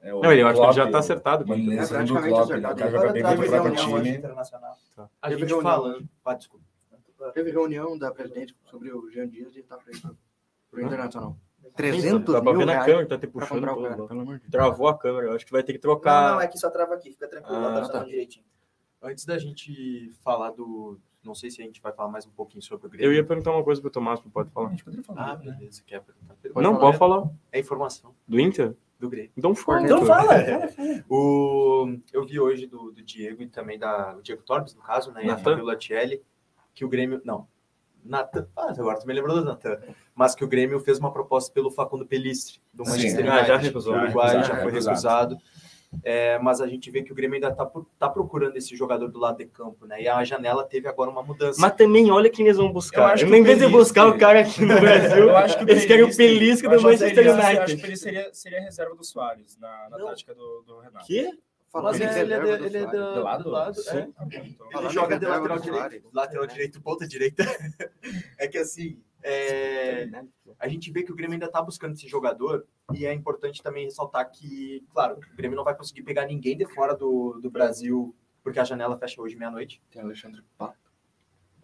É, 0.00 0.10
Não, 0.10 0.32
ele, 0.32 0.42
eu 0.42 0.48
acho 0.48 0.60
que 0.60 0.66
ele 0.66 0.72
já 0.72 0.90
tá 0.90 0.98
acertado. 0.98 1.46
Manutenção 1.46 1.84
É 1.84 1.86
praticamente 1.86 2.28
Klopp, 2.34 2.48
né? 2.50 2.54
acertado. 2.56 2.74
O 2.74 2.76
cara 2.76 2.88
Agora 2.90 3.06
joga 3.08 3.12
bem 3.12 3.22
contra 3.22 3.72
o 3.72 3.76
time. 4.02 4.16
internacional. 4.16 4.76
A 5.22 5.28
Teve 5.28 5.40
gente 5.40 5.48
reunião 5.50 5.62
falando. 5.62 6.08
Ah, 6.24 6.34
desculpa. 6.34 6.64
Teve 7.32 7.50
reunião 7.52 7.96
da 7.96 8.10
presidente 8.10 8.56
sobre 8.64 8.90
o 8.92 9.08
Jean 9.10 9.28
Dias 9.28 9.54
e 9.56 9.62
tá 9.62 9.76
pra 9.76 9.92
ir 9.92 10.00
pro? 10.00 10.82
Internacional. 10.84 11.36
Dá 11.62 11.70
300 11.76 12.24
pra 12.40 12.40
ver 12.52 12.56
mil 12.58 12.66
na 12.66 12.72
reais 12.72 12.86
câmera, 12.86 13.06
tá 13.08 13.18
te 13.18 13.26
puxando. 13.26 13.50
comprar 13.66 13.72
o 13.72 13.76
todo, 13.76 14.08
cara, 14.08 14.24
pelo. 14.24 14.40
Travou 14.50 14.88
a 14.88 14.98
câmera, 14.98 15.26
eu 15.28 15.32
acho 15.34 15.46
que 15.46 15.52
vai 15.52 15.62
ter 15.62 15.72
que 15.72 15.78
Não, 15.78 15.94
trocar. 15.94 16.32
não, 16.32 16.40
é 16.40 16.46
que 16.48 16.58
só 16.58 16.70
trava 16.70 16.94
aqui, 16.94 17.10
fica 17.10 17.28
tranquilo, 17.28 17.56
Ah, 17.58 17.68
tá 17.68 17.74
tá. 17.74 17.80
funcionando 17.82 18.08
direitinho. 18.08 18.44
Antes 19.02 19.24
da 19.24 19.38
gente 19.38 20.10
falar 20.24 20.50
do. 20.50 20.98
Não 21.24 21.34
sei 21.36 21.50
se 21.50 21.62
a 21.62 21.64
gente 21.64 21.80
vai 21.80 21.92
falar 21.92 22.08
mais 22.10 22.26
um 22.26 22.30
pouquinho 22.30 22.62
sobre 22.62 22.86
o 22.86 22.90
Grêmio. 22.90 23.06
Eu 23.08 23.14
ia 23.14 23.24
perguntar 23.24 23.52
uma 23.52 23.62
coisa 23.62 23.80
pro 23.80 23.90
Tomás, 23.90 24.20
não 24.24 24.30
pode 24.30 24.50
falar. 24.50 24.74
Ah, 25.16 25.36
beleza. 25.36 25.82
Quer 25.86 26.02
perguntar? 26.02 26.34
não, 26.60 26.76
pode 26.78 26.98
falar. 26.98 27.30
É 27.52 27.60
informação 27.60 28.12
Do 28.26 28.40
Inter? 28.40 28.74
do 28.98 29.08
Grêmio. 29.08 29.30
Então 29.36 29.54
fala. 29.54 29.82
Então 29.82 30.02
fala. 30.06 30.34
O, 31.08 31.96
eu 32.12 32.24
vi 32.24 32.38
hoje 32.40 32.66
do, 32.66 32.90
do 32.90 33.02
Diego 33.02 33.42
e 33.42 33.46
também 33.48 33.78
da. 33.78 34.14
O 34.16 34.22
Diego 34.22 34.42
Torres, 34.42 34.74
no 34.74 34.82
caso, 34.82 35.12
né? 35.12 35.24
E 35.24 35.26
Natan? 35.26 35.56
do 35.56 35.64
Latielli, 35.64 36.22
que 36.74 36.84
o 36.84 36.88
Grêmio. 36.88 37.20
Não. 37.24 37.46
Natan. 38.04 38.46
Ah, 38.56 38.70
agora 38.70 38.98
tu 38.98 39.06
me 39.06 39.12
lembrou 39.14 39.36
do 39.36 39.44
Natan. 39.44 39.78
Mas 40.14 40.34
que 40.34 40.44
o 40.44 40.48
Grêmio 40.48 40.78
fez 40.80 40.98
uma 40.98 41.12
proposta 41.12 41.52
pelo 41.52 41.70
Facundo 41.70 42.06
Pelistre, 42.06 42.60
do. 42.72 42.84
Manchester 42.84 43.24
Ah, 43.26 43.30
United. 43.32 43.48
já 43.48 43.56
recusou. 43.56 43.94
do 43.94 44.00
Uruguai, 44.04 44.32
Já 44.34 44.42
já, 44.42 44.56
foi 44.62 44.70
recusado. 44.72 45.34
recusado. 45.34 45.36
É, 46.02 46.38
mas 46.38 46.58
a 46.62 46.66
gente 46.66 46.90
vê 46.90 47.02
que 47.02 47.12
o 47.12 47.14
Grêmio 47.14 47.34
ainda 47.34 47.52
tá, 47.54 47.66
pro- 47.66 47.86
tá 47.98 48.08
procurando 48.08 48.56
esse 48.56 48.74
jogador 48.74 49.08
do 49.08 49.18
lado 49.20 49.36
de 49.36 49.44
campo, 49.44 49.84
né? 49.86 50.00
E 50.00 50.08
a 50.08 50.24
janela 50.24 50.64
teve 50.64 50.88
agora 50.88 51.10
uma 51.10 51.22
mudança. 51.22 51.60
Mas 51.60 51.74
também, 51.74 52.10
olha 52.10 52.30
quem 52.30 52.46
eles 52.46 52.56
vão 52.56 52.68
Eu 52.68 52.72
buscar. 52.72 53.12
acho 53.12 53.26
que 53.26 53.36
Em 53.36 53.42
vez 53.42 53.58
de 53.58 53.68
buscar 53.68 54.06
o 54.08 54.16
cara 54.18 54.40
aqui 54.40 54.64
no 54.64 54.68
Brasil, 54.80 55.28
Eu 55.28 55.36
acho 55.36 55.58
que 55.58 55.70
eles 55.70 55.84
querem 55.84 56.04
o 56.04 56.06
Pelistre- 56.06 56.38
Pelisca 56.38 56.66
eu 56.68 56.78
do 56.78 56.82
Manchester 56.82 57.30
United. 57.34 57.58
Acho 57.58 57.76
que 57.76 57.86
ele 57.86 57.96
seria, 57.96 58.30
seria 58.32 58.58
a 58.58 58.62
reserva 58.62 58.94
do 58.94 59.04
Soares 59.04 59.58
na, 59.60 59.88
na 59.90 59.98
tática 59.98 60.34
do, 60.34 60.62
do 60.66 60.78
Renato. 60.80 61.04
Que? 61.06 61.28
Falando 61.72 61.98
Mas 61.98 62.00
é, 62.02 62.20
ele 62.20 62.34
é, 62.34 62.38
do 62.40 62.46
ele 62.48 62.76
é 62.76 62.80
Suárez. 62.82 62.92
da- 62.92 63.14
Do 63.14 63.22
lado? 63.22 63.44
do 63.44 63.50
lado. 63.50 63.80
É. 63.88 64.00
Então, 64.00 64.28
Ele 64.30 64.56
Falando 64.70 64.92
joga 64.92 65.16
em 65.16 65.18
de 65.18 65.24
lateral 65.24 65.56
do 65.56 65.62
direito, 65.62 66.08
lateral 66.12 66.46
direito, 66.46 66.82
ponta 66.82 67.08
direita. 67.08 67.42
É 68.38 68.46
que 68.46 68.58
assim, 68.58 69.00
é, 69.22 70.08
a 70.58 70.68
gente 70.68 70.90
vê 70.90 71.02
que 71.02 71.12
o 71.12 71.14
Grêmio 71.14 71.34
ainda 71.34 71.48
tá 71.48 71.62
buscando 71.62 71.94
esse 71.94 72.06
jogador 72.08 72.66
e 72.92 73.06
é 73.06 73.14
importante 73.14 73.62
também 73.62 73.84
ressaltar 73.84 74.28
que, 74.30 74.84
claro, 74.92 75.16
o 75.32 75.36
Grêmio 75.36 75.56
não 75.56 75.64
vai 75.64 75.74
conseguir 75.74 76.02
pegar 76.02 76.26
ninguém 76.26 76.56
de 76.56 76.66
fora 76.66 76.94
do, 76.94 77.38
do 77.40 77.48
Brasil, 77.50 78.14
porque 78.42 78.58
a 78.58 78.64
janela 78.64 78.98
fecha 78.98 79.22
hoje 79.22 79.36
meia-noite. 79.36 79.80
Tem 79.90 80.02
Alexandre 80.02 80.42
Pato. 80.58 80.76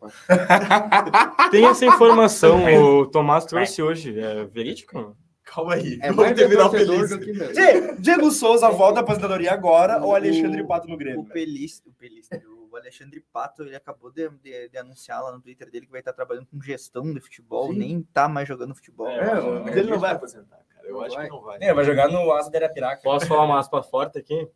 Tem 1.50 1.66
essa 1.66 1.84
informação, 1.84 2.62
o 3.00 3.06
Tomás 3.06 3.44
trouxe 3.44 3.82
hoje. 3.82 4.18
É 4.18 4.44
verídico? 4.44 5.16
Calma 5.54 5.74
aí, 5.74 5.98
É 6.02 6.12
mais 6.12 6.36
terminar 6.36 6.66
o 6.66 6.70
feliz. 6.70 7.08
do 7.10 7.18
que. 7.20 7.32
Diego- 7.32 8.00
Diego 8.00 8.30
Souza 8.30 8.68
volta 8.68 8.96
da 8.96 9.00
aposentadoria 9.00 9.52
agora 9.52 9.98
ou 10.02 10.10
O- 10.10 10.14
Alexandre 10.14 10.62
Pato 10.66 10.86
no 10.86 10.94
O 10.94 10.98
Grêmio? 10.98 11.24
Pelistre, 11.24 11.88
o 11.90 11.92
Pelistre, 11.94 12.42
o 12.46 12.76
Alexandre 12.76 13.24
Pato, 13.32 13.62
ele 13.62 13.74
acabou 13.74 14.10
de, 14.10 14.28
de- 14.42 14.68
de 14.68 14.78
anunciar 14.78 15.22
lá 15.22 15.32
no 15.32 15.40
Twitter 15.40 15.70
dele 15.70 15.86
que 15.86 15.92
vai 15.92 16.00
estar 16.00 16.12
trabalhando 16.12 16.46
com 16.46 16.60
gestão 16.60 17.12
de 17.14 17.20
futebol, 17.20 17.72
Sim. 17.72 17.78
nem 17.78 18.02
tá 18.12 18.28
mais 18.28 18.46
jogando 18.46 18.74
futebol. 18.74 19.08
É, 19.08 19.40
o- 19.40 19.64
Mas 19.64 19.76
ele 19.76 19.90
não 19.90 19.98
vai 19.98 20.12
aposentar, 20.12 20.60
cara. 20.68 20.86
Eu 20.86 20.94
Não 20.94 21.00
acho 21.02 21.16
vai. 21.16 21.24
que 21.24 21.30
não 21.32 21.40
vai. 21.40 21.58
É, 21.62 21.72
vai 21.72 21.84
jogar 21.84 22.08
no 22.08 22.30
Asa 22.32 22.50
de 22.50 22.56
Arapiraca. 22.58 23.02
Posso 23.02 23.26
falar 23.26 23.44
uma 23.44 23.58
aspa 23.58 23.82
forte 23.82 24.18
aqui? 24.18 24.48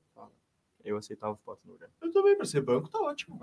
Eu 0.85 0.96
aceitava 0.98 1.33
o 1.33 1.37
Pato 1.38 1.61
no 1.64 1.74
Grêmio. 1.78 1.94
Eu 2.02 2.12
também, 2.12 2.37
pra 2.37 2.44
ser 2.44 2.61
banco, 2.61 2.88
tá 2.90 3.00
ótimo. 3.00 3.38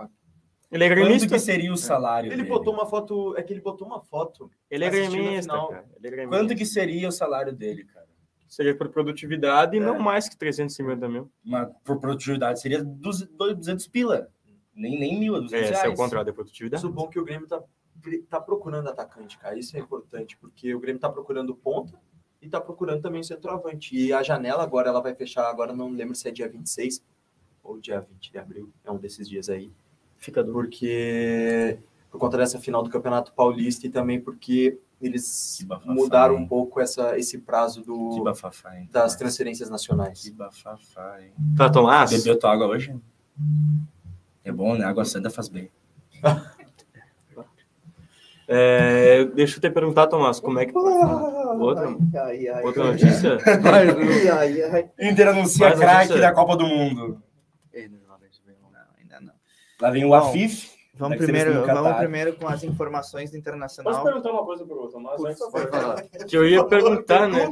Ele 0.71 0.83
é 0.83 0.87
Quanto 0.89 0.99
gremista. 0.99 1.27
que 1.29 1.39
seria 1.39 1.73
o 1.73 1.77
salário 1.77 2.27
Ele 2.27 2.37
dele? 2.37 2.47
botou 2.49 2.73
uma 2.73 2.85
foto, 2.85 3.35
é 3.35 3.41
que 3.41 3.51
ele 3.51 3.61
botou 3.61 3.87
uma 3.87 3.99
foto. 4.01 4.51
Ele 4.69 4.85
é 4.85 4.89
gremista, 4.89 5.41
final. 5.53 5.69
cara. 5.69 5.85
Ele 5.97 6.07
é 6.07 6.11
gremista. 6.11 6.37
Quanto 6.37 6.55
que 6.55 6.65
seria 6.65 7.07
o 7.07 7.11
salário 7.11 7.51
dele, 7.53 7.85
cara? 7.85 8.07
Seria 8.47 8.75
por 8.75 8.89
produtividade 8.89 9.75
e 9.75 9.79
É. 9.79 9.83
não 9.83 9.99
mais 9.99 10.29
que 10.29 10.37
350 10.37 11.07
mil. 11.09 11.31
Uma, 11.43 11.65
por 11.83 11.99
produtividade 11.99 12.59
seria 12.61 12.83
200 12.83 13.87
pila. 13.87 14.29
Nem, 14.75 14.99
nem 14.99 15.19
mil, 15.19 15.35
é 15.35 15.41
200 15.41 15.53
É, 15.53 15.63
esse 15.63 15.71
reais. 15.73 15.89
é 15.89 15.93
o 15.93 15.95
contrato 15.95 16.27
de 16.27 16.33
produtividade. 16.33 16.83
Isso 16.83 16.91
bom 16.93 17.07
que 17.07 17.19
o 17.19 17.25
Grêmio 17.25 17.47
tá, 17.47 17.61
tá 18.29 18.39
procurando 18.39 18.89
atacante, 18.89 19.37
cara. 19.37 19.57
Isso 19.57 19.75
é 19.75 19.79
importante, 19.79 20.37
porque 20.37 20.73
o 20.73 20.79
Grêmio 20.79 20.99
tá 21.01 21.09
procurando 21.09 21.53
ponta 21.55 21.99
e 22.41 22.47
tá 22.47 22.61
procurando 22.61 23.01
também 23.01 23.21
centroavante. 23.23 23.95
E 23.95 24.13
a 24.13 24.23
janela 24.23 24.63
agora, 24.63 24.89
ela 24.89 25.01
vai 25.01 25.13
fechar, 25.15 25.49
agora 25.49 25.73
não 25.75 25.89
lembro 25.91 26.15
se 26.15 26.27
é 26.27 26.31
dia 26.31 26.47
26 26.47 27.03
ou 27.63 27.77
dia 27.79 27.99
20 28.01 28.31
de 28.31 28.37
abril, 28.37 28.71
é 28.85 28.91
um 28.91 28.97
desses 28.97 29.27
dias 29.27 29.49
aí. 29.49 29.69
Fica 30.19 30.43
duro. 30.43 30.59
Porque 30.59 31.79
por 32.11 32.19
conta 32.19 32.37
dessa 32.37 32.59
final 32.59 32.83
do 32.83 32.89
Campeonato 32.89 33.33
Paulista 33.33 33.87
e 33.87 33.89
também 33.89 34.19
porque 34.19 34.77
eles 35.01 35.63
bafafá, 35.65 35.93
mudaram 35.93 36.35
hein? 36.35 36.43
um 36.43 36.47
pouco 36.47 36.79
essa, 36.79 37.17
esse 37.17 37.37
prazo 37.37 37.81
do, 37.81 38.23
bafafá, 38.23 38.77
hein? 38.77 38.89
das 38.91 39.15
transferências 39.15 39.69
nacionais. 39.69 40.23
Que 40.23 40.31
bafafá, 40.31 41.21
hein? 41.21 41.31
Tá, 41.55 41.69
Tomás? 41.69 42.11
Bebeu 42.11 42.37
tua 42.37 42.51
água 42.51 42.67
hoje? 42.67 42.95
É 44.43 44.51
bom, 44.51 44.75
né? 44.75 44.85
Água 44.85 45.05
santa 45.05 45.29
faz 45.29 45.47
bem. 45.49 45.71
É, 48.51 49.25
deixa 49.25 49.57
eu 49.57 49.61
te 49.61 49.69
perguntar, 49.69 50.07
Tomás, 50.07 50.39
como 50.39 50.57
é 50.57 50.65
que. 50.65 50.75
Outra, 50.75 51.95
Ai, 52.15 52.47
ai, 52.47 52.63
outra 52.63 52.83
notícia? 52.85 53.37
ai, 53.45 54.27
ai, 54.27 54.61
ai. 54.63 54.89
Inter 54.99 55.27
anuncia 55.27 55.71
craque 55.75 56.19
da 56.19 56.33
Copa 56.33 56.57
do 56.57 56.65
Mundo. 56.65 57.21
Ei, 57.71 57.87
não, 57.87 57.99
não, 58.07 58.17
isso 58.27 58.41
vem, 58.43 58.55
não. 58.59 58.71
Não, 58.71 58.79
ainda 58.99 59.21
não. 59.21 59.33
Lá 59.81 59.89
vem 59.91 60.05
o 60.05 60.09
Bom. 60.09 60.15
Afif. 60.15 60.77
Vamos 60.95 61.17
primeiro, 61.17 61.65
vamos 61.65 61.95
primeiro 61.97 62.35
com 62.35 62.45
as 62.45 62.61
informações 62.61 63.29
do 63.29 63.33
Posso 63.35 63.37
Internacional. 63.39 64.03
perguntar 64.03 64.31
uma 64.31 64.43
coisa 64.43 64.65
pro 64.65 64.89
Tomás? 64.89 65.23
antes? 65.23 65.39
Pode 65.49 65.69
falar. 65.69 66.01
Que 66.27 66.35
eu 66.35 66.45
ia 66.45 66.61
perguntar, 66.65 67.29
né? 67.29 67.49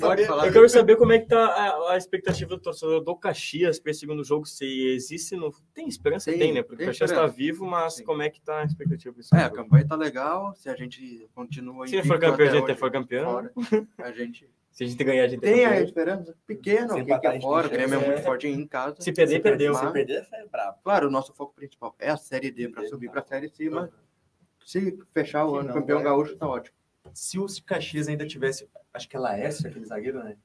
Pode 0.00 0.24
falar. 0.24 0.46
Eu 0.46 0.52
quero 0.54 0.66
saber 0.70 0.96
como 0.96 1.12
é 1.12 1.18
que 1.18 1.26
tá 1.26 1.44
a, 1.44 1.92
a 1.92 1.96
expectativa 1.98 2.48
do 2.48 2.58
torcedor 2.58 3.02
do 3.04 3.14
Caxias 3.14 3.78
para 3.78 3.90
esse 3.90 4.00
segundo 4.00 4.24
jogo, 4.24 4.46
se 4.46 4.64
existe, 4.94 5.36
no... 5.36 5.52
tem 5.74 5.86
esperança? 5.88 6.30
Tem, 6.30 6.38
Tem, 6.38 6.54
né? 6.54 6.62
Porque 6.62 6.76
tem 6.78 6.86
o 6.86 6.88
Caxias 6.88 7.10
está 7.10 7.26
vivo, 7.26 7.66
mas 7.66 7.96
Sim. 7.96 8.04
como 8.04 8.22
é 8.22 8.30
que 8.30 8.40
tá 8.40 8.60
a 8.60 8.64
expectativa 8.64 9.12
para 9.12 9.20
esse 9.20 9.34
É, 9.36 9.40
a 9.40 9.42
jogo? 9.42 9.56
campanha 9.56 9.86
tá 9.86 9.96
legal. 9.96 10.54
Se 10.56 10.70
a 10.70 10.74
gente 10.74 11.28
continua 11.34 11.86
Se 11.86 12.02
for 12.02 12.18
campeão, 12.18 12.48
a 12.48 12.52
gente 12.52 12.74
for 12.76 12.90
campeão. 12.90 13.30
fora, 13.30 13.52
a 13.98 14.10
gente 14.10 14.48
Se 14.76 14.84
a 14.84 14.86
gente 14.86 15.02
ganhar, 15.02 15.24
a 15.24 15.28
gente 15.28 15.42
é 15.42 15.52
tem 15.54 15.64
a 15.64 15.68
campeão. 15.70 15.84
esperança 15.84 16.34
pequena, 16.46 16.88
Se 16.88 16.92
o 16.92 16.96
que 16.96 17.10
empatar, 17.10 17.32
a 17.32 17.36
é 17.36 17.40
fora, 17.40 17.66
o 17.66 17.70
tem 17.70 17.78
Grêmio 17.78 17.94
é 17.98 18.06
muito 18.06 18.18
é. 18.18 18.22
forte 18.22 18.46
em 18.46 18.66
casa. 18.66 18.96
Se 19.00 19.10
perder, 19.10 19.40
perdeu. 19.40 19.72
Mas- 19.72 19.86
Se 19.86 19.90
perder, 19.90 20.28
é 20.30 20.46
brabo. 20.46 20.78
Claro, 20.84 21.08
o 21.08 21.10
nosso 21.10 21.32
foco 21.32 21.54
principal 21.54 21.96
é 21.98 22.10
a 22.10 22.16
Série 22.18 22.50
D 22.50 22.68
para 22.68 22.86
subir 22.86 23.10
para 23.10 23.22
a 23.22 23.24
Série 23.24 23.48
C, 23.48 23.70
mas 23.70 23.88
se 24.66 24.98
fechar 25.14 25.46
o 25.46 25.52
Se 25.52 25.56
ano 25.60 25.68
não, 25.68 25.74
campeão 25.74 26.02
gaúcho, 26.02 26.36
tá 26.36 26.46
ótimo. 26.46 26.76
Se 27.14 27.38
o 27.38 27.46
Caxias 27.64 28.06
ainda 28.06 28.26
tivesse, 28.26 28.68
acho 28.92 29.08
que 29.08 29.16
é 29.16 29.18
Laércio, 29.18 29.66
aquele 29.66 29.86
zagueiro, 29.86 30.22
né? 30.22 30.36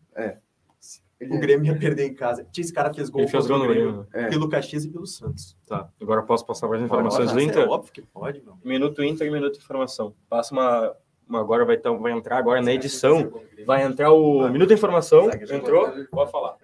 Ele 1.19 1.35
O 1.35 1.39
Grêmio 1.39 1.73
ia 1.73 1.77
perder 1.77 2.05
em 2.07 2.13
casa. 2.15 2.45
Tinha 2.51 2.63
esse 2.63 2.73
cara 2.73 2.91
fez 2.93 3.09
gol 3.09 3.21
Ele 3.23 3.29
fez 3.29 3.45
gol 3.45 3.59
no 3.59 3.67
Grêmio 3.67 4.07
Grêmio. 4.09 4.27
É. 4.27 4.29
pelo 4.29 4.47
Caxias 4.49 4.85
e 4.85 4.89
pelo 4.89 5.05
Santos. 5.05 5.57
Tá, 5.67 5.89
agora 6.01 6.23
posso 6.23 6.45
passar 6.45 6.69
mais 6.69 6.81
informações 6.81 7.33
do 7.33 7.39
Inter? 7.41 7.63
É 7.63 7.67
óbvio 7.67 7.91
que 7.91 8.01
pode, 8.01 8.41
meu. 8.41 8.57
Minuto 8.63 9.03
Inter 9.03 9.27
e 9.27 9.29
minuto 9.29 9.57
informação. 9.59 10.15
Passa 10.29 10.53
uma 10.53 10.95
agora 11.37 11.65
vai, 11.65 11.77
ter- 11.77 11.97
vai 11.97 12.11
entrar 12.11 12.37
agora 12.37 12.61
na 12.61 12.71
edição. 12.73 13.31
Vai 13.65 13.83
entrar 13.83 14.11
o 14.11 14.49
minuto 14.49 14.69
de 14.69 14.73
informação. 14.73 15.29
Entrou? 15.51 15.91
Pode 16.09 16.31
falar. 16.31 16.57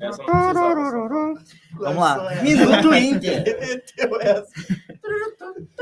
Essa 0.00 0.22
não 0.22 0.26
precisava. 0.26 1.34
Vamos 1.74 1.98
lá. 2.02 2.42
Minuto 2.42 2.94
Inter. 2.94 3.44
Meteu 3.60 4.20
essa. 4.20 4.52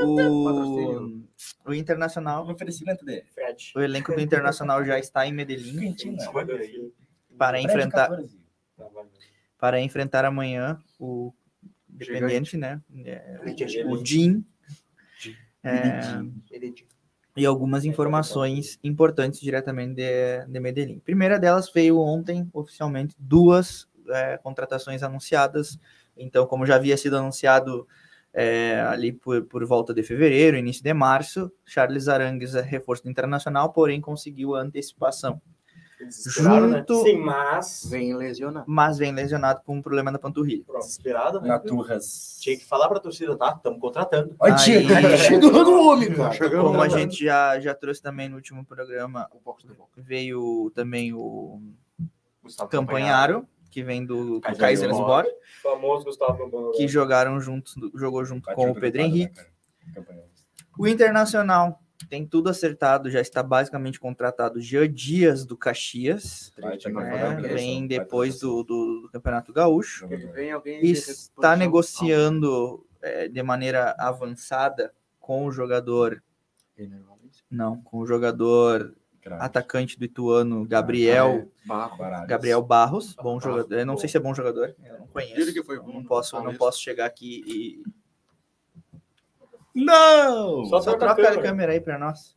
O, 0.01 1.21
o 1.65 1.73
Internacional, 1.73 2.47
oferecimento 2.49 3.05
dele. 3.05 3.23
Fred. 3.33 3.71
o 3.75 3.81
elenco 3.81 4.13
do 4.13 4.21
Internacional 4.21 4.83
já 4.85 4.99
está 4.99 5.25
em 5.27 5.33
Medellín 5.33 5.95
para 7.37 7.59
enfrentar 7.61 8.09
14. 8.09 8.39
para 9.57 9.79
enfrentar 9.79 10.25
amanhã 10.25 10.79
o 10.99 11.33
Independiente, 11.93 12.57
né? 12.57 12.81
É, 13.05 13.39
o 13.87 14.03
Jim. 14.03 14.43
É, 15.63 15.99
e 17.35 17.45
algumas 17.45 17.85
informações 17.85 18.79
importantes 18.83 19.39
diretamente 19.39 19.95
de, 19.95 20.45
de 20.45 20.59
Medellín. 20.59 20.99
Primeira 20.99 21.39
delas 21.39 21.71
veio 21.71 21.99
ontem, 21.99 22.49
oficialmente, 22.53 23.15
duas 23.17 23.87
é, 24.09 24.37
contratações 24.37 25.01
anunciadas. 25.03 25.79
Então, 26.17 26.45
como 26.45 26.65
já 26.65 26.75
havia 26.75 26.97
sido 26.97 27.17
anunciado 27.17 27.87
é, 28.33 28.81
ali 28.81 29.11
por, 29.11 29.43
por 29.45 29.65
volta 29.65 29.93
de 29.93 30.03
fevereiro, 30.03 30.57
início 30.57 30.83
de 30.83 30.93
março, 30.93 31.51
Charles 31.65 32.07
Arangues 32.07 32.55
é 32.55 32.61
reforço 32.61 33.07
internacional, 33.09 33.71
porém 33.71 34.01
conseguiu 34.01 34.55
a 34.55 34.61
antecipação. 34.61 35.41
Né? 36.01 36.09
Junto, 36.11 37.03
Sim, 37.03 37.17
mas. 37.17 37.85
vem 37.89 38.15
lesionado. 38.15 38.65
mas 38.67 38.97
vem 38.97 39.11
lesionado 39.11 39.61
com 39.65 39.75
um 39.77 39.81
problema 39.81 40.11
na 40.11 40.17
panturrilha. 40.19 40.63
Desesperado, 40.79 41.39
né? 41.39 41.49
Naturras. 41.49 42.37
Tinha 42.41 42.57
que 42.57 42.65
falar 42.65 42.87
pra 42.89 42.99
torcida, 42.99 43.35
tá? 43.37 43.53
Estamos 43.55 43.79
contratando. 43.79 44.35
Aí- 44.41 44.57
chegando 44.57 45.71
o 45.71 45.87
homem, 45.87 46.13
cara. 46.13 46.49
Como 46.49 46.81
a 46.81 46.89
gente 46.89 47.23
já, 47.23 47.59
já 47.59 47.73
trouxe 47.73 48.01
também 48.01 48.27
no 48.29 48.35
último 48.35 48.65
programa, 48.65 49.29
veio 49.97 50.71
também 50.73 51.13
o 51.13 51.61
Gustavo 52.43 52.69
Campanharo, 52.69 53.47
que 53.69 53.83
vem 53.83 54.05
do 54.05 54.41
Kaiser 54.41 54.59
Kaiserslautern, 54.59 55.29
Famoso 55.61 56.05
Gustavo 56.05 56.71
que 56.75 56.87
jogaram 56.87 57.39
juntos, 57.39 57.75
jogou 57.95 58.25
junto 58.25 58.51
com 58.53 58.71
o 58.71 58.75
Pedro 58.75 59.01
né, 59.01 59.07
Henrique. 59.07 59.39
Campanha. 59.93 60.23
O 60.77 60.87
Internacional 60.87 61.80
tem 62.07 62.25
tudo 62.25 62.49
acertado, 62.49 63.09
já 63.09 63.21
está 63.21 63.41
basicamente 63.41 63.99
contratado 63.99 64.59
Jean 64.59 64.91
Dias 64.91 65.45
do 65.45 65.57
Caxias, 65.57 66.51
Vai, 66.59 66.77
né? 66.77 67.35
vem 67.53 67.87
depois 67.87 68.39
do, 68.39 68.63
do, 68.63 69.01
do 69.01 69.09
Campeonato 69.11 69.53
Gaúcho. 69.53 70.07
E 70.81 70.91
está 70.91 71.55
negociando 71.55 72.85
é, 73.01 73.27
de 73.27 73.41
maneira 73.43 73.95
avançada 73.97 74.93
com 75.19 75.45
o 75.45 75.51
jogador, 75.51 76.23
não, 77.49 77.81
com 77.81 77.99
o 77.99 78.07
jogador 78.07 78.95
atacante 79.39 79.97
do 79.97 80.05
Ituano, 80.05 80.65
Gabriel. 80.65 81.51
Barro. 81.65 81.97
Baralhos. 81.97 82.27
Gabriel 82.27 82.61
Barros, 82.61 83.15
bom 83.15 83.39
jogador. 83.39 83.75
Eu 83.75 83.85
não 83.85 83.97
sei 83.97 84.09
se 84.09 84.17
é 84.17 84.19
bom 84.19 84.33
jogador, 84.33 84.75
eu 84.83 84.99
não 84.99 85.07
conheço. 85.07 85.39
Ele 85.39 85.53
que 85.53 85.63
foi 85.63 85.79
bom 85.79 85.93
não 85.93 86.03
posso, 86.03 86.41
não 86.41 86.55
posso 86.55 86.81
chegar 86.81 87.05
aqui 87.05 87.43
e 87.45 88.00
Não! 89.73 90.65
Só 90.65 90.81
só 90.81 90.91
troca 90.97 91.05
a 91.11 91.15
troca 91.15 91.21
a 91.21 91.25
câmera. 91.33 91.41
câmera 91.49 91.71
aí 91.73 91.79
para 91.81 91.97
nós. 91.99 92.35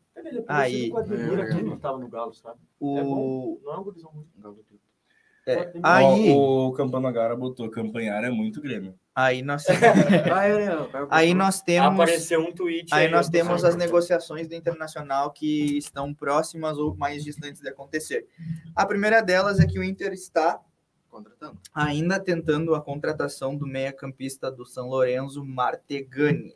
Aí. 0.48 0.92
Aí. 0.92 0.92
É, 0.92 1.42
aqui 1.42 1.62
no 1.62 2.08
Galo, 2.08 2.32
sabe? 2.34 2.58
O 2.78 2.98
É 2.98 3.02
bom. 3.02 3.58
Não 3.64 3.72
é 3.74 3.78
um 3.78 3.84
gurizão 3.84 4.10
ruim. 4.10 4.26
é, 5.46 5.72
aí, 5.82 6.30
o 6.30 6.72
Campano 6.72 7.06
agora 7.06 7.36
botou 7.36 7.68
campanhar 7.70 8.22
é 8.24 8.30
muito 8.30 8.60
Grêmio. 8.62 8.94
aí 9.14 9.42
nós 9.42 9.64
aí 11.10 11.34
nós 11.34 11.60
temos 11.60 11.92
Apareceu 11.94 12.40
um 12.40 12.52
tweet. 12.52 12.88
aí 12.94 13.10
nós 13.10 13.26
eu- 13.26 13.32
temos 13.32 13.64
as 13.64 13.76
negociações 13.76 14.48
do 14.48 14.54
Internacional 14.54 15.30
que 15.32 15.76
estão 15.76 16.14
próximas 16.14 16.78
ou 16.78 16.96
mais 16.96 17.22
distantes 17.24 17.60
de 17.60 17.68
acontecer. 17.68 18.26
A 18.74 18.86
primeira 18.86 19.20
delas 19.20 19.60
é 19.60 19.66
que 19.66 19.78
o 19.78 19.82
Inter 19.84 20.12
está 20.12 20.60
Contratando. 21.10 21.58
ainda 21.74 22.18
tentando 22.18 22.74
a 22.74 22.80
contratação 22.80 23.54
do 23.56 23.66
meia-campista 23.66 24.50
do 24.50 24.64
São 24.64 24.88
Lourenço, 24.88 25.44
Martegani. 25.44 26.54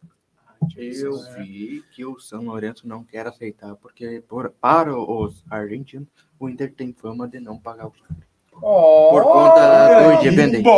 Eu 0.77 1.19
vi 1.37 1.83
que 1.93 2.05
o 2.05 2.19
São 2.19 2.43
Lourenço 2.45 2.87
não 2.87 3.03
quer 3.05 3.27
aceitar, 3.27 3.75
porque 3.77 4.23
por, 4.29 4.51
para 4.51 4.97
os 4.97 5.45
argentinos, 5.51 6.09
o 6.39 6.49
Inter 6.49 6.73
tem 6.73 6.93
fama 6.93 7.27
de 7.29 7.41
não 7.41 7.59
pagar 7.59 7.89
os 7.89 8.01
caras. 8.01 8.17
Por 8.53 9.23
conta 9.23 10.17
do 10.19 10.27
Independente. 10.27 10.69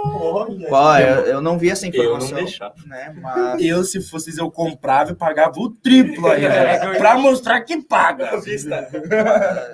Olha. 0.00 0.68
Qual 0.68 0.94
é? 0.96 1.10
Eu, 1.10 1.22
eu 1.24 1.40
não 1.40 1.58
vi 1.58 1.70
essa 1.70 1.86
Eu 1.86 1.90
não 1.92 1.98
informação, 2.00 2.38
deixar. 2.38 2.74
né? 2.86 3.14
Mas 3.20 3.60
Eu, 3.62 3.84
se 3.84 4.00
fosse 4.00 4.36
eu 4.38 4.50
comprava 4.50 5.12
e 5.12 5.14
pagava 5.14 5.58
o 5.58 5.70
triplo 5.70 6.26
ainda. 6.28 6.96
pra 6.98 7.16
mostrar 7.18 7.60
que 7.62 7.80
paga. 7.82 8.40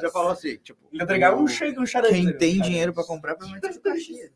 Já 0.00 0.10
falou 0.10 0.32
assim, 0.32 0.56
tipo, 0.62 0.78
Ainda 0.92 1.04
entregava 1.04 1.36
um 1.40 1.46
shake, 1.48 1.78
um 1.78 1.86
charangue. 1.86 2.14
quem 2.14 2.32
tem 2.36 2.60
dinheiro 2.60 2.92
para 2.92 3.04
comprar, 3.04 3.34
provavelmente 3.34 3.66
é 3.76 3.78
o 3.78 3.82
Caxias. 3.82 4.30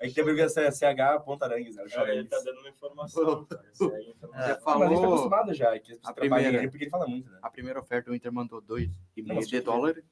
A 0.00 0.06
gente 0.06 0.14
teve 0.14 0.30
que 0.30 0.36
ver 0.36 0.48
CH 0.72 1.22
Ponta 1.24 1.44
Arangues, 1.44 1.76
né? 1.76 1.82
O 1.84 2.06
Ele 2.08 2.24
tá 2.26 2.38
dando 2.42 2.60
uma 2.60 2.68
informação. 2.70 3.44
cara. 3.44 3.64
Isso 3.72 3.84
aí 3.92 4.06
é 4.06 4.10
informação. 4.10 4.46
já 4.46 4.48
É, 4.48 4.48
Mas 4.48 4.48
a 4.48 4.48
gente 4.48 4.58
tá 4.58 5.00
falou 5.00 5.08
acostumado 5.14 5.54
já. 5.54 5.78
Que 5.78 5.92
as 5.92 5.98
pessoas 5.98 6.04
a 6.08 6.12
trabalham 6.14 6.30
primeira. 6.44 6.58
nele 6.58 6.70
porque 6.70 6.84
ele 6.84 6.90
fala 6.90 7.06
muito, 7.06 7.30
né? 7.30 7.38
a 7.42 7.50
primeira 7.50 7.80
oferta, 7.80 8.10
o 8.10 8.14
Inter 8.14 8.32
mandou 8.32 8.60
dois 8.62 8.90
e 9.16 9.20
Não, 9.22 9.28
meio 9.28 9.36
mas 9.40 9.48
de 9.48 9.56
por 9.56 9.60
quê? 9.62 9.64
dólares. 9.70 10.04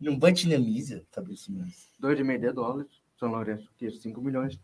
Não 0.00 0.18
bate 0.18 0.48
na 0.48 0.58
mesa, 0.58 1.04
Fabrício 1.10 1.52
Mendes. 1.52 1.90
Dois 1.98 2.18
e 2.18 2.24
meio 2.24 2.40
de 2.40 2.52
dólares. 2.52 3.02
São 3.18 3.30
Lourenço 3.30 3.70
quis 3.76 4.00
5 4.00 4.20
milhões. 4.20 4.58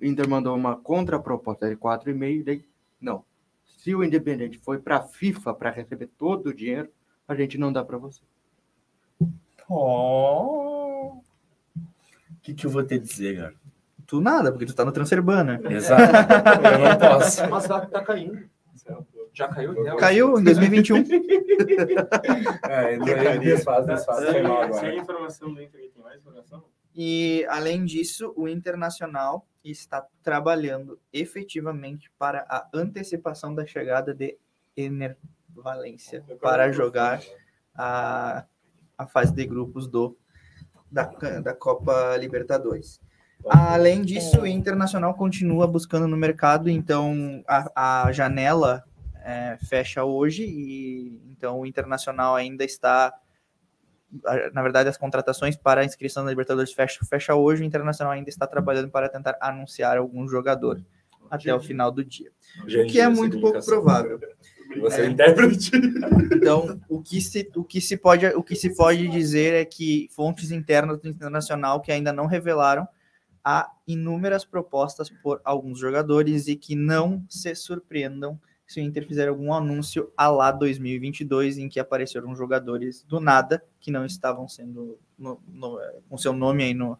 O 0.00 0.04
Inter 0.04 0.28
mandou 0.28 0.54
uma 0.56 0.76
contraproposta 0.76 1.68
de 1.68 1.76
4,5. 1.76 2.44
Daí, 2.44 2.64
não. 3.00 3.24
Se 3.64 3.94
o 3.94 4.04
Independente 4.04 4.58
foi 4.58 4.78
para 4.78 4.98
a 4.98 5.02
FIFA 5.02 5.54
para 5.54 5.70
receber 5.70 6.06
todo 6.18 6.48
o 6.48 6.54
dinheiro, 6.54 6.88
a 7.26 7.34
gente 7.34 7.58
não 7.58 7.72
dá 7.72 7.84
para 7.84 7.98
você. 7.98 8.22
Oh. 9.68 10.77
O 12.48 12.50
que, 12.50 12.54
que 12.54 12.66
eu 12.66 12.70
vou 12.70 12.82
ter 12.82 12.94
a 12.94 12.98
dizer, 12.98 13.36
cara? 13.36 13.54
Tu 14.06 14.22
nada, 14.22 14.50
porque 14.50 14.64
tu 14.64 14.74
tá 14.74 14.82
no 14.82 14.90
Transfer 14.90 15.20
Banner. 15.20 15.60
Exato. 15.70 16.02
eu 16.02 16.78
não 16.78 16.98
posso. 16.98 17.46
Mas 17.50 17.66
tá, 17.68 17.84
tá 17.84 18.02
caindo. 18.02 18.48
Já 19.34 19.48
caiu? 19.48 19.84
Já 19.84 19.96
Caiu 19.96 20.40
em 20.40 20.44
2021. 20.44 21.04
É, 22.68 22.94
ele 22.94 23.38
desfaz, 23.40 23.84
desfaz. 23.84 24.24
Sem 24.30 24.46
agora. 24.46 24.94
informação 24.94 25.52
do 25.52 25.60
Inter, 25.60 25.90
tem 25.92 26.02
mais 26.02 26.20
informação? 26.20 26.64
E, 26.94 27.44
além 27.48 27.84
disso, 27.84 28.32
o 28.36 28.48
Internacional 28.48 29.46
está 29.62 30.06
trabalhando 30.22 30.98
efetivamente 31.12 32.10
para 32.16 32.46
a 32.48 32.68
antecipação 32.72 33.54
da 33.54 33.66
chegada 33.66 34.14
de 34.14 34.38
Ener 34.76 35.18
Valência 35.50 36.24
para 36.40 36.70
jogar 36.70 37.20
a, 37.74 38.46
a 38.96 39.06
fase 39.06 39.34
de 39.34 39.44
grupos 39.44 39.88
do, 39.88 40.16
da, 40.90 41.04
da 41.40 41.54
Copa 41.54 42.16
Libertadores. 42.16 43.00
Além 43.48 44.02
disso, 44.02 44.40
o 44.40 44.46
Internacional 44.46 45.14
continua 45.14 45.66
buscando 45.66 46.08
no 46.08 46.16
mercado, 46.16 46.68
então 46.68 47.42
a, 47.46 48.06
a 48.06 48.12
janela 48.12 48.84
é, 49.24 49.56
fecha 49.64 50.04
hoje 50.04 50.44
e 50.44 51.20
então 51.30 51.60
o 51.60 51.66
Internacional 51.66 52.34
ainda 52.34 52.64
está 52.64 53.14
na 54.54 54.62
verdade, 54.62 54.88
as 54.88 54.96
contratações 54.96 55.54
para 55.54 55.82
a 55.82 55.84
inscrição 55.84 56.24
da 56.24 56.30
Libertadores 56.30 56.72
fecha, 56.72 57.04
fecha 57.04 57.34
hoje. 57.34 57.62
O 57.62 57.66
Internacional 57.66 58.12
ainda 58.12 58.30
está 58.30 58.46
trabalhando 58.46 58.88
para 58.88 59.08
tentar 59.08 59.36
anunciar 59.40 59.98
algum 59.98 60.26
jogador 60.26 60.82
até 61.30 61.54
o 61.54 61.60
final 61.60 61.92
do 61.92 62.02
dia. 62.02 62.30
O 62.64 62.86
que 62.86 62.98
é 62.98 63.08
muito 63.08 63.38
pouco 63.38 63.62
provável. 63.64 64.18
Você 64.80 65.02
é 65.02 65.06
intérprete. 65.06 65.70
Então, 66.34 66.80
o 66.88 67.00
que, 67.02 67.20
se, 67.20 67.50
o, 67.56 67.64
que 67.64 67.80
se 67.80 67.96
pode, 67.96 68.26
o 68.26 68.42
que 68.42 68.54
se 68.54 68.74
pode 68.74 69.08
dizer 69.08 69.54
é 69.54 69.64
que 69.64 70.08
fontes 70.12 70.50
internas 70.50 70.98
do 71.00 71.08
Internacional 71.08 71.80
que 71.80 71.90
ainda 71.90 72.12
não 72.12 72.26
revelaram 72.26 72.86
há 73.44 73.70
inúmeras 73.86 74.44
propostas 74.44 75.08
por 75.08 75.40
alguns 75.44 75.78
jogadores 75.78 76.48
e 76.48 76.56
que 76.56 76.74
não 76.76 77.24
se 77.28 77.54
surpreendam 77.54 78.38
se 78.66 78.78
o 78.80 78.82
Inter 78.82 79.06
fizer 79.08 79.28
algum 79.28 79.54
anúncio 79.54 80.12
a 80.14 80.28
lá 80.28 80.52
2022 80.52 81.56
em 81.56 81.68
que 81.70 81.80
apareceram 81.80 82.36
jogadores 82.36 83.02
do 83.08 83.18
nada 83.18 83.64
que 83.80 83.90
não 83.90 84.04
estavam 84.04 84.46
sendo 84.46 84.98
no- 85.18 85.40
no- 85.48 85.80
com 86.10 86.18
seu 86.18 86.34
nome 86.34 86.62
aí 86.64 86.74
no, 86.74 86.98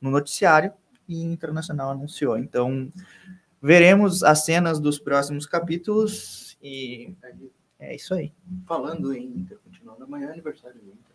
no 0.00 0.10
noticiário 0.10 0.72
e 1.08 1.22
Internacional 1.22 1.90
anunciou. 1.90 2.36
Então 2.36 2.92
veremos 3.62 4.24
as 4.24 4.44
cenas 4.44 4.80
dos 4.80 4.98
próximos 4.98 5.46
capítulos 5.46 6.45
e 6.66 7.16
é 7.78 7.94
isso 7.94 8.14
aí. 8.14 8.32
Falando 8.66 9.12
em 9.14 9.24
Inter, 9.24 9.58
continuando 9.62 10.04
amanhã 10.04 10.28
é 10.28 10.32
aniversário 10.32 10.80
do 10.80 10.88
Inter. 10.88 11.14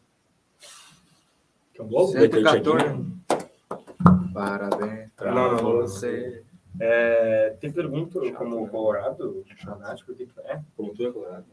Que 1.73 1.81
é 1.81 1.83
um 1.83 1.87
bloco 1.87 2.13
daquele 2.13 2.47
114. 2.47 2.83
check-in. 2.85 4.33
Parabéns 4.33 5.11
pra 5.15 5.33
Não, 5.33 5.51
não, 5.51 5.63
não. 5.63 5.71
você. 5.81 6.43
É, 6.79 7.55
tem 7.59 7.71
pergunta 7.71 8.19
como 8.33 8.67
Colorado, 8.69 9.43
fanático, 9.57 10.13
o 10.13 10.15
que 10.15 10.25
que 10.25 10.39
é? 10.39 10.61
Como 10.77 10.93
tu 10.93 11.05
é 11.05 11.11
colorado. 11.11 11.45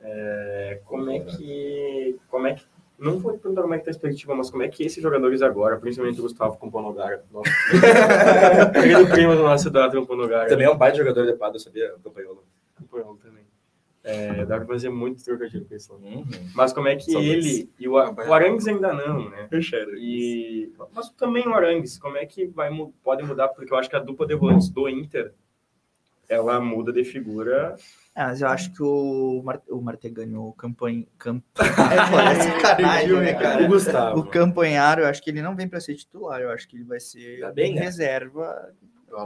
É, 0.00 0.80
como 0.84 1.10
é 1.10 1.20
que. 1.20 2.18
Como 2.28 2.46
é 2.48 2.54
que. 2.54 2.66
Não 3.02 3.18
vou 3.18 3.36
perguntar 3.36 3.62
como 3.62 3.74
é 3.74 3.78
que 3.78 3.84
tá 3.84 3.90
a 3.90 3.94
perspectiva, 3.94 4.34
mas 4.34 4.48
como 4.48 4.62
é 4.62 4.68
que 4.68 4.84
esses 4.84 5.02
jogadores 5.02 5.42
agora, 5.42 5.76
principalmente 5.76 6.20
o 6.20 6.22
Gustavo 6.22 6.56
Componogara, 6.56 7.24
nosso 7.32 7.50
querido 8.80 9.08
primo 9.08 9.34
do 9.34 9.42
nosso 9.42 9.66
Eduardo 9.66 10.00
Componogara, 10.00 10.48
Também 10.48 10.66
é 10.66 10.70
um 10.70 10.78
baita 10.78 10.98
jogador 10.98 11.26
de 11.26 11.32
pada, 11.34 11.58
sabia? 11.58 11.94
O 11.96 12.00
Campanholo. 12.00 12.44
Companholo 12.78 13.18
também. 13.20 13.42
É, 14.04 14.44
dá 14.44 14.56
pra 14.56 14.66
fazer 14.66 14.88
muito 14.88 15.24
trocadilho 15.24 15.64
com 15.64 15.74
isso. 15.74 15.92
Uhum. 15.94 16.24
Mas 16.54 16.72
como 16.72 16.86
é 16.88 16.96
que 16.96 17.10
Saudades. 17.10 17.46
ele 17.46 17.70
e 17.78 17.88
o, 17.88 17.94
o 17.94 18.32
Arangues 18.32 18.66
ainda 18.68 18.92
não, 18.92 19.28
né? 19.30 19.48
E, 19.98 20.72
mas 20.94 21.10
também 21.10 21.46
o 21.46 21.54
Arangues, 21.54 21.98
como 21.98 22.16
é 22.16 22.24
que 22.24 22.46
vai, 22.46 22.70
pode 23.02 23.24
mudar? 23.24 23.48
Porque 23.48 23.72
eu 23.72 23.78
acho 23.78 23.90
que 23.90 23.96
a 23.96 24.00
dupla 24.00 24.26
de 24.26 24.34
volantes 24.36 24.68
do 24.68 24.88
Inter, 24.88 25.32
ela 26.32 26.60
muda 26.60 26.92
de 26.92 27.04
figura. 27.04 27.76
Ah, 28.14 28.28
mas 28.28 28.42
eu 28.42 28.48
acho 28.48 28.72
que 28.72 28.82
o, 28.82 29.42
Mar 29.44 29.62
o 29.68 29.80
Martegani, 29.80 30.36
o 30.36 30.52
campanha. 30.52 31.06
Camp... 31.18 31.42
é, 31.58 32.34
sacanagem, 32.42 33.12
né, 33.20 33.34
cara? 33.34 33.64
O 33.64 33.68
Gustavo. 33.68 34.20
O 34.20 34.26
Campanharo, 34.26 35.02
eu 35.02 35.06
acho 35.06 35.22
que 35.22 35.30
ele 35.30 35.42
não 35.42 35.56
vem 35.56 35.68
para 35.68 35.80
ser 35.80 35.94
titular, 35.94 36.40
eu 36.40 36.50
acho 36.50 36.68
que 36.68 36.76
ele 36.76 36.84
vai 36.84 37.00
ser 37.00 37.40
Tá 37.40 37.52
bem, 37.52 37.74
né? 37.74 37.82
reserva. 37.82 38.72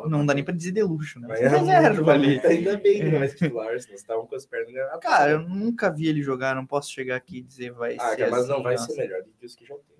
Não 0.08 0.26
dá 0.26 0.34
nem 0.34 0.42
para 0.42 0.52
dizer 0.54 0.72
de 0.72 0.82
luxo, 0.82 1.20
né? 1.20 1.28
Mas 1.28 1.38
ser 1.38 1.48
reserva 1.48 2.12
ali. 2.12 2.40
Ainda 2.44 2.76
bem 2.76 2.98
que 3.02 3.08
não 3.08 3.22
é 3.22 3.28
titular, 3.28 3.66
senão 3.66 3.80
você 3.80 3.94
estavam 3.94 4.26
com 4.26 4.34
as 4.34 4.44
pernas. 4.44 4.74
Cara, 5.00 5.30
eu 5.30 5.40
nunca 5.40 5.88
vi 5.90 6.08
ele 6.08 6.22
jogar, 6.22 6.56
não 6.56 6.66
posso 6.66 6.90
chegar 6.90 7.14
aqui 7.14 7.38
e 7.38 7.42
dizer 7.42 7.70
vai 7.72 7.96
Ah, 8.00 8.10
ser 8.10 8.16
cara, 8.16 8.30
mas 8.32 8.48
não 8.48 8.54
assim, 8.56 8.64
vai 8.64 8.74
nossa. 8.74 8.92
ser 8.92 8.96
melhor 9.02 9.22
do 9.22 9.30
que 9.38 9.46
os 9.46 9.54
que 9.54 9.64
já 9.64 9.74
tem. 9.74 9.95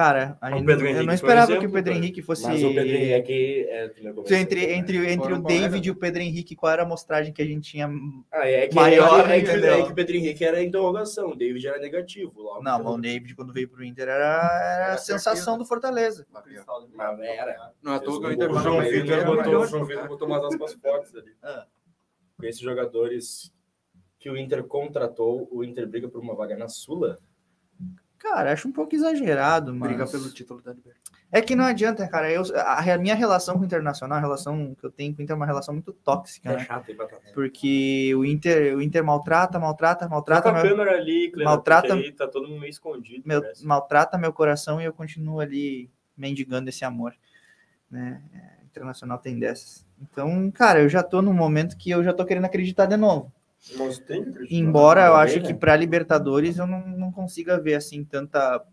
Cara, 0.00 0.38
a 0.40 0.50
gente- 0.50 0.64
Pedro 0.64 0.88
eu 0.88 1.04
não 1.04 1.12
esperava 1.12 1.48
que 1.48 1.52
o 1.52 1.56
exemplo, 1.58 1.74
Pedro. 1.74 1.92
Henrique 1.92 2.22
fosse. 2.22 2.46
Mas 2.46 2.64
o 2.64 2.68
Pedro 2.72 2.96
Henrique 2.96 3.66
é... 3.68 3.88
começou, 3.90 4.34
Entre, 4.34 4.66
né? 4.66 4.72
entre, 4.72 5.12
entre 5.12 5.32
o 5.34 5.36
era? 5.36 5.42
David 5.42 5.88
e 5.88 5.90
o 5.90 5.94
Pedro 5.94 6.22
Henrique, 6.22 6.56
qual 6.56 6.72
era 6.72 6.80
a 6.80 6.86
amostragem 6.86 7.34
que 7.34 7.42
a 7.42 7.44
gente 7.44 7.70
tinha? 7.72 7.86
Ah, 8.32 8.48
é 8.48 8.66
que, 8.66 8.74
Maior, 8.74 9.30
é, 9.30 9.42
que, 9.42 9.50
é, 9.50 9.60
que, 9.60 9.66
é 9.66 9.82
que 9.84 9.92
o 9.92 9.94
Pedro 9.94 10.16
Henrique 10.16 10.42
era 10.42 10.62
interrogação, 10.62 11.32
o 11.32 11.36
David 11.36 11.68
era 11.68 11.78
negativo. 11.78 12.32
Logo, 12.40 12.62
Não, 12.62 12.82
mas 12.82 12.94
o 12.94 12.98
David, 12.98 13.34
quando 13.34 13.52
veio 13.52 13.68
pro 13.68 13.84
Inter, 13.84 14.08
era, 14.08 14.24
era 14.24 14.84
a 14.84 14.88
Era 14.92 14.96
sensação 14.96 15.34
certeza. 15.34 15.58
do 15.58 15.64
Fortaleza. 15.66 16.26
Mas 16.32 17.20
era. 17.20 17.72
Não 17.82 17.92
é 17.92 17.96
à 17.96 18.00
toa 18.00 18.20
que 18.20 18.26
o 18.26 18.28
O 18.30 18.32
Inter 18.32 18.48
João 18.54 18.80
Vitor 18.80 19.24
botou, 19.26 19.60
o 19.60 19.66
João 19.66 19.84
Vitor 19.84 20.08
botou 20.08 20.26
umas 20.28 20.44
aspas 20.44 20.72
fortes 20.80 21.14
ali. 21.14 21.32
Ah. 21.42 21.66
Com 22.38 22.46
esses 22.46 22.62
jogadores 22.62 23.52
que 24.18 24.30
o 24.30 24.36
Inter 24.38 24.64
contratou, 24.64 25.46
o 25.52 25.62
Inter 25.62 25.86
briga 25.86 26.08
por 26.08 26.22
uma 26.22 26.34
vaga 26.34 26.56
na 26.56 26.68
Sula. 26.68 27.18
Cara, 28.20 28.52
acho 28.52 28.68
um 28.68 28.72
pouco 28.72 28.94
exagerado, 28.94 29.74
mas... 29.74 29.88
Briga 29.90 30.06
pelo 30.06 30.30
título 30.30 30.60
da 30.62 30.72
Libertadores. 30.72 31.00
É 31.32 31.40
que 31.40 31.56
não 31.56 31.64
adianta, 31.64 32.06
cara. 32.06 32.30
Eu, 32.30 32.42
a, 32.56 32.92
a 32.92 32.98
minha 32.98 33.14
relação 33.14 33.54
com 33.56 33.62
o 33.62 33.64
Internacional, 33.64 34.18
a 34.18 34.20
relação 34.20 34.74
que 34.74 34.84
eu 34.84 34.90
tenho 34.90 35.14
com 35.14 35.20
o 35.20 35.22
Inter 35.22 35.32
é 35.34 35.36
uma 35.36 35.46
relação 35.46 35.72
muito 35.72 35.92
tóxica, 35.92 36.50
É 36.52 36.56
né? 36.56 36.64
chato, 36.64 36.90
hein, 36.90 36.96
batata? 36.96 37.22
Porque 37.32 38.12
o 38.14 38.24
Inter, 38.24 38.76
o 38.76 38.82
Inter 38.82 39.02
maltrata, 39.02 39.58
maltrata, 39.58 40.04
Tá 40.04 40.08
maltrata, 40.10 40.42
com 40.42 40.48
a 40.58 40.62
meu, 40.62 40.70
câmera 40.70 40.96
ali, 40.96 41.30
Cleber, 41.30 41.44
maltrata- 41.44 41.94
aí 41.94 42.12
tá 42.12 42.28
todo 42.28 42.46
mundo 42.48 42.60
meio 42.60 42.70
escondido. 42.70 43.22
meu- 43.24 43.40
parece. 43.42 43.64
maltrata 43.64 44.18
meu 44.18 44.32
coração 44.32 44.80
e 44.80 44.84
eu 44.84 44.92
continuo 44.92 45.40
ali 45.40 45.88
mendigando 46.16 46.68
esse 46.68 46.84
amor. 46.84 47.14
Né? 47.90 48.20
É, 48.34 48.64
Internacional 48.64 49.18
tem 49.18 49.38
dessas. 49.38 49.86
Então, 50.00 50.50
cara, 50.50 50.80
eu 50.80 50.88
já 50.88 51.02
tô 51.02 51.22
num 51.22 51.32
momento 51.32 51.76
que 51.76 51.90
eu 51.90 52.04
já 52.04 52.12
tô 52.12 52.24
querendo 52.24 52.44
acreditar 52.44 52.86
de 52.86 52.96
novo. 52.96 53.32
Embora 54.50 55.06
eu 55.06 55.16
acho 55.16 55.38
né? 55.38 55.46
que 55.46 55.54
para 55.54 55.76
Libertadores 55.76 56.58
eu 56.58 56.66
não, 56.66 56.86
não 56.88 57.12
consiga 57.12 57.60
ver 57.60 57.74
assim 57.74 58.04
tanta 58.04 58.64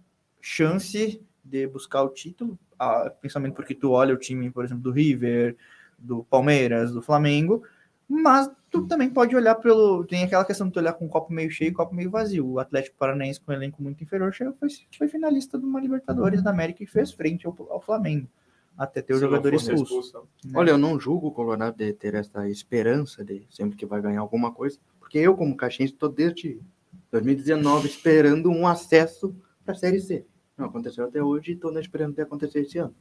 chance 0.41 1.21
de 1.43 1.67
buscar 1.67 2.03
o 2.03 2.09
título, 2.09 2.57
ah, 2.79 3.11
principalmente 3.19 3.53
porque 3.53 3.75
tu 3.75 3.91
olha 3.91 4.13
o 4.13 4.17
time, 4.17 4.49
por 4.49 4.63
exemplo, 4.63 4.83
do 4.83 4.91
River, 4.91 5.55
do 5.97 6.23
Palmeiras, 6.23 6.91
do 6.91 7.01
Flamengo, 7.01 7.63
mas 8.07 8.49
tu 8.69 8.88
também 8.88 9.09
pode 9.09 9.35
olhar 9.35 9.55
pelo. 9.55 10.05
Tem 10.05 10.23
aquela 10.23 10.45
questão 10.45 10.67
de 10.67 10.73
tu 10.73 10.79
olhar 10.79 10.93
com 10.93 11.05
o 11.05 11.09
copo 11.09 11.33
meio 11.33 11.49
cheio 11.51 11.69
e 11.69 11.73
copo 11.73 11.93
meio 11.93 12.09
vazio. 12.09 12.47
O 12.47 12.59
Atlético 12.59 12.95
Paranaense, 12.97 13.41
com 13.41 13.51
um 13.51 13.55
elenco 13.55 13.81
muito 13.81 14.03
inferior, 14.03 14.33
chegou, 14.33 14.53
foi, 14.59 14.69
foi 14.97 15.07
finalista 15.07 15.57
de 15.57 15.65
uma 15.65 15.81
Libertadores 15.81 16.41
da 16.41 16.51
América 16.51 16.83
e 16.83 16.88
fez 16.88 17.11
frente 17.11 17.45
ao, 17.45 17.55
ao 17.69 17.81
Flamengo. 17.81 18.27
Até 18.78 19.01
ter 19.01 19.13
o 19.13 19.17
Se 19.17 19.23
não 19.23 19.30
jogador 19.30 19.53
expulso. 19.53 19.84
expulsão. 19.84 20.28
né? 20.45 20.51
Olha, 20.55 20.71
eu 20.71 20.78
não 20.78 20.99
julgo 20.99 21.28
o 21.28 21.32
Colorado 21.32 21.75
de 21.78 21.91
ter 21.93 22.13
essa 22.13 22.47
esperança 22.47 23.25
de 23.25 23.47
sempre 23.49 23.75
que 23.75 23.86
vai 23.86 24.01
ganhar 24.01 24.19
alguma 24.21 24.51
coisa, 24.53 24.78
porque 24.99 25.17
eu, 25.17 25.36
como 25.36 25.57
caixinha, 25.57 25.88
estou 25.88 26.09
desde 26.09 26.59
2019 27.11 27.88
esperando 27.88 28.49
um 28.51 28.67
acesso 28.67 29.36
para 29.65 29.73
a 29.73 29.78
Série 29.78 29.99
C. 29.99 30.25
Não 30.55 30.67
aconteceu 30.67 31.05
até 31.05 31.21
hoje 31.23 31.51
e 31.51 31.53
estou 31.55 31.78
esperando 31.80 32.15
de 32.15 32.21
acontecer 32.21 32.59
esse 32.59 32.78
ano. 32.78 32.93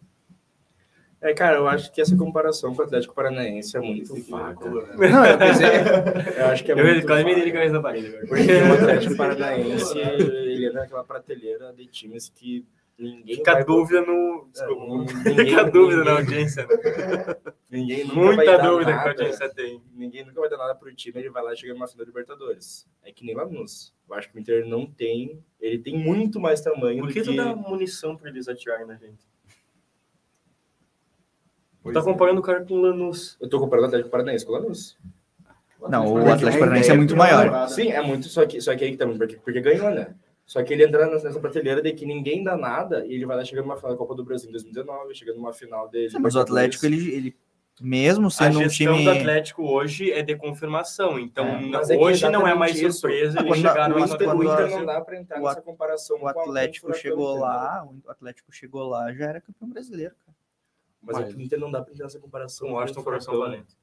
É, 1.20 1.33
cara, 1.33 1.57
eu 1.57 1.66
acho 1.66 1.91
que 1.93 2.01
essa 2.01 2.14
comparação 2.16 2.74
com 2.74 2.83
o 2.83 2.85
Atlético 2.85 3.14
Paranaense 3.14 3.77
é 3.77 3.81
muito 3.81 4.14
vaga. 4.31 4.68
Não, 4.68 5.27
eu 5.27 5.39
pensei, 5.39 5.66
Eu 6.39 6.47
acho 6.47 6.62
que 6.62 6.70
é 6.72 6.79
Eu 6.79 6.85
muito 6.85 7.07
quase 7.07 7.24
me 7.24 7.35
dei 7.35 7.51
cabeça 7.51 7.72
na 7.72 7.81
parede. 7.81 8.11
Porque 8.29 8.53
o 8.53 8.72
Atlético 8.74 9.16
Paranaense, 9.16 9.99
ele 9.99 10.66
é 10.66 10.72
naquela 10.72 11.03
prateleira 11.05 11.72
de 11.72 11.87
times 11.87 12.29
que 12.29 12.64
ninguém 12.99 13.36
Fica 13.36 13.53
vai... 13.55 13.64
dúvida 13.64 14.01
no. 14.03 14.49
Desculpa. 14.53 15.12
Ninguém- 15.28 15.47
Fica 15.47 15.64
dúvida 15.70 16.05
na 16.05 16.20
ninguém- 16.20 16.36
audiência. 16.36 16.66
né? 16.66 17.36
Ninguém 17.70 18.05
nunca 18.05 18.14
vai 18.20 18.36
Muita 18.36 18.57
dar 18.59 18.68
dúvida 18.70 18.84
que 18.86 18.92
a 18.92 18.97
nada. 18.97 19.11
audiência 19.11 19.49
tem. 19.55 19.82
Ninguém 19.94 20.24
nunca 20.24 20.40
vai 20.40 20.49
dar 20.49 20.57
nada 20.57 20.74
pro 20.74 20.94
time, 20.94 21.18
ele 21.20 21.30
vai 21.30 21.42
lá 21.42 21.53
e 21.53 21.57
chega 21.57 21.74
numa 21.74 21.86
final 21.86 22.05
da 22.07 22.11
Libertadores. 22.11 22.86
É 23.03 23.12
que 23.12 23.24
nem 23.24 23.34
Lanús. 23.34 23.92
Eu 24.09 24.14
acho 24.14 24.30
que 24.30 24.36
o 24.36 24.40
Inter 24.40 24.66
não 24.66 24.86
tem... 24.86 25.42
Ele 25.61 25.78
tem 25.78 25.99
muito 25.99 26.38
mais 26.40 26.61
tamanho 26.61 27.01
Por 27.01 27.09
do 27.09 27.12
que 27.12 27.20
que... 27.22 27.26
tu 27.30 27.36
dá 27.36 27.55
munição 27.57 28.16
pra 28.16 28.30
eles 28.30 28.47
atirarem 28.49 28.86
na 28.86 28.94
gente? 28.94 29.26
Tu 31.82 31.92
tá 31.92 32.01
é. 32.01 32.03
comparando 32.03 32.40
o 32.40 32.42
cara 32.42 32.64
com 32.64 32.74
o 32.74 32.80
Lanús. 32.80 33.36
Eu 33.40 33.49
tô 33.49 33.61
comparando 33.61 33.86
o 33.86 33.88
Atlético 33.88 34.11
Paranaense 34.11 34.44
com 34.47 34.53
o 34.53 34.55
Lanús. 34.57 34.99
não, 35.88 36.12
o 36.14 36.18
Atlético 36.32 36.59
Paranaense 36.61 36.90
é 36.90 36.94
muito 36.97 37.16
maior. 37.16 37.68
Sim, 37.68 37.90
é 37.90 38.01
muito, 38.01 38.26
só 38.28 38.44
que, 38.47 38.61
só 38.61 38.74
que 38.76 38.84
aí 38.84 38.90
que 38.92 38.97
tá, 38.97 39.07
porque, 39.07 39.36
porque 39.36 39.61
ganhou, 39.61 39.90
né? 39.90 40.14
Só 40.47 40.62
que 40.62 40.72
ele 40.72 40.84
entra 40.84 41.07
nessa 41.11 41.40
prateleira 41.40 41.82
de 41.82 41.92
que 41.92 42.07
ninguém 42.07 42.44
dá 42.44 42.57
nada 42.57 43.05
e 43.05 43.12
ele 43.14 43.26
vai 43.26 43.36
lá 43.36 43.44
chegando 43.44 43.64
numa 43.66 43.76
final 43.76 43.90
da 43.92 43.99
Copa 43.99 44.14
do 44.14 44.24
Brasil 44.24 44.49
em 44.49 44.53
2019, 44.53 45.12
chegando 45.14 45.36
numa 45.38 45.53
final 45.53 45.88
dele. 45.88 46.09
Sim, 46.11 46.20
mas 46.20 46.36
o 46.36 46.40
Atlético, 46.40 46.86
ele, 46.86 47.12
ele 47.12 47.36
mesmo 47.80 48.28
A 48.28 48.30
sendo 48.30 48.61
um 48.61 48.62
gestão 48.62 48.94
time. 48.94 49.05
do 49.05 49.11
Atlético 49.11 49.62
hoje 49.64 50.12
é 50.12 50.22
de 50.22 50.36
confirmação. 50.36 51.18
Então, 51.18 51.44
É, 51.44 51.61
mas 51.62 51.90
é 51.90 51.97
que 51.97 52.03
hoje 52.03 52.28
não 52.30 52.47
é 52.47 52.55
mais 52.55 52.80
isso. 52.80 53.01
surpresa 53.01 53.38
Ah, 53.38 53.42
ele 53.42 53.49
quando- 53.49 53.61
chegar 53.61 53.92
o 53.92 53.99
Inter, 53.99 54.36
o 54.36 54.42
Inter 54.44 54.66
a- 54.66 54.68
não 54.70 54.86
dá 54.86 55.01
pra 55.01 55.16
entrar 55.20 55.40
o 55.40 55.44
nessa 55.44 55.61
comparação 55.61 56.18
O 56.22 56.28
Atlético 56.28 56.94
chegou 56.94 57.30
entendeu? 57.32 57.42
lá, 57.44 57.84
o 58.07 58.11
Atlético 58.11 58.53
chegou 58.53 58.86
lá, 58.88 59.12
já 59.12 59.24
era 59.26 59.40
campeão 59.40 59.68
brasileiro. 59.68 60.14
cara. 60.24 60.36
Mas, 61.03 61.18
é 61.18 61.24
que 61.24 61.36
o 61.36 61.40
Inter 61.40 61.59
não 61.61 61.70
dá 61.70 61.82
pra 61.82 61.92
entrar 61.92 62.05
nessa 62.07 62.18
comparação 62.20 62.68
com 62.68 62.74
o 62.74 62.76
Washington 62.76 63.01
com 63.01 63.05
Coração 63.05 63.34
Furacão. 63.34 63.51
Valente. 63.53 63.76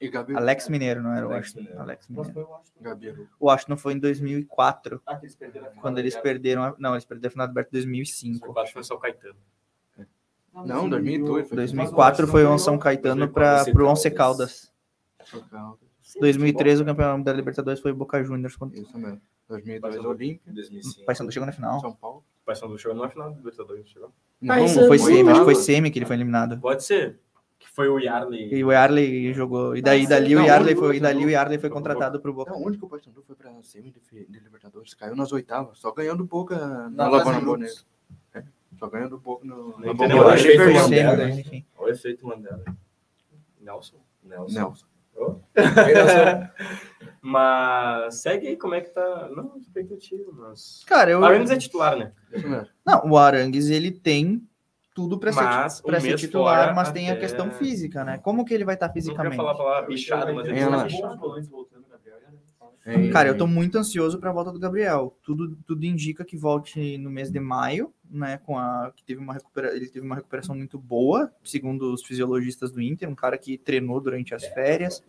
E 0.00 0.08
Gabi, 0.08 0.34
Alex 0.34 0.68
Mineiro, 0.68 1.02
não 1.02 1.12
era 1.12 1.26
o 1.26 1.30
Alex 1.30 1.48
Washington. 1.48 1.60
Mineiro. 1.60 1.80
Alex 1.82 2.08
Mineiro. 2.08 2.32
foi 2.32 2.42
o 2.42 2.48
Washington. 2.48 2.80
Gabiru. 2.82 3.28
O 3.38 3.46
Washington 3.46 3.76
foi 3.76 3.92
em 3.92 3.98
2004, 3.98 5.02
Ah, 5.06 5.18
eles 5.20 5.34
perderam 5.36 5.66
a 5.66 5.70
final 5.70 5.82
quando 5.82 5.94
da 5.96 6.00
eles 6.00 6.14
Libertadores. 6.14 6.42
perderam. 6.42 6.64
a- 6.64 6.74
Não, 6.78 6.92
eles 6.94 7.04
perderam 7.04 7.28
a 7.28 7.32
final 7.32 7.46
do 7.46 7.50
Libertadores 7.50 7.84
em 7.84 7.88
2005. 7.88 8.46
Eu 8.46 8.58
acho 8.58 8.66
que 8.68 8.72
foi 8.72 8.84
só 8.84 8.94
o 8.94 8.98
Caetano. 8.98 9.36
Não, 10.52 10.88
2002 10.88 11.48
foi 11.48 11.56
2004 11.56 12.26
foi 12.26 12.44
o 12.44 12.58
São 12.58 12.76
Caetano 12.78 13.28
para 13.28 13.64
o 13.72 13.86
Once 13.86 14.10
Caldas. 14.10 14.72
2013 16.18 16.82
o 16.82 16.84
campeão 16.86 17.22
da 17.22 17.32
Libertadores 17.32 17.80
foi 17.80 17.92
o 17.92 17.94
Boca 17.94 18.22
Juniors 18.24 18.56
contra 18.56 18.78
Isso 18.78 18.96
mesmo. 18.98 19.20
2002 19.48 19.96
Passou. 19.96 20.10
Olímpia, 20.10 20.50
Em 20.50 20.54
2005. 20.54 21.02
o 21.02 21.04
Paysandu 21.06 21.32
chegou 21.32 21.46
na 21.46 21.52
final. 21.52 21.80
São 21.80 21.92
Paulo. 21.92 22.18
O 22.42 22.46
Paysandu 22.46 22.78
chegou 22.78 22.96
numa 22.96 23.08
final 23.08 23.30
do 23.30 23.36
Libertadores, 23.36 23.88
chegou? 23.88 24.12
Não, 24.40 24.68
foi 24.68 24.98
semi, 24.98 25.30
acho 25.30 25.40
que 25.40 25.44
foi 25.44 25.54
semi 25.54 25.90
que 25.90 25.98
ele 25.98 26.06
foi 26.06 26.16
eliminado. 26.16 26.58
Pode 26.60 26.82
ser. 26.84 27.20
Que 27.70 27.76
foi 27.76 27.88
o 27.88 28.00
Yarley. 28.00 28.52
E 28.52 28.64
o 28.64 28.72
Yarley 28.72 29.32
jogou. 29.32 29.76
E 29.76 29.80
daí, 29.80 30.04
dali, 30.04 30.34
o 30.34 30.40
Não, 30.40 30.46
Yarley 30.46 30.74
foi, 30.74 30.88
o 30.88 30.92
e 30.92 31.00
dali 31.00 31.24
o 31.24 31.30
Yarley 31.30 31.58
foi 31.58 31.70
contratado 31.70 32.20
pro 32.20 32.34
Boca. 32.34 32.50
Não, 32.50 32.64
onde 32.64 32.76
que 32.76 32.84
o 32.84 32.88
Paysandu 32.88 33.22
foi 33.22 33.36
pra 33.36 33.52
semi 33.62 33.92
de, 33.92 34.26
de 34.26 34.40
Libertadores? 34.40 34.92
Caiu 34.92 35.14
nas 35.14 35.30
oitavas, 35.30 35.78
só 35.78 35.92
ganhando 35.92 36.26
pouca 36.26 36.56
na 36.56 36.90
Na 36.90 37.04
Lavana 37.04 37.24
fase 37.24 37.38
de 37.38 37.44
Boneira. 37.44 37.74
É, 38.34 38.42
só 38.76 38.88
ganhando 38.88 39.20
pouco 39.20 39.46
no, 39.46 39.78
na 39.78 39.92
o 39.92 39.94
Bombonera. 39.94 40.36
Que 40.36 40.48
efeito. 40.48 40.80
Mandela. 40.80 41.12
Olha 41.12 41.64
o 41.78 41.88
efeito 41.88 42.26
Mandela. 42.26 42.64
Nelson. 43.60 43.96
Nelson. 44.24 44.54
Nelson. 44.58 44.86
Mas 47.22 48.16
segue 48.16 48.48
aí 48.48 48.56
como 48.56 48.74
é 48.74 48.80
que 48.80 48.90
tá. 48.90 49.30
Não, 49.36 49.56
expectativa, 49.58 50.32
mas. 50.32 50.82
Cara, 50.86 51.10
eu. 51.10 51.20
O 51.20 51.24
Arangues 51.24 51.50
é 51.50 51.58
titular, 51.58 51.94
né? 51.94 52.12
Não, 52.84 53.10
o 53.10 53.18
Arangues 53.18 53.68
ele 53.68 53.90
tem 53.90 54.48
tudo 55.00 55.18
para 55.18 55.32
ser, 55.32 55.82
pra 55.82 56.00
ser 56.00 56.16
titular, 56.16 56.74
mas 56.74 56.92
tem 56.92 57.08
a 57.08 57.12
até- 57.12 57.20
questão 57.22 57.50
física, 57.50 58.04
né? 58.04 58.18
Como 58.18 58.44
que 58.44 58.52
ele 58.52 58.64
vai 58.64 58.74
estar 58.74 58.86
Não 58.88 58.92
quero 58.92 59.02
fisicamente? 59.02 59.36
falar 59.36 59.52
a 59.52 59.56
palavra 59.56 59.88
bichado, 59.88 60.34
mas 60.34 60.46
ele 60.46 60.60
tá 60.60 60.84
bichado. 60.84 61.20
É, 62.84 63.08
Cara, 63.10 63.28
eu 63.28 63.36
tô 63.36 63.46
muito 63.46 63.76
ansioso 63.78 64.18
para 64.18 64.30
a 64.30 64.32
volta 64.32 64.50
do 64.52 64.58
Gabriel. 64.58 65.16
Tudo, 65.22 65.56
tudo 65.66 65.84
indica 65.84 66.24
que 66.24 66.36
volte 66.36 66.96
no 66.98 67.10
mês 67.10 67.30
de 67.30 67.38
maio, 67.38 67.92
né? 68.10 68.38
Com 68.38 68.58
a 68.58 68.92
que 68.94 69.04
teve 69.04 69.20
uma 69.20 69.34
recupera... 69.34 69.74
ele 69.74 69.88
teve 69.88 70.04
uma 70.04 70.16
recuperação 70.16 70.54
muito 70.54 70.78
boa, 70.78 71.30
segundo 71.44 71.92
os 71.92 72.02
fisiologistas 72.04 72.70
do 72.70 72.80
Inter, 72.80 73.08
um 73.08 73.14
cara 73.14 73.36
que 73.38 73.58
treinou 73.58 74.00
durante 74.00 74.34
as 74.34 74.44
férias, 74.46 75.02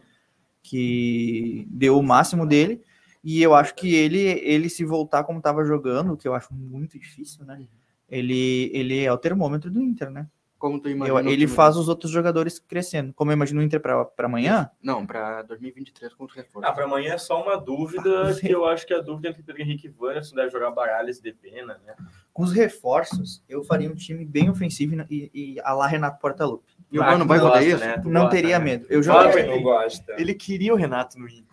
que 0.61 1.65
deu 1.69 1.97
o 1.97 2.03
máximo 2.03 2.45
dele. 2.45 2.81
E 3.23 3.41
eu 3.41 3.53
acho 3.53 3.75
que 3.75 3.93
ele, 3.93 4.19
ele 4.19 4.67
se 4.69 4.83
voltar 4.83 5.23
como 5.23 5.37
estava 5.37 5.63
jogando, 5.63 6.17
que 6.17 6.27
eu 6.27 6.33
acho 6.33 6.53
muito 6.53 6.99
difícil, 6.99 7.45
né? 7.45 7.67
Ele, 8.11 8.69
ele 8.73 9.03
é 9.03 9.11
o 9.11 9.17
termômetro 9.17 9.71
do 9.71 9.81
Inter, 9.81 10.09
né? 10.11 10.27
Como 10.59 10.79
tu 10.79 10.89
Eu- 10.89 10.95
imagina? 10.95 11.21
o 11.27 11.33
ele 11.33 11.47
faz 11.47 11.75
os 11.75 11.89
outros 11.89 12.11
jogadores 12.11 12.59
crescendo. 12.59 13.11
Como 13.15 13.31
eu 13.31 13.33
imagino 13.33 13.61
o 13.61 13.63
Inter 13.63 13.79
para 13.79 14.07
amanhã, 14.19 14.69
Não, 14.83 15.07
pra 15.07 15.41
2023 15.41 16.13
com 16.13 16.25
os 16.25 16.33
reforços. 16.35 16.69
Ah, 16.69 16.71
para 16.71 16.83
amanhã 16.85 17.13
é 17.13 17.17
só 17.17 17.41
uma 17.41 17.57
dúvida, 17.57 18.31
que 18.39 18.51
eu 18.51 18.63
acho 18.65 18.85
que 18.85 18.93
a 18.93 19.01
dúvida 19.01 19.29
entre 19.29 19.41
Pedro 19.41 19.59
Henrique 19.63 19.87
e 19.87 19.93
Wanderson 19.99 20.35
deve 20.35 20.51
jogar 20.51 20.69
Baralhas 20.69 21.19
de 21.19 21.33
pena, 21.33 21.79
né? 21.83 21.95
com 22.31 22.43
os 22.43 22.53
reforços, 22.53 23.43
eu 23.49 23.63
faria 23.63 23.89
um 23.89 23.95
time 23.95 24.23
bem 24.23 24.49
ofensivo 24.51 25.03
e, 25.09 25.31
e 25.33 25.59
a 25.61 25.73
lá 25.73 25.87
Renato 25.87 26.19
Portaluppi. 26.19 26.73
E 26.91 26.99
o 26.99 27.01
Mano 27.03 27.25
vai 27.25 27.39
gosta, 27.39 27.63
isso? 27.63 27.79
né? 27.79 27.97
Tu 27.97 28.09
Não 28.09 28.21
gosta, 28.21 28.35
teria 28.35 28.59
né? 28.59 28.65
medo. 28.65 28.85
Eu, 28.89 29.01
Claro 29.01 29.31
que 29.33 29.43
não 29.43 29.61
gosta. 29.63 30.13
Ele 30.17 30.33
queria 30.35 30.73
o 30.73 30.77
Renato 30.77 31.17
no 31.17 31.27
Inter. 31.27 31.50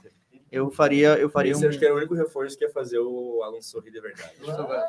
Eu 0.51 0.71
faria, 0.71 1.19
eu 1.19 1.29
faria 1.31 1.53
Esse 1.53 1.65
um, 1.65 1.69
acho 1.69 1.79
que 1.79 1.85
era 1.85 1.95
o 1.95 1.99
único 1.99 2.15
reforço 2.15 2.57
que 2.57 2.65
ia 2.65 2.71
fazer 2.71 2.99
o 2.99 3.43
Alan 3.43 3.61
sorrir 3.61 3.91
de 3.91 4.01
verdade. 4.01 4.33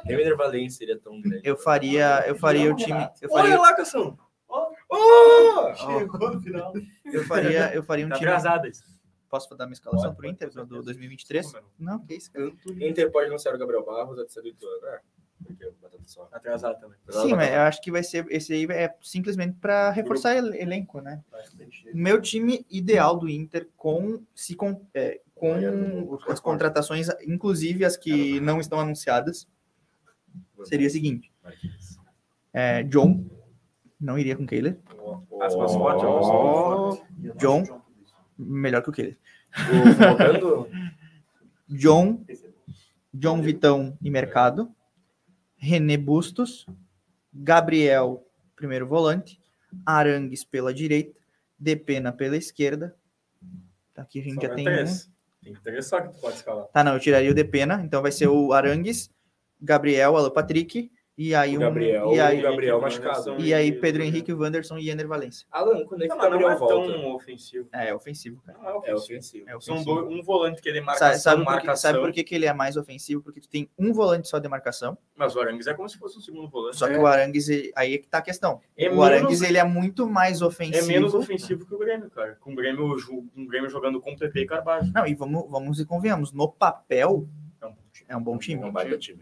Nem 0.06 0.18
o 0.18 0.20
Eder 0.20 0.36
Valencia 0.38 0.78
seria 0.80 0.98
tão 1.00 1.20
grande. 1.22 1.42
eu 1.48 1.56
faria, 1.58 2.24
eu 2.28 2.36
faria 2.36 2.72
o 2.72 2.76
time, 2.76 3.00
eu 3.22 3.30
Olha 3.32 3.42
faria, 3.44 3.60
lá, 3.60 3.74
Cação! 3.74 4.18
Chegou 5.76 6.32
no 6.34 6.42
final. 6.42 6.74
eu 7.06 7.24
faria, 7.26 7.74
eu 7.74 7.84
faria 7.84 8.06
um 8.06 8.10
Tá 8.10 8.16
time. 8.16 8.28
atrasada 8.30 8.68
isso. 8.68 8.84
Posso 9.30 9.54
dar 9.56 9.66
uma 9.68 9.74
escalação 9.74 10.06
Pode, 10.10 10.18
pro 10.18 10.28
Inter 10.28 10.48
do 10.50 10.54
certeza. 10.54 10.82
2023? 10.84 11.54
Não, 11.78 12.00
que 12.00 12.16
isso. 12.16 12.32
Inter 12.80 13.12
pode 13.12 13.28
anunciar 13.28 13.54
o 13.54 13.58
Gabriel 13.60 13.86
Barros, 13.86 14.18
a 14.20 14.42
do 14.42 14.48
Ituano. 14.48 14.88
É, 14.88 15.00
porque 15.46 15.66
o 15.68 15.74
Batata 15.80 16.04
só. 16.08 16.28
Atrasada 16.32 16.80
também. 16.80 16.98
Sim, 17.12 17.36
mas 17.36 17.54
eu 17.54 17.60
acho 17.62 17.80
que 17.82 17.92
vai 17.92 18.02
ser 18.04 18.26
esse 18.32 18.52
aí 18.54 18.66
é 18.72 18.92
simplesmente 19.04 19.56
para 19.62 19.92
reforçar 19.92 20.36
el- 20.36 20.56
elenco, 20.56 21.00
né? 21.00 21.24
Meu 21.94 22.20
time 22.20 22.66
ideal 22.72 23.16
do 23.18 23.30
Inter 23.30 23.68
com 23.78 24.24
se 24.34 24.56
com, 24.56 24.84
é, 24.96 25.22
com 25.40 26.32
as 26.32 26.40
contratações, 26.40 27.08
inclusive 27.26 27.86
as 27.86 27.96
que 27.96 28.40
não 28.40 28.60
estão 28.60 28.80
anunciadas, 28.80 29.48
seria 30.64 30.88
o 30.88 30.92
seguinte: 30.92 31.32
é, 32.54 32.84
John. 32.84 33.26
Não 34.02 34.18
iria 34.18 34.34
com 34.34 34.48
Kehler, 34.48 34.80
forte. 35.74 37.04
John 37.38 37.66
melhor 38.40 38.82
que 38.82 38.90
o 38.90 38.94
Kehler. 38.94 39.18
John, 41.68 42.24
John 43.14 43.42
Vitão 43.42 43.98
e 44.02 44.10
Mercado, 44.10 44.74
René 45.58 45.98
Bustos, 45.98 46.66
Gabriel, 47.34 48.26
primeiro 48.56 48.88
volante, 48.88 49.40
Arangues 49.86 50.44
pela 50.44 50.74
direita, 50.74 51.20
Depena 51.58 52.14
pela 52.14 52.38
esquerda. 52.38 52.96
Tá 53.94 54.04
Aqui 54.04 54.22
a 54.22 54.24
gente 54.24 54.36
Só 54.36 54.42
já 54.42 54.48
vai 54.48 54.56
tem 54.56 54.68
um. 54.68 55.10
Tem 55.44 55.54
três 55.54 55.88
só 55.88 56.02
que 56.02 56.10
tu 56.10 56.20
pode 56.20 56.36
escalar. 56.36 56.66
Tá, 56.68 56.84
não, 56.84 56.94
eu 56.94 57.00
tiraria 57.00 57.32
o 57.32 57.34
Depena, 57.34 57.82
então 57.84 58.02
vai 58.02 58.12
ser 58.12 58.28
o 58.28 58.54
Arangues, 58.54 59.10
Gabriel, 59.62 60.16
Alan 60.18 60.30
Patrick, 60.32 60.92
e 61.22 61.36
aí 61.36 61.54
o 61.54 61.58
um. 61.58 61.60
Gabriel, 61.60 62.14
e 62.14 62.20
aí, 62.22 62.40
o 62.40 62.44
Gabriel 62.44 62.80
machucado. 62.82 63.36
e 63.42 63.54
aí 63.54 63.72
Pedro 63.74 64.02
Henrique, 64.04 64.32
Wanderson 64.34 64.78
e 64.78 64.90
Ener 64.90 65.06
Valência. 65.06 65.46
Alan, 65.52 65.84
quando 65.86 66.04
é 66.04 66.08
que 66.08 66.10
Não, 66.10 66.16
o 66.16 66.20
mas 66.20 66.32
não 66.32 66.40
Gabriel 66.40 66.52
é 66.52 66.56
volta? 66.56 66.94
tão 66.94 67.12
ofensivo. 67.14 67.68
É, 67.74 67.94
ofensivo, 67.94 68.42
cara. 68.46 68.58
Não 68.58 68.84
é 68.86 68.90
É 68.90 68.96
ofensivo. 68.96 69.50
É 69.50 69.56
ofensivo. 69.58 69.84
dois, 69.84 70.08
um 70.20 70.24
volante 70.24 70.62
que 70.62 70.70
ele 70.70 70.80
marcação, 70.80 71.08
Sabe, 71.10 71.22
sabe, 71.22 71.36
por 71.44 71.46
que, 71.50 71.52
marcação. 71.56 71.92
sabe 71.92 72.00
por 72.04 72.12
que, 72.14 72.24
que 72.24 72.34
ele 72.36 72.46
é 72.46 72.54
mais 72.54 72.78
ofensivo? 72.78 73.22
Porque 73.22 73.42
tu 73.42 73.50
tem 73.50 73.70
um 73.78 73.92
volante 73.92 74.30
só 74.30 74.40
de 74.40 74.48
marcação, 74.48 74.98
Mas 75.16 75.36
o 75.36 75.42
Arangues 75.42 75.68
é 75.68 75.74
como 75.74 75.90
se 75.90 75.98
fosse 75.98 76.18
um 76.18 76.22
segundo 76.22 76.48
volante. 76.48 76.78
só 76.78 76.88
que 76.88 76.96
o 76.98 77.06
Arangues, 77.06 77.50
aí 77.76 77.96
é 77.96 77.98
que 77.98 78.08
tá 78.08 78.20
a 78.20 78.22
questão. 78.22 78.62
É 78.78 78.88
o 78.88 78.92
menos- 78.92 79.06
Arangues, 79.06 79.42
ele 79.42 79.58
é 79.58 79.64
muito 79.66 80.08
mais 80.08 80.42
É 80.42 80.46
ofensivo. 80.46 80.88
menos 80.88 81.14
ofensivo 81.14 81.66
que 81.66 81.76
o 81.76 81.78
Grêmio, 81.78 82.10
cara. 82.10 82.38
Com 82.40 82.54
o 82.54 82.56
Grêmio, 82.56 82.96
o 82.96 83.46
Grêmio 83.48 83.70
jogando 83.70 84.00
com 84.00 84.16
PP 84.16 84.40
e 84.42 84.46
Carvalho. 84.46 84.90
Não, 84.96 85.06
e 85.06 85.14
vamos, 85.16 85.50
vamos 85.50 85.80
e 85.82 85.86
convenhamos, 85.86 86.32
no 86.32 86.48
papel 86.50 87.28
É 87.62 87.66
um 87.68 87.72
bom 87.72 87.84
time. 87.92 88.06
é 88.08 88.16
um 88.18 88.24
bom 88.24 88.38
time. 88.38 88.62
É 88.64 88.66
um 88.66 88.72
baita 88.72 88.98
time. 88.98 89.22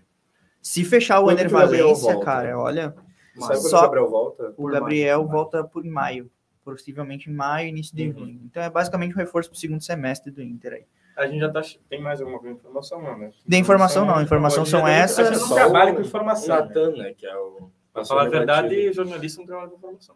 Se 0.70 0.84
fechar 0.84 1.20
o 1.22 1.24
Quando 1.26 1.39
Ener 1.39 1.47
que 1.49 1.55
o 1.55 1.57
Gabriel 1.59 1.86
Valência, 1.88 2.11
volta? 2.13 2.26
cara, 2.26 2.59
olha, 2.59 2.93
Sabe 3.39 3.55
Só- 3.57 3.78
o 3.78 3.82
Gabriel 3.84 4.09
volta? 4.09 4.53
o 4.57 4.65
Gabriel 4.68 5.28
volta 5.28 5.63
por 5.63 5.84
maio, 5.86 6.30
possivelmente 6.65 7.30
em 7.30 7.34
maio, 7.34 7.70
início 7.70 7.95
de 7.95 8.07
Uhum. 8.07 8.13
junho. 8.13 8.41
Então 8.45 8.61
é 8.63 8.70
basicamente 8.70 9.13
um 9.13 9.18
reforço 9.18 9.49
pro 9.49 9.57
segundo 9.59 9.82
semestre 9.82 10.32
do 10.32 10.41
Inter 10.41 10.74
aí. 10.74 10.86
A 11.15 11.26
gente 11.28 11.39
já 11.39 11.49
tá. 11.51 11.61
Tem 11.89 12.01
mais 12.01 12.20
alguma 12.20 12.49
informação, 12.51 13.01
não, 13.01 13.18
né? 13.18 13.32
De 13.45 13.57
informação 13.57 14.05
não, 14.05 14.22
informação 14.22 14.65
são 14.65 14.88
essas. 14.88 15.20
A 15.28 15.32
gente 15.32 15.39
não 15.41 15.47
Só 15.47 15.55
trabalha 15.55 15.91
o- 15.91 15.95
com 15.95 16.01
O 16.01 16.05
informação. 16.05 16.55
Natan, 16.55 16.91
né? 16.97 17.13
Que 17.15 17.26
é 17.28 17.38
o. 17.38 17.70
Pra 17.93 18.03
falar 18.05 18.24
a 18.26 18.30
verdade, 18.30 18.91
jornalista 18.91 19.39
não 19.39 19.47
trabalha 19.47 19.70
com 19.70 19.78
informação. 19.78 20.15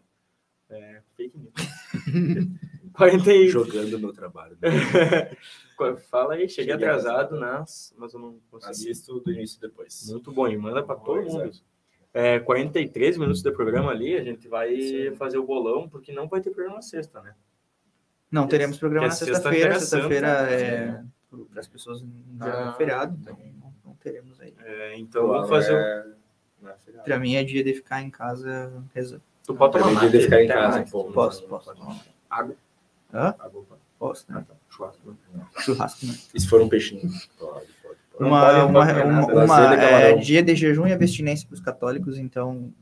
É 0.70 1.00
fake 1.16 1.38
news. 1.38 1.52
40 2.94 3.32
e... 3.32 3.48
Jogando 3.50 3.98
meu 3.98 4.12
trabalho. 4.12 4.56
Fala 6.10 6.34
aí, 6.34 6.48
cheguei 6.48 6.72
Cheguei 6.72 6.74
atrasado, 6.74 7.40
nas, 7.40 7.92
mas 7.98 8.14
eu 8.14 8.20
não 8.20 8.38
consegui. 8.50 8.70
Assisto 8.70 9.18
do 9.18 9.32
início 9.32 9.60
depois. 9.60 10.08
Muito 10.10 10.30
bom, 10.30 10.46
e 10.46 10.56
manda 10.56 10.80
pra 10.82 10.94
todo 10.94 11.22
Pois 11.22 11.34
mundo. 11.34 11.52
É, 12.14 12.38
43 12.38 13.16
minutos 13.18 13.42
de 13.42 13.50
programa 13.50 13.90
ali, 13.90 14.14
a 14.16 14.22
gente 14.22 14.46
vai 14.46 15.10
fazer 15.16 15.38
o 15.38 15.44
bolão, 15.44 15.88
porque 15.88 16.12
não 16.12 16.28
vai 16.28 16.40
ter 16.40 16.50
programa 16.50 16.76
na 16.76 16.82
sexta, 16.82 17.20
né? 17.20 17.34
Não, 18.30 18.46
teremos 18.46 18.78
programa 18.78 19.08
na 19.08 19.12
Porque 19.14 19.24
sexta-feira. 19.24 19.78
sexta-feira 19.80 20.26
é 20.28 20.58
santa, 20.58 21.02
é 21.02 21.04
para 21.50 21.60
as 21.60 21.66
pessoas 21.66 22.02
não 22.02 22.46
Ah. 22.46 22.74
feriado, 22.74 23.16
então 23.20 23.36
não, 23.60 23.74
não 23.84 23.94
teremos 23.96 24.40
aí. 24.40 24.54
É, 24.64 24.96
então 24.98 25.26
vamos 25.26 25.48
fazer. 25.48 26.14
feriado. 26.84 27.04
Pra 27.04 27.18
mim 27.18 27.34
é 27.34 27.42
dia 27.42 27.64
de 27.64 27.74
ficar 27.74 28.02
em 28.02 28.10
casa 28.10 28.84
rezando. 28.94 29.22
Tu 29.44 29.54
pode 29.54 29.72
tomar 29.72 29.84
Permitido 29.86 30.04
mate, 30.06 30.18
de 30.18 30.24
ficar 30.24 30.42
em 30.42 30.48
casa, 30.48 30.76
mais. 30.78 30.90
pô. 30.90 31.04
Posso, 31.12 31.42
posso. 31.48 31.72
Água. 32.30 32.54
Hã? 33.12 33.32
Pode. 33.32 33.82
Posso, 33.98 34.26
né? 34.32 34.44
Churrasco. 34.68 35.00
né? 35.34 35.44
Churrasco, 35.58 36.06
né? 36.06 36.14
E 36.34 36.40
se 36.40 36.48
for 36.48 36.60
um 36.60 36.68
peixinho? 36.68 37.02
Pode, 37.38 37.66
pode, 37.82 37.96
pode. 38.12 38.28
Uma, 38.28 38.64
uma, 38.64 38.80
uma, 39.04 39.44
uma- 39.44 39.74
é, 39.74 40.16
dia 40.16 40.42
de 40.42 40.54
jejum 40.56 40.86
e 40.86 40.92
abstinência 40.92 41.46
para 41.46 41.54
os 41.54 41.60
católicos, 41.60 42.18
então 42.18 42.72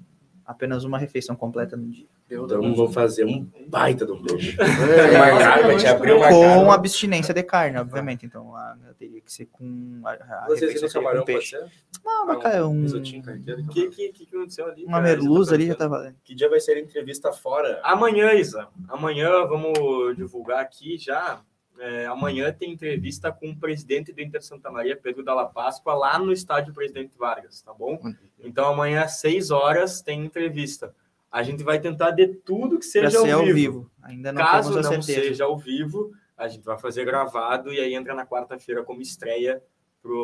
apenas 0.50 0.82
uma 0.84 0.98
refeição 0.98 1.36
completa 1.36 1.76
no 1.76 1.88
dia. 1.88 2.06
Então 2.28 2.46
vamos 2.60 2.92
fazer 2.92 3.24
um 3.24 3.48
baita 3.68 4.04
de 4.04 4.12
um 4.12 4.22
peixe. 4.22 4.56
É, 4.60 4.64
Uma 5.16 5.38
carne, 5.38 5.62
vai 5.62 5.76
te 5.76 5.86
abrir 5.86 6.12
uma 6.12 6.28
Com 6.28 6.72
abstinência 6.72 7.32
de 7.32 7.42
carne, 7.42 7.78
obviamente. 7.78 8.26
Então 8.26 8.54
a, 8.54 8.76
teria 8.98 9.20
que 9.20 9.32
ser 9.32 9.46
com 9.46 10.00
a, 10.04 10.10
a 10.12 10.46
Vocês 10.46 10.72
refeição 10.72 10.88
seria 10.88 11.18
com 11.20 11.24
peixe. 11.24 11.56
Não, 12.04 12.26
mas, 12.26 12.36
Ah, 12.38 12.40
cara, 12.40 12.68
um, 12.68 12.84
O 12.84 13.68
que, 13.68 13.88
que, 13.90 14.08
que 14.12 14.28
aconteceu 14.36 14.66
ali? 14.66 14.84
uma 14.84 15.00
cara? 15.00 15.08
Isa 15.08 15.16
merluza 15.16 15.50
tá 15.50 15.54
ali 15.54 15.66
já 15.66 15.74
tá 15.74 15.88
valendo. 15.88 16.16
Que 16.24 16.34
dia 16.34 16.48
vai 16.48 16.60
ser 16.60 16.72
a 16.72 16.80
entrevista 16.80 17.32
fora? 17.32 17.80
Amanhã, 17.84 18.32
Isa. 18.32 18.68
Amanhã 18.88 19.46
vamos 19.46 20.16
divulgar 20.16 20.60
aqui 20.60 20.98
já. 20.98 21.40
É, 21.80 22.04
amanhã 22.04 22.52
tem 22.52 22.72
entrevista 22.72 23.32
com 23.32 23.48
o 23.48 23.56
presidente 23.56 24.12
do 24.12 24.20
Inter 24.20 24.42
Santa 24.42 24.70
Maria, 24.70 24.94
Pedro 24.94 25.24
Dalla 25.24 25.46
Páscoa, 25.46 25.94
lá 25.94 26.18
no 26.18 26.30
estádio 26.30 26.74
Presidente 26.74 27.16
Vargas, 27.16 27.62
tá 27.62 27.72
bom? 27.72 27.98
Então 28.38 28.66
amanhã 28.68 29.02
às 29.02 29.18
6 29.20 29.50
horas 29.50 30.02
tem 30.02 30.22
entrevista. 30.22 30.94
A 31.32 31.42
gente 31.42 31.64
vai 31.64 31.80
tentar 31.80 32.10
de 32.10 32.26
tudo 32.26 32.78
que 32.78 32.84
seja 32.84 33.18
ao 33.18 33.24
ao 33.24 33.44
vivo. 33.44 33.54
vivo. 33.54 33.90
Ainda 34.02 34.30
não 34.30 34.42
Caso 34.42 34.78
a 34.78 34.82
não 34.82 34.90
certeza. 34.90 35.28
seja 35.28 35.44
ao 35.44 35.56
vivo, 35.56 36.12
a 36.36 36.48
gente 36.48 36.62
vai 36.64 36.78
fazer 36.78 37.06
gravado 37.06 37.72
e 37.72 37.80
aí 37.80 37.94
entra 37.94 38.14
na 38.14 38.26
quarta-feira 38.26 38.82
como 38.82 39.00
estreia 39.00 39.62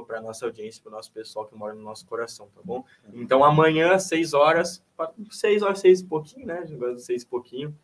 para 0.06 0.20
nossa 0.20 0.44
audiência, 0.44 0.82
para 0.82 0.90
o 0.90 0.92
nosso 0.94 1.10
pessoal 1.12 1.46
que 1.46 1.54
mora 1.54 1.74
no 1.74 1.82
nosso 1.82 2.06
coração, 2.06 2.48
tá 2.54 2.60
bom? 2.62 2.84
Então 3.14 3.42
amanhã, 3.42 3.92
às 3.94 4.04
6 4.04 4.34
horas, 4.34 4.84
6 5.30 5.62
horas, 5.62 5.80
6 5.80 6.00
e 6.00 6.04
pouquinho, 6.04 6.46
né? 6.46 6.66
Jogando 6.66 6.98
6 6.98 7.22
e 7.22 7.26
pouquinho, 7.26 7.74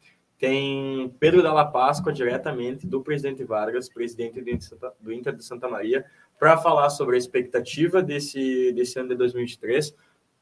tem 0.43 1.09
Pedro 1.20 1.40
Dalla 1.40 1.64
Páscoa, 1.64 2.12
diretamente 2.12 2.84
do 2.84 3.01
presidente 3.01 3.45
Vargas, 3.45 3.88
presidente 3.88 4.40
do 4.40 5.12
Inter 5.12 5.36
de 5.36 5.45
Santa- 5.45 5.68
Maria, 5.68 6.05
para 6.36 6.59
falar 6.59 6.90
sobre 6.90 7.14
a 7.14 7.18
expectativa 7.18 8.03
desse, 8.03 8.72
desse 8.72 8.99
ano 8.99 9.11
de 9.11 9.14
2023, 9.14 9.95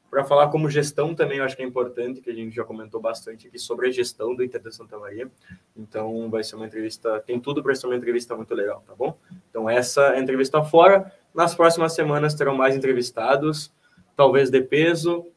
para 0.09 0.25
falar 0.25 0.47
como 0.47 0.67
gestão 0.71 1.13
também, 1.13 1.37
eu 1.37 1.43
acho 1.43 1.55
que 1.55 1.61
é 1.61 1.65
importante, 1.67 2.19
que 2.19 2.31
a 2.31 2.33
gente 2.33 2.55
já 2.55 2.63
comentou 2.63 2.99
bastante 2.99 3.45
aqui 3.47 3.59
sobre 3.59 3.89
a 3.89 3.91
gestão 3.91 4.33
do 4.35 4.43
Inter 4.43 4.59
de 4.59 4.75
Santa 4.75 4.97
Maria. 4.97 5.29
Então 5.77 6.31
vai 6.31 6.43
ser 6.43 6.55
uma 6.55 6.65
entrevista, 6.65 7.19
tem 7.19 7.39
tudo 7.39 7.61
para 7.61 7.75
ser 7.75 7.85
uma 7.85 7.95
entrevista 7.95 8.35
muito 8.35 8.55
legal, 8.55 8.83
tá 8.87 8.95
bom? 8.95 9.15
Então 9.51 9.69
essa 9.69 10.01
é 10.01 10.17
a 10.17 10.19
entrevista 10.19 10.63
fora. 10.63 11.13
Nas 11.31 11.53
próximas 11.53 11.93
semanas 11.93 12.33
terão 12.33 12.55
mais 12.55 12.75
entrevistados, 12.75 13.71
talvez 14.15 14.49
de 14.49 14.61
peso, 14.63 15.27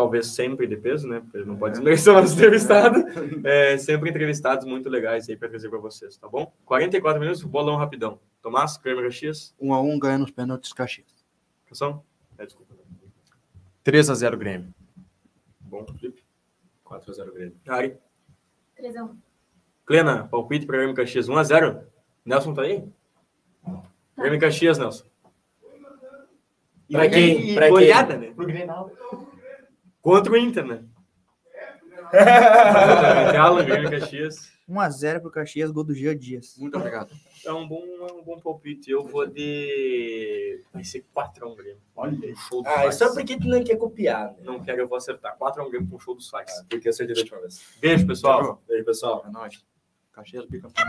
talvez 0.00 0.28
sempre 0.28 0.66
de 0.66 0.76
peso, 0.78 1.06
né? 1.06 1.20
Porque 1.20 1.46
não 1.46 1.56
pode 1.56 1.74
desmerecer 1.74 2.10
o 2.12 2.18
nosso 2.18 2.34
entrevistado. 2.34 3.04
É, 3.44 3.76
sempre 3.78 4.08
entrevistados 4.10 4.66
muito 4.66 4.88
legais 4.88 5.28
aí 5.28 5.36
para 5.36 5.48
trazer 5.48 5.68
para 5.68 5.78
vocês, 5.78 6.16
tá 6.16 6.28
bom? 6.28 6.52
44 6.64 7.20
minutos, 7.20 7.42
bolão 7.42 7.76
rapidão. 7.76 8.18
Tomás, 8.42 8.76
Câmara 8.76 9.10
X, 9.10 9.54
Um 9.60 9.72
a 9.74 9.80
um 9.80 9.98
ganha 9.98 10.18
nos 10.18 10.30
pênaltis 10.30 10.72
Caxias. 10.72 11.24
Cação? 11.66 12.02
É, 12.38 12.46
desculpa. 12.46 12.74
3x0 13.84 14.36
Grêmio. 14.36 14.74
Bom, 15.60 15.86
Felipe. 15.98 16.22
4x0 16.86 17.32
Grêmio. 17.32 17.56
Ari. 17.68 17.96
3x1. 18.78 19.16
Clena, 19.86 20.28
palpite 20.28 20.66
para 20.66 20.78
Grêmio 20.78 20.94
Caxias. 20.94 21.28
1x0. 21.28 21.82
Nelson 22.24 22.54
tá 22.54 22.62
aí? 22.62 22.84
Grêmio 24.16 24.36
e 24.36 24.40
Caxias, 24.40 24.78
Nelson. 24.78 25.04
E 26.88 26.92
Pra 26.92 27.08
quem? 27.08 27.54
Pra 27.54 27.68
quem? 27.72 28.18
né? 28.18 28.32
Pro 28.34 28.46
Grenal. 28.46 28.90
Contra 30.02 30.32
o 30.32 30.36
Inter, 30.36 30.64
né? 30.64 30.84
Galo, 33.32 33.60
e 33.62 33.90
Caxias. 33.90 34.50
1x0 34.68 35.20
pro 35.20 35.30
Caxias, 35.30 35.70
gol 35.70 35.84
do 35.84 35.94
Gia 35.94 36.14
Dias. 36.14 36.56
Muito 36.58 36.76
obrigado. 36.76 37.12
É 37.44 37.52
um 37.52 37.66
bom, 37.66 37.82
é 38.08 38.12
um 38.12 38.22
bom 38.22 38.38
palpite. 38.38 38.90
Eu 38.90 39.04
vou 39.04 39.26
de. 39.26 40.62
Vai 40.72 40.84
ser 40.84 41.04
4x1 41.14 41.56
Grêmio. 41.56 41.82
Olha, 41.96 42.34
show 42.36 42.62
do 42.62 42.68
Ah, 42.68 42.84
é 42.84 42.92
só 42.92 43.12
porque 43.12 43.36
tu 43.36 43.48
não 43.48 43.64
quer 43.64 43.76
copiar, 43.76 44.32
né? 44.32 44.38
Não 44.42 44.62
quero, 44.62 44.82
eu 44.82 44.88
vou 44.88 44.96
acertar. 44.96 45.36
4x1 45.38 45.70
Grêmio 45.70 45.88
com 45.88 45.96
o 45.96 46.00
show 46.00 46.14
dos 46.14 46.28
Fax. 46.28 46.64
Porque 46.68 46.86
eu 46.86 46.90
acertei 46.90 47.14
da 47.14 47.20
última 47.22 47.40
vez. 47.40 47.64
Beijo, 47.80 48.06
pessoal. 48.06 48.62
Beijo, 48.68 48.84
pessoal. 48.84 49.24
É 49.26 49.30
nóis. 49.30 49.64
Caxias 50.12 50.46
bicampeão. 50.46 50.86